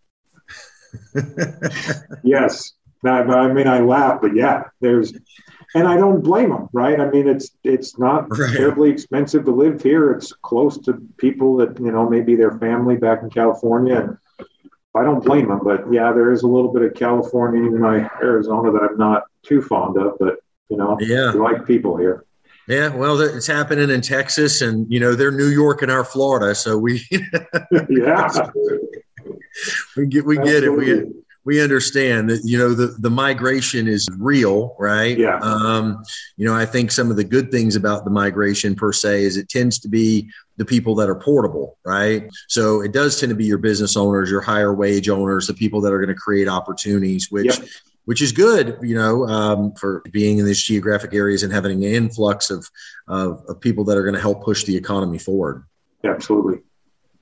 yes, 2.24 2.74
I 3.08 3.54
mean, 3.54 3.68
I 3.68 3.80
laugh, 3.80 4.20
but 4.22 4.36
yeah, 4.36 4.64
there's, 4.82 5.14
and 5.74 5.88
I 5.88 5.98
don't 5.98 6.24
blame 6.24 6.50
them, 6.50 6.70
right? 6.74 7.00
I 7.00 7.10
mean, 7.10 7.28
it's 7.28 7.52
it's 7.64 7.98
not 7.98 8.28
right. 8.30 8.56
terribly 8.56 8.90
expensive 8.90 9.46
to 9.46 9.52
live 9.52 9.82
here. 9.82 10.12
It's 10.12 10.32
close 10.34 10.78
to 10.80 11.02
people 11.18 11.58
that 11.58 11.80
you 11.80 11.92
know 11.92 12.10
maybe 12.10 12.36
their 12.36 12.58
family 12.60 12.96
back 12.96 13.24
in 13.24 13.30
California, 13.30 14.00
and 14.00 14.18
I 14.96 15.04
don't 15.04 15.24
blame 15.24 15.50
them. 15.50 15.60
But 15.64 15.92
yeah, 15.92 16.12
there 16.14 16.32
is 16.32 16.44
a 16.44 16.48
little 16.48 16.72
bit 16.72 16.84
of 16.84 16.94
California, 16.94 17.62
in 17.64 17.80
my 17.80 18.10
Arizona, 18.22 18.72
that 18.72 18.90
I'm 18.92 18.98
not 18.98 19.24
too 19.44 19.62
fond 19.62 19.98
of. 19.98 20.18
But 20.20 20.38
you 20.70 20.78
know, 20.78 20.98
yeah, 21.00 21.34
we 21.34 21.40
like 21.40 21.66
people 21.66 21.98
here. 21.98 22.26
Yeah, 22.68 22.96
well, 22.96 23.20
it's 23.22 23.46
happening 23.46 23.92
in 23.92 24.02
Texas, 24.02 24.62
and 24.62 24.92
you 24.92 25.00
know 25.00 25.14
they're 25.14 25.32
New 25.32 25.50
York 25.50 25.82
and 25.82 25.92
our 25.92 26.04
Florida, 26.04 26.56
so 26.56 26.78
we 26.78 27.06
yeah 27.90 28.30
we 29.96 30.08
get 30.08 30.26
we 30.26 30.38
Absolutely. 30.40 30.86
get 30.86 30.98
it. 30.98 31.08
We 31.08 31.25
we 31.46 31.62
understand 31.62 32.30
that 32.32 32.42
you 32.44 32.58
know 32.58 32.74
the 32.74 32.88
the 33.00 33.10
migration 33.10 33.88
is 33.88 34.08
real, 34.18 34.76
right? 34.80 35.18
Yeah. 35.18 35.38
Um, 35.40 36.04
you 36.38 36.46
know, 36.46 36.54
I 36.54 36.66
think 36.66 36.92
some 36.92 37.12
of 37.12 37.18
the 37.18 37.24
good 37.24 37.52
things 37.52 37.76
about 37.76 38.04
the 38.04 38.10
migration 38.10 38.76
per 38.76 38.92
se 38.92 39.24
is 39.24 39.38
it 39.38 39.48
tends 39.48 39.80
to 39.80 39.88
be 39.88 40.30
the 40.58 40.66
people 40.66 40.96
that 40.96 41.10
are 41.10 41.16
portable, 41.16 41.78
right? 41.86 42.28
So 42.48 42.82
it 42.82 42.92
does 42.92 43.20
tend 43.20 43.30
to 43.30 43.36
be 43.36 43.46
your 43.46 43.60
business 43.60 43.96
owners, 43.96 44.30
your 44.30 44.42
higher 44.42 44.74
wage 44.74 45.08
owners, 45.08 45.48
the 45.48 45.54
people 45.54 45.82
that 45.82 45.94
are 45.94 46.00
going 46.00 46.14
to 46.14 46.20
create 46.20 46.50
opportunities, 46.50 47.32
which. 47.32 47.58
Yep. 47.60 47.70
Which 48.08 48.22
is 48.22 48.32
good, 48.32 48.78
you 48.84 48.94
know, 48.94 49.26
um, 49.26 49.74
for 49.74 50.04
being 50.12 50.38
in 50.38 50.46
these 50.46 50.62
geographic 50.62 51.16
areas 51.16 51.42
and 51.42 51.52
having 51.52 51.84
an 51.84 51.92
influx 51.92 52.52
of, 52.52 52.70
of, 53.08 53.44
of 53.48 53.60
people 53.60 53.84
that 53.86 53.98
are 53.98 54.04
going 54.04 54.14
to 54.14 54.22
help 54.22 54.44
push 54.44 54.64
the 54.64 54.78
economy 54.78 55.18
forward. 55.18 55.64
Absolutely. 56.04 56.60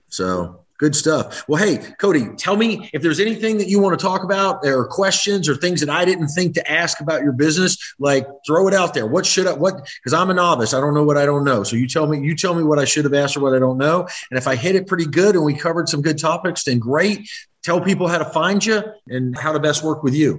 So 0.09 0.62
Good 0.83 0.95
stuff. 0.97 1.47
Well, 1.47 1.63
hey, 1.63 1.77
Kody, 1.77 2.35
tell 2.35 2.57
me 2.57 2.89
if 2.91 3.01
there's 3.01 3.21
anything 3.21 3.57
that 3.59 3.69
you 3.69 3.79
want 3.79 3.97
to 3.97 4.05
talk 4.05 4.21
about, 4.25 4.61
there 4.61 4.77
are 4.77 4.85
questions 4.85 5.47
or 5.47 5.55
things 5.55 5.79
that 5.79 5.89
I 5.89 6.03
didn't 6.03 6.27
think 6.27 6.55
to 6.55 6.69
ask 6.69 6.99
about 6.99 7.23
your 7.23 7.31
business. 7.31 7.77
Like, 7.99 8.27
throw 8.45 8.67
it 8.67 8.73
out 8.73 8.93
there. 8.93 9.07
What 9.07 9.25
should 9.25 9.47
I? 9.47 9.53
What? 9.53 9.75
Because 9.75 10.13
I'm 10.13 10.29
a 10.29 10.33
novice. 10.33 10.73
I 10.73 10.81
don't 10.81 10.93
know 10.93 11.05
what 11.05 11.15
I 11.15 11.25
don't 11.25 11.45
know. 11.45 11.63
So 11.63 11.77
you 11.77 11.87
tell 11.87 12.05
me. 12.05 12.19
You 12.19 12.35
tell 12.35 12.53
me 12.53 12.63
what 12.63 12.79
I 12.79 12.83
should 12.83 13.05
have 13.05 13.13
asked 13.13 13.37
or 13.37 13.39
what 13.39 13.55
I 13.55 13.59
don't 13.59 13.77
know. 13.77 14.01
And 14.29 14.37
if 14.37 14.45
I 14.45 14.57
hit 14.57 14.75
it 14.75 14.85
pretty 14.85 15.05
good 15.05 15.35
and 15.35 15.45
we 15.45 15.53
covered 15.53 15.87
some 15.87 16.01
good 16.01 16.17
topics, 16.17 16.65
then 16.65 16.79
great. 16.79 17.29
Tell 17.63 17.79
people 17.79 18.09
how 18.09 18.17
to 18.17 18.25
find 18.25 18.65
you 18.65 18.83
and 19.07 19.37
how 19.37 19.53
to 19.53 19.61
best 19.61 19.85
work 19.85 20.03
with 20.03 20.13
you. 20.13 20.37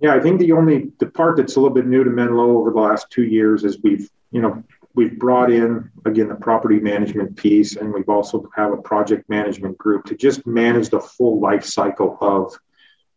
Yeah, 0.00 0.14
I 0.14 0.20
think 0.20 0.40
the 0.40 0.52
only 0.52 0.90
the 1.00 1.06
part 1.08 1.36
that's 1.36 1.56
a 1.56 1.60
little 1.60 1.74
bit 1.74 1.84
new 1.84 2.02
to 2.02 2.08
Menlo 2.08 2.56
over 2.56 2.70
the 2.70 2.80
last 2.80 3.08
two 3.10 3.24
years 3.24 3.62
is 3.62 3.78
we've 3.82 4.08
you 4.30 4.40
know 4.40 4.64
we've 4.94 5.18
brought 5.18 5.50
in 5.50 5.90
again 6.04 6.28
the 6.28 6.34
property 6.34 6.80
management 6.80 7.36
piece 7.36 7.76
and 7.76 7.92
we've 7.92 8.08
also 8.08 8.48
have 8.54 8.72
a 8.72 8.76
project 8.76 9.28
management 9.28 9.78
group 9.78 10.04
to 10.04 10.14
just 10.14 10.46
manage 10.46 10.90
the 10.90 11.00
full 11.00 11.40
life 11.40 11.64
cycle 11.64 12.18
of 12.20 12.54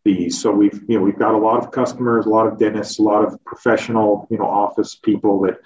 these. 0.04 0.40
So 0.40 0.52
we've 0.52 0.80
you 0.88 0.98
know 0.98 1.04
we've 1.04 1.18
got 1.18 1.34
a 1.34 1.38
lot 1.38 1.58
of 1.58 1.70
customers 1.70 2.26
a 2.26 2.30
lot 2.30 2.46
of 2.46 2.58
dentists 2.58 2.98
a 2.98 3.02
lot 3.02 3.24
of 3.24 3.44
professional 3.44 4.26
you 4.30 4.38
know 4.38 4.46
office 4.46 4.94
people 4.94 5.42
that 5.42 5.58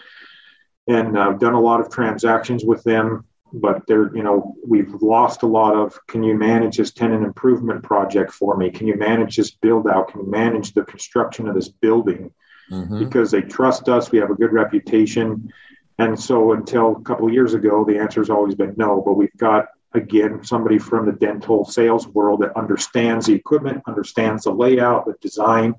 and 0.89 1.17
uh, 1.17 1.33
done 1.33 1.55
a 1.55 1.61
lot 1.61 1.81
of 1.81 1.91
transactions 1.91 2.65
with 2.65 2.83
them 2.85 3.25
but 3.53 3.87
they're 3.87 4.15
you 4.17 4.23
know 4.23 4.55
we've 4.67 4.95
lost 5.03 5.43
a 5.43 5.47
lot 5.47 5.75
of 5.75 5.99
can 6.07 6.23
you 6.23 6.35
manage 6.35 6.77
this 6.77 6.93
tenant 6.93 7.25
improvement 7.25 7.83
project 7.83 8.33
for 8.33 8.57
me? 8.57 8.71
Can 8.71 8.87
you 8.87 8.97
manage 8.97 9.37
this 9.37 9.51
build 9.51 9.87
out? 9.87 10.09
Can 10.09 10.21
you 10.23 10.31
manage 10.31 10.73
the 10.73 10.85
construction 10.85 11.49
of 11.49 11.55
this 11.55 11.69
building? 11.69 12.33
Mm-hmm. 12.71 13.01
because 13.01 13.33
they 13.33 13.41
trust 13.41 13.89
us 13.89 14.13
we 14.13 14.19
have 14.21 14.31
a 14.31 14.37
good 14.37 14.53
reputation 14.53 15.53
and 16.01 16.19
so 16.19 16.53
until 16.53 16.97
a 16.97 17.03
couple 17.03 17.27
of 17.27 17.35
years 17.35 17.53
ago, 17.53 17.85
the 17.85 17.99
answer 17.99 18.21
has 18.23 18.31
always 18.31 18.55
been 18.55 18.75
no. 18.79 19.03
But 19.05 19.15
we've 19.15 19.37
got, 19.37 19.67
again, 19.93 20.43
somebody 20.45 20.79
from 20.79 21.05
the 21.05 21.13
dental 21.13 21.67
sales 21.67 22.09
world 22.09 22.41
that 22.41 22.57
understands 22.57 23.27
the 23.27 23.35
equipment, 23.35 23.83
understands 23.87 24.45
the 24.45 24.53
layout, 24.53 25.05
the 25.05 25.15
design. 25.21 25.75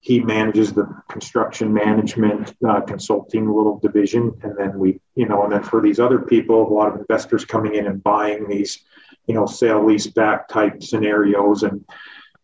He 0.00 0.18
manages 0.18 0.72
the 0.72 0.88
construction 1.10 1.74
management 1.74 2.54
uh, 2.66 2.80
consulting 2.80 3.46
little 3.46 3.78
division. 3.78 4.32
And 4.42 4.56
then 4.56 4.78
we, 4.78 4.98
you 5.14 5.28
know, 5.28 5.44
and 5.44 5.52
then 5.52 5.62
for 5.62 5.82
these 5.82 6.00
other 6.00 6.20
people, 6.20 6.66
a 6.66 6.72
lot 6.72 6.94
of 6.94 6.98
investors 6.98 7.44
coming 7.44 7.74
in 7.74 7.86
and 7.86 8.02
buying 8.02 8.48
these, 8.48 8.82
you 9.26 9.34
know, 9.34 9.44
sale 9.44 9.84
lease 9.84 10.06
back 10.06 10.48
type 10.48 10.82
scenarios. 10.82 11.64
And, 11.64 11.84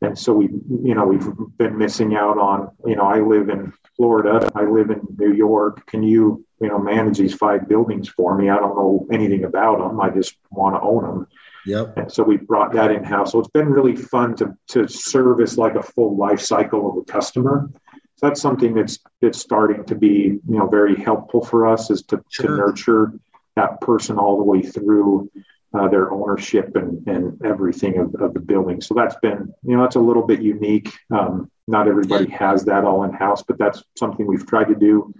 and 0.02 0.18
so 0.18 0.34
we, 0.34 0.50
you 0.82 0.94
know, 0.94 1.06
we've 1.06 1.26
been 1.56 1.78
missing 1.78 2.14
out 2.14 2.36
on, 2.36 2.72
you 2.84 2.96
know, 2.96 3.04
I 3.04 3.20
live 3.20 3.48
in 3.48 3.72
Florida, 3.96 4.50
I 4.54 4.64
live 4.64 4.90
in 4.90 5.00
New 5.18 5.32
York. 5.32 5.86
Can 5.86 6.02
you 6.02 6.46
you 6.60 6.68
know, 6.68 6.78
manage 6.78 7.18
these 7.18 7.34
five 7.34 7.68
buildings 7.68 8.08
for 8.08 8.36
me. 8.36 8.48
I 8.48 8.56
don't 8.56 8.76
know 8.76 9.06
anything 9.12 9.44
about 9.44 9.78
them. 9.78 10.00
I 10.00 10.10
just 10.10 10.36
want 10.50 10.74
to 10.76 10.80
own 10.80 11.02
them. 11.02 11.26
Yep. 11.66 11.96
And 11.96 12.12
so 12.12 12.22
we 12.22 12.36
brought 12.36 12.72
that 12.72 12.90
in 12.90 13.04
house. 13.04 13.32
So 13.32 13.40
it's 13.40 13.50
been 13.50 13.68
really 13.68 13.96
fun 13.96 14.36
to 14.36 14.56
to 14.68 14.86
service 14.86 15.58
like 15.58 15.74
a 15.74 15.82
full 15.82 16.16
life 16.16 16.40
cycle 16.40 16.90
of 16.90 16.96
a 16.96 17.02
customer. 17.04 17.68
So 18.16 18.28
that's 18.28 18.40
something 18.40 18.72
that's 18.74 19.00
that's 19.20 19.38
starting 19.38 19.84
to 19.84 19.94
be 19.94 20.38
you 20.48 20.58
know 20.58 20.68
very 20.68 20.94
helpful 20.94 21.44
for 21.44 21.66
us 21.66 21.90
is 21.90 22.02
to, 22.04 22.22
sure. 22.28 22.46
to 22.46 22.56
nurture 22.56 23.12
that 23.56 23.80
person 23.80 24.16
all 24.16 24.38
the 24.38 24.44
way 24.44 24.62
through 24.62 25.30
uh, 25.74 25.88
their 25.88 26.12
ownership 26.12 26.76
and, 26.76 27.06
and 27.08 27.44
everything 27.44 27.98
of, 27.98 28.14
of 28.14 28.32
the 28.32 28.40
building. 28.40 28.80
So 28.80 28.94
that's 28.94 29.16
been, 29.16 29.52
you 29.62 29.76
know, 29.76 29.82
that's 29.82 29.96
a 29.96 30.00
little 30.00 30.26
bit 30.26 30.40
unique. 30.40 30.92
Um, 31.10 31.50
not 31.66 31.88
everybody 31.88 32.30
has 32.30 32.64
that 32.64 32.84
all 32.84 33.02
in 33.04 33.12
house, 33.12 33.42
but 33.42 33.58
that's 33.58 33.82
something 33.96 34.26
we've 34.26 34.46
tried 34.46 34.68
to 34.68 34.74
do. 34.74 35.14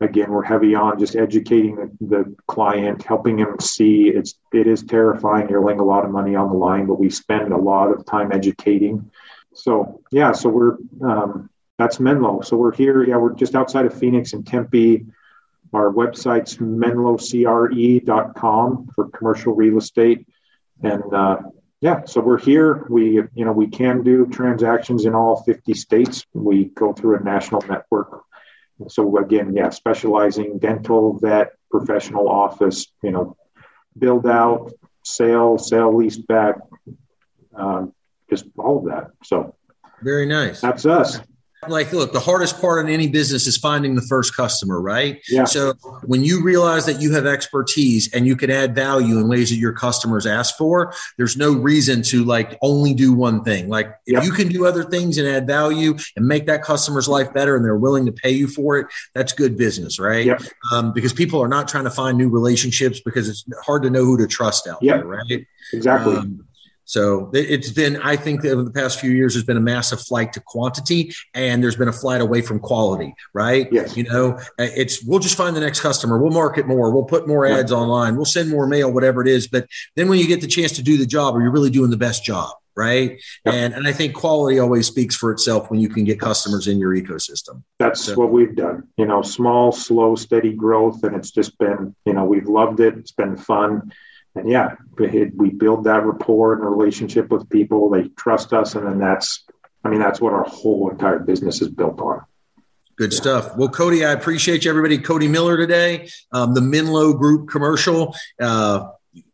Again 0.00 0.30
we're 0.30 0.42
heavy 0.42 0.74
on 0.74 0.98
just 0.98 1.14
educating 1.14 1.76
the, 1.76 1.92
the, 2.00 2.34
client 2.48 3.04
helping 3.04 3.38
him 3.38 3.54
see 3.60 4.08
it's 4.08 4.34
it 4.52 4.66
is 4.66 4.82
terrifying. 4.82 5.48
You're 5.48 5.64
laying 5.64 5.78
a 5.78 5.84
lot 5.84 6.04
of 6.04 6.10
money 6.10 6.34
on 6.34 6.48
the 6.48 6.56
line 6.56 6.86
but 6.86 6.98
we 6.98 7.08
spend 7.08 7.52
a 7.52 7.56
lot 7.56 7.92
of 7.92 8.04
time 8.04 8.32
educating. 8.32 9.08
So 9.54 10.02
yeah 10.10 10.32
so 10.32 10.48
we're 10.48 10.76
um, 11.08 11.48
that's 11.78 12.00
menlo. 12.00 12.40
So 12.40 12.56
we're 12.56 12.74
here 12.74 13.04
yeah 13.04 13.16
we're 13.16 13.34
just 13.34 13.54
outside 13.54 13.86
of 13.86 13.96
phoenix 13.96 14.32
and 14.32 14.44
tempe. 14.44 15.06
Our 15.72 15.92
website's 15.92 16.56
menlocre.com 16.56 18.88
for 18.94 19.08
commercial 19.10 19.54
real 19.54 19.78
estate. 19.78 20.26
And 20.82 21.14
uh, 21.14 21.42
yeah 21.82 22.00
so 22.06 22.22
we're 22.22 22.38
here 22.38 22.86
we 22.88 23.16
you 23.34 23.44
know 23.44 23.52
we 23.52 23.66
can 23.66 24.02
do 24.02 24.26
transactions 24.28 25.04
in 25.04 25.14
all 25.14 25.42
50 25.42 25.74
states 25.74 26.24
we 26.32 26.64
go 26.64 26.94
through 26.94 27.18
a 27.18 27.22
national 27.22 27.60
network 27.68 28.22
so 28.88 29.16
again, 29.18 29.54
yeah, 29.54 29.70
specializing 29.70 30.58
dental, 30.58 31.18
vet, 31.18 31.52
professional 31.70 32.28
office, 32.28 32.86
you 33.02 33.10
know, 33.10 33.36
build 33.98 34.26
out, 34.26 34.72
sale, 35.04 35.58
sale, 35.58 35.96
lease 35.96 36.16
back, 36.16 36.56
um, 37.54 37.92
just 38.30 38.46
all 38.56 38.78
of 38.78 38.84
that. 38.86 39.10
So 39.24 39.54
very 40.02 40.26
nice. 40.26 40.60
That's 40.60 40.86
us. 40.86 41.20
Like 41.68 41.92
look 41.92 42.12
the 42.12 42.20
hardest 42.20 42.60
part 42.60 42.84
in 42.84 42.92
any 42.92 43.08
business 43.08 43.46
is 43.46 43.56
finding 43.56 43.94
the 43.94 44.02
first 44.02 44.34
customer 44.34 44.80
right 44.80 45.22
yeah. 45.28 45.44
so 45.44 45.72
when 46.04 46.24
you 46.24 46.42
realize 46.42 46.86
that 46.86 47.00
you 47.00 47.12
have 47.12 47.24
expertise 47.24 48.12
and 48.12 48.26
you 48.26 48.34
can 48.34 48.50
add 48.50 48.74
value 48.74 49.18
in 49.18 49.28
ways 49.28 49.48
that 49.50 49.56
your 49.56 49.72
customers 49.72 50.26
ask 50.26 50.56
for 50.56 50.92
there's 51.18 51.36
no 51.36 51.52
reason 51.52 52.02
to 52.02 52.24
like 52.24 52.58
only 52.62 52.92
do 52.92 53.12
one 53.12 53.44
thing 53.44 53.68
like 53.68 53.94
if 54.06 54.14
yep. 54.14 54.24
you 54.24 54.32
can 54.32 54.48
do 54.48 54.66
other 54.66 54.82
things 54.82 55.18
and 55.18 55.28
add 55.28 55.46
value 55.46 55.96
and 56.16 56.26
make 56.26 56.46
that 56.46 56.62
customer's 56.62 57.06
life 57.06 57.32
better 57.32 57.54
and 57.54 57.64
they're 57.64 57.76
willing 57.76 58.04
to 58.04 58.12
pay 58.12 58.30
you 58.30 58.48
for 58.48 58.78
it 58.78 58.86
that's 59.14 59.32
good 59.32 59.56
business 59.56 60.00
right 60.00 60.26
yep. 60.26 60.42
um, 60.72 60.92
because 60.92 61.12
people 61.12 61.40
are 61.40 61.48
not 61.48 61.68
trying 61.68 61.84
to 61.84 61.90
find 61.90 62.18
new 62.18 62.28
relationships 62.28 63.00
because 63.04 63.28
it's 63.28 63.44
hard 63.64 63.84
to 63.84 63.90
know 63.90 64.04
who 64.04 64.18
to 64.18 64.26
trust 64.26 64.66
out 64.66 64.82
yep. 64.82 64.96
there 64.96 65.06
right 65.06 65.46
exactly 65.72 66.16
um, 66.16 66.44
so 66.84 67.30
it's 67.32 67.70
been, 67.70 67.96
I 68.02 68.16
think, 68.16 68.44
over 68.44 68.62
the 68.62 68.70
past 68.70 69.00
few 69.00 69.10
years, 69.10 69.34
there's 69.34 69.44
been 69.44 69.56
a 69.56 69.60
massive 69.60 70.00
flight 70.00 70.32
to 70.34 70.40
quantity, 70.40 71.14
and 71.34 71.62
there's 71.62 71.76
been 71.76 71.88
a 71.88 71.92
flight 71.92 72.20
away 72.20 72.42
from 72.42 72.58
quality. 72.58 73.14
Right? 73.32 73.68
Yes. 73.70 73.96
You 73.96 74.04
know, 74.04 74.38
uh, 74.58 74.68
it's 74.76 75.04
we'll 75.04 75.20
just 75.20 75.36
find 75.36 75.54
the 75.54 75.60
next 75.60 75.80
customer, 75.80 76.18
we'll 76.18 76.32
market 76.32 76.66
more, 76.66 76.92
we'll 76.92 77.04
put 77.04 77.28
more 77.28 77.46
ads 77.46 77.72
online, 77.72 78.16
we'll 78.16 78.24
send 78.24 78.50
more 78.50 78.66
mail, 78.66 78.92
whatever 78.92 79.22
it 79.22 79.28
is. 79.28 79.48
But 79.48 79.66
then 79.96 80.08
when 80.08 80.18
you 80.18 80.26
get 80.26 80.40
the 80.40 80.46
chance 80.46 80.72
to 80.72 80.82
do 80.82 80.96
the 80.96 81.06
job, 81.06 81.36
are 81.36 81.42
you 81.42 81.50
really 81.50 81.70
doing 81.70 81.90
the 81.90 81.96
best 81.96 82.24
job? 82.24 82.50
Right. 82.74 83.20
Yep. 83.44 83.54
And 83.54 83.74
and 83.74 83.86
I 83.86 83.92
think 83.92 84.14
quality 84.14 84.58
always 84.58 84.86
speaks 84.86 85.14
for 85.14 85.30
itself 85.30 85.70
when 85.70 85.78
you 85.78 85.90
can 85.90 86.04
get 86.04 86.18
customers 86.18 86.68
in 86.68 86.78
your 86.78 86.96
ecosystem. 86.96 87.62
That's 87.78 88.02
so. 88.02 88.14
what 88.14 88.30
we've 88.30 88.56
done. 88.56 88.88
You 88.96 89.04
know, 89.04 89.20
small, 89.20 89.72
slow, 89.72 90.14
steady 90.16 90.54
growth, 90.54 91.04
and 91.04 91.14
it's 91.14 91.30
just 91.30 91.58
been, 91.58 91.94
you 92.06 92.14
know, 92.14 92.24
we've 92.24 92.48
loved 92.48 92.80
it. 92.80 92.96
It's 92.96 93.12
been 93.12 93.36
fun 93.36 93.92
and 94.34 94.48
yeah, 94.48 94.76
we 94.98 95.50
build 95.50 95.84
that 95.84 96.04
rapport 96.04 96.54
and 96.54 96.62
relationship 96.64 97.30
with 97.30 97.48
people. 97.50 97.90
They 97.90 98.08
trust 98.16 98.52
us, 98.52 98.74
and 98.74 98.86
then 98.86 98.98
that's, 98.98 99.44
I 99.84 99.88
mean, 99.88 100.00
that's 100.00 100.20
what 100.20 100.32
our 100.32 100.44
whole 100.44 100.90
entire 100.90 101.18
business 101.18 101.60
is 101.60 101.68
built 101.68 102.00
on. 102.00 102.22
Good 102.96 103.12
stuff. 103.12 103.56
Well, 103.56 103.68
Kody, 103.68 104.06
I 104.06 104.12
appreciate 104.12 104.64
you, 104.64 104.70
everybody. 104.70 104.98
Kody 104.98 105.28
Miller 105.28 105.56
today, 105.56 106.08
um, 106.32 106.54
the 106.54 106.60
Menlo 106.60 107.12
Group 107.14 107.48
commercial, 107.48 108.14
uh, 108.40 108.88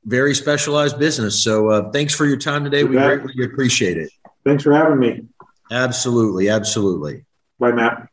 very 0.05 0.35
specialized 0.35 0.99
business. 0.99 1.43
So, 1.43 1.69
uh, 1.69 1.91
thanks 1.91 2.15
for 2.15 2.25
your 2.25 2.39
time 2.39 2.65
today. 2.65 2.85
We 2.85 2.97
greatly 2.97 3.45
appreciate 3.45 3.99
it. 3.99 4.11
Thanks 4.45 4.63
for 4.63 4.73
having 4.73 4.99
me. 4.99 5.25
Absolutely, 5.71 6.49
absolutely. 6.49 7.25
Bye, 7.59 7.73
Matt. 7.73 8.09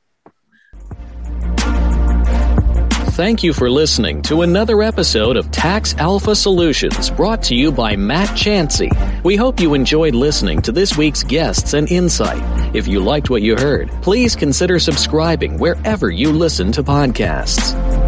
Thank 3.16 3.44
you 3.44 3.54
for 3.54 3.70
listening 3.70 4.22
to 4.24 4.42
another 4.42 4.84
episode 4.84 5.38
of 5.38 5.50
Tax 5.50 5.96
Alpha 5.96 6.36
Solutions 6.36 7.10
brought 7.10 7.42
to 7.44 7.56
you 7.56 7.72
by 7.72 7.96
Matt 7.96 8.36
Chancey. 8.36 8.92
We 9.24 9.38
hope 9.38 9.62
you 9.62 9.74
enjoyed 9.74 10.14
listening 10.14 10.62
to 10.64 10.74
this 10.74 10.98
week's 10.98 11.24
guests 11.24 11.74
and 11.74 11.90
insight. 11.90 12.44
If 12.76 12.90
you 12.90 13.00
liked 13.00 13.30
what 13.30 13.42
you 13.42 13.56
heard, 13.56 13.90
please 14.02 14.36
consider 14.36 14.80
subscribing 14.80 15.58
wherever 15.58 16.10
you 16.10 16.34
listen 16.34 16.74
to 16.74 16.84
podcasts. 16.84 18.05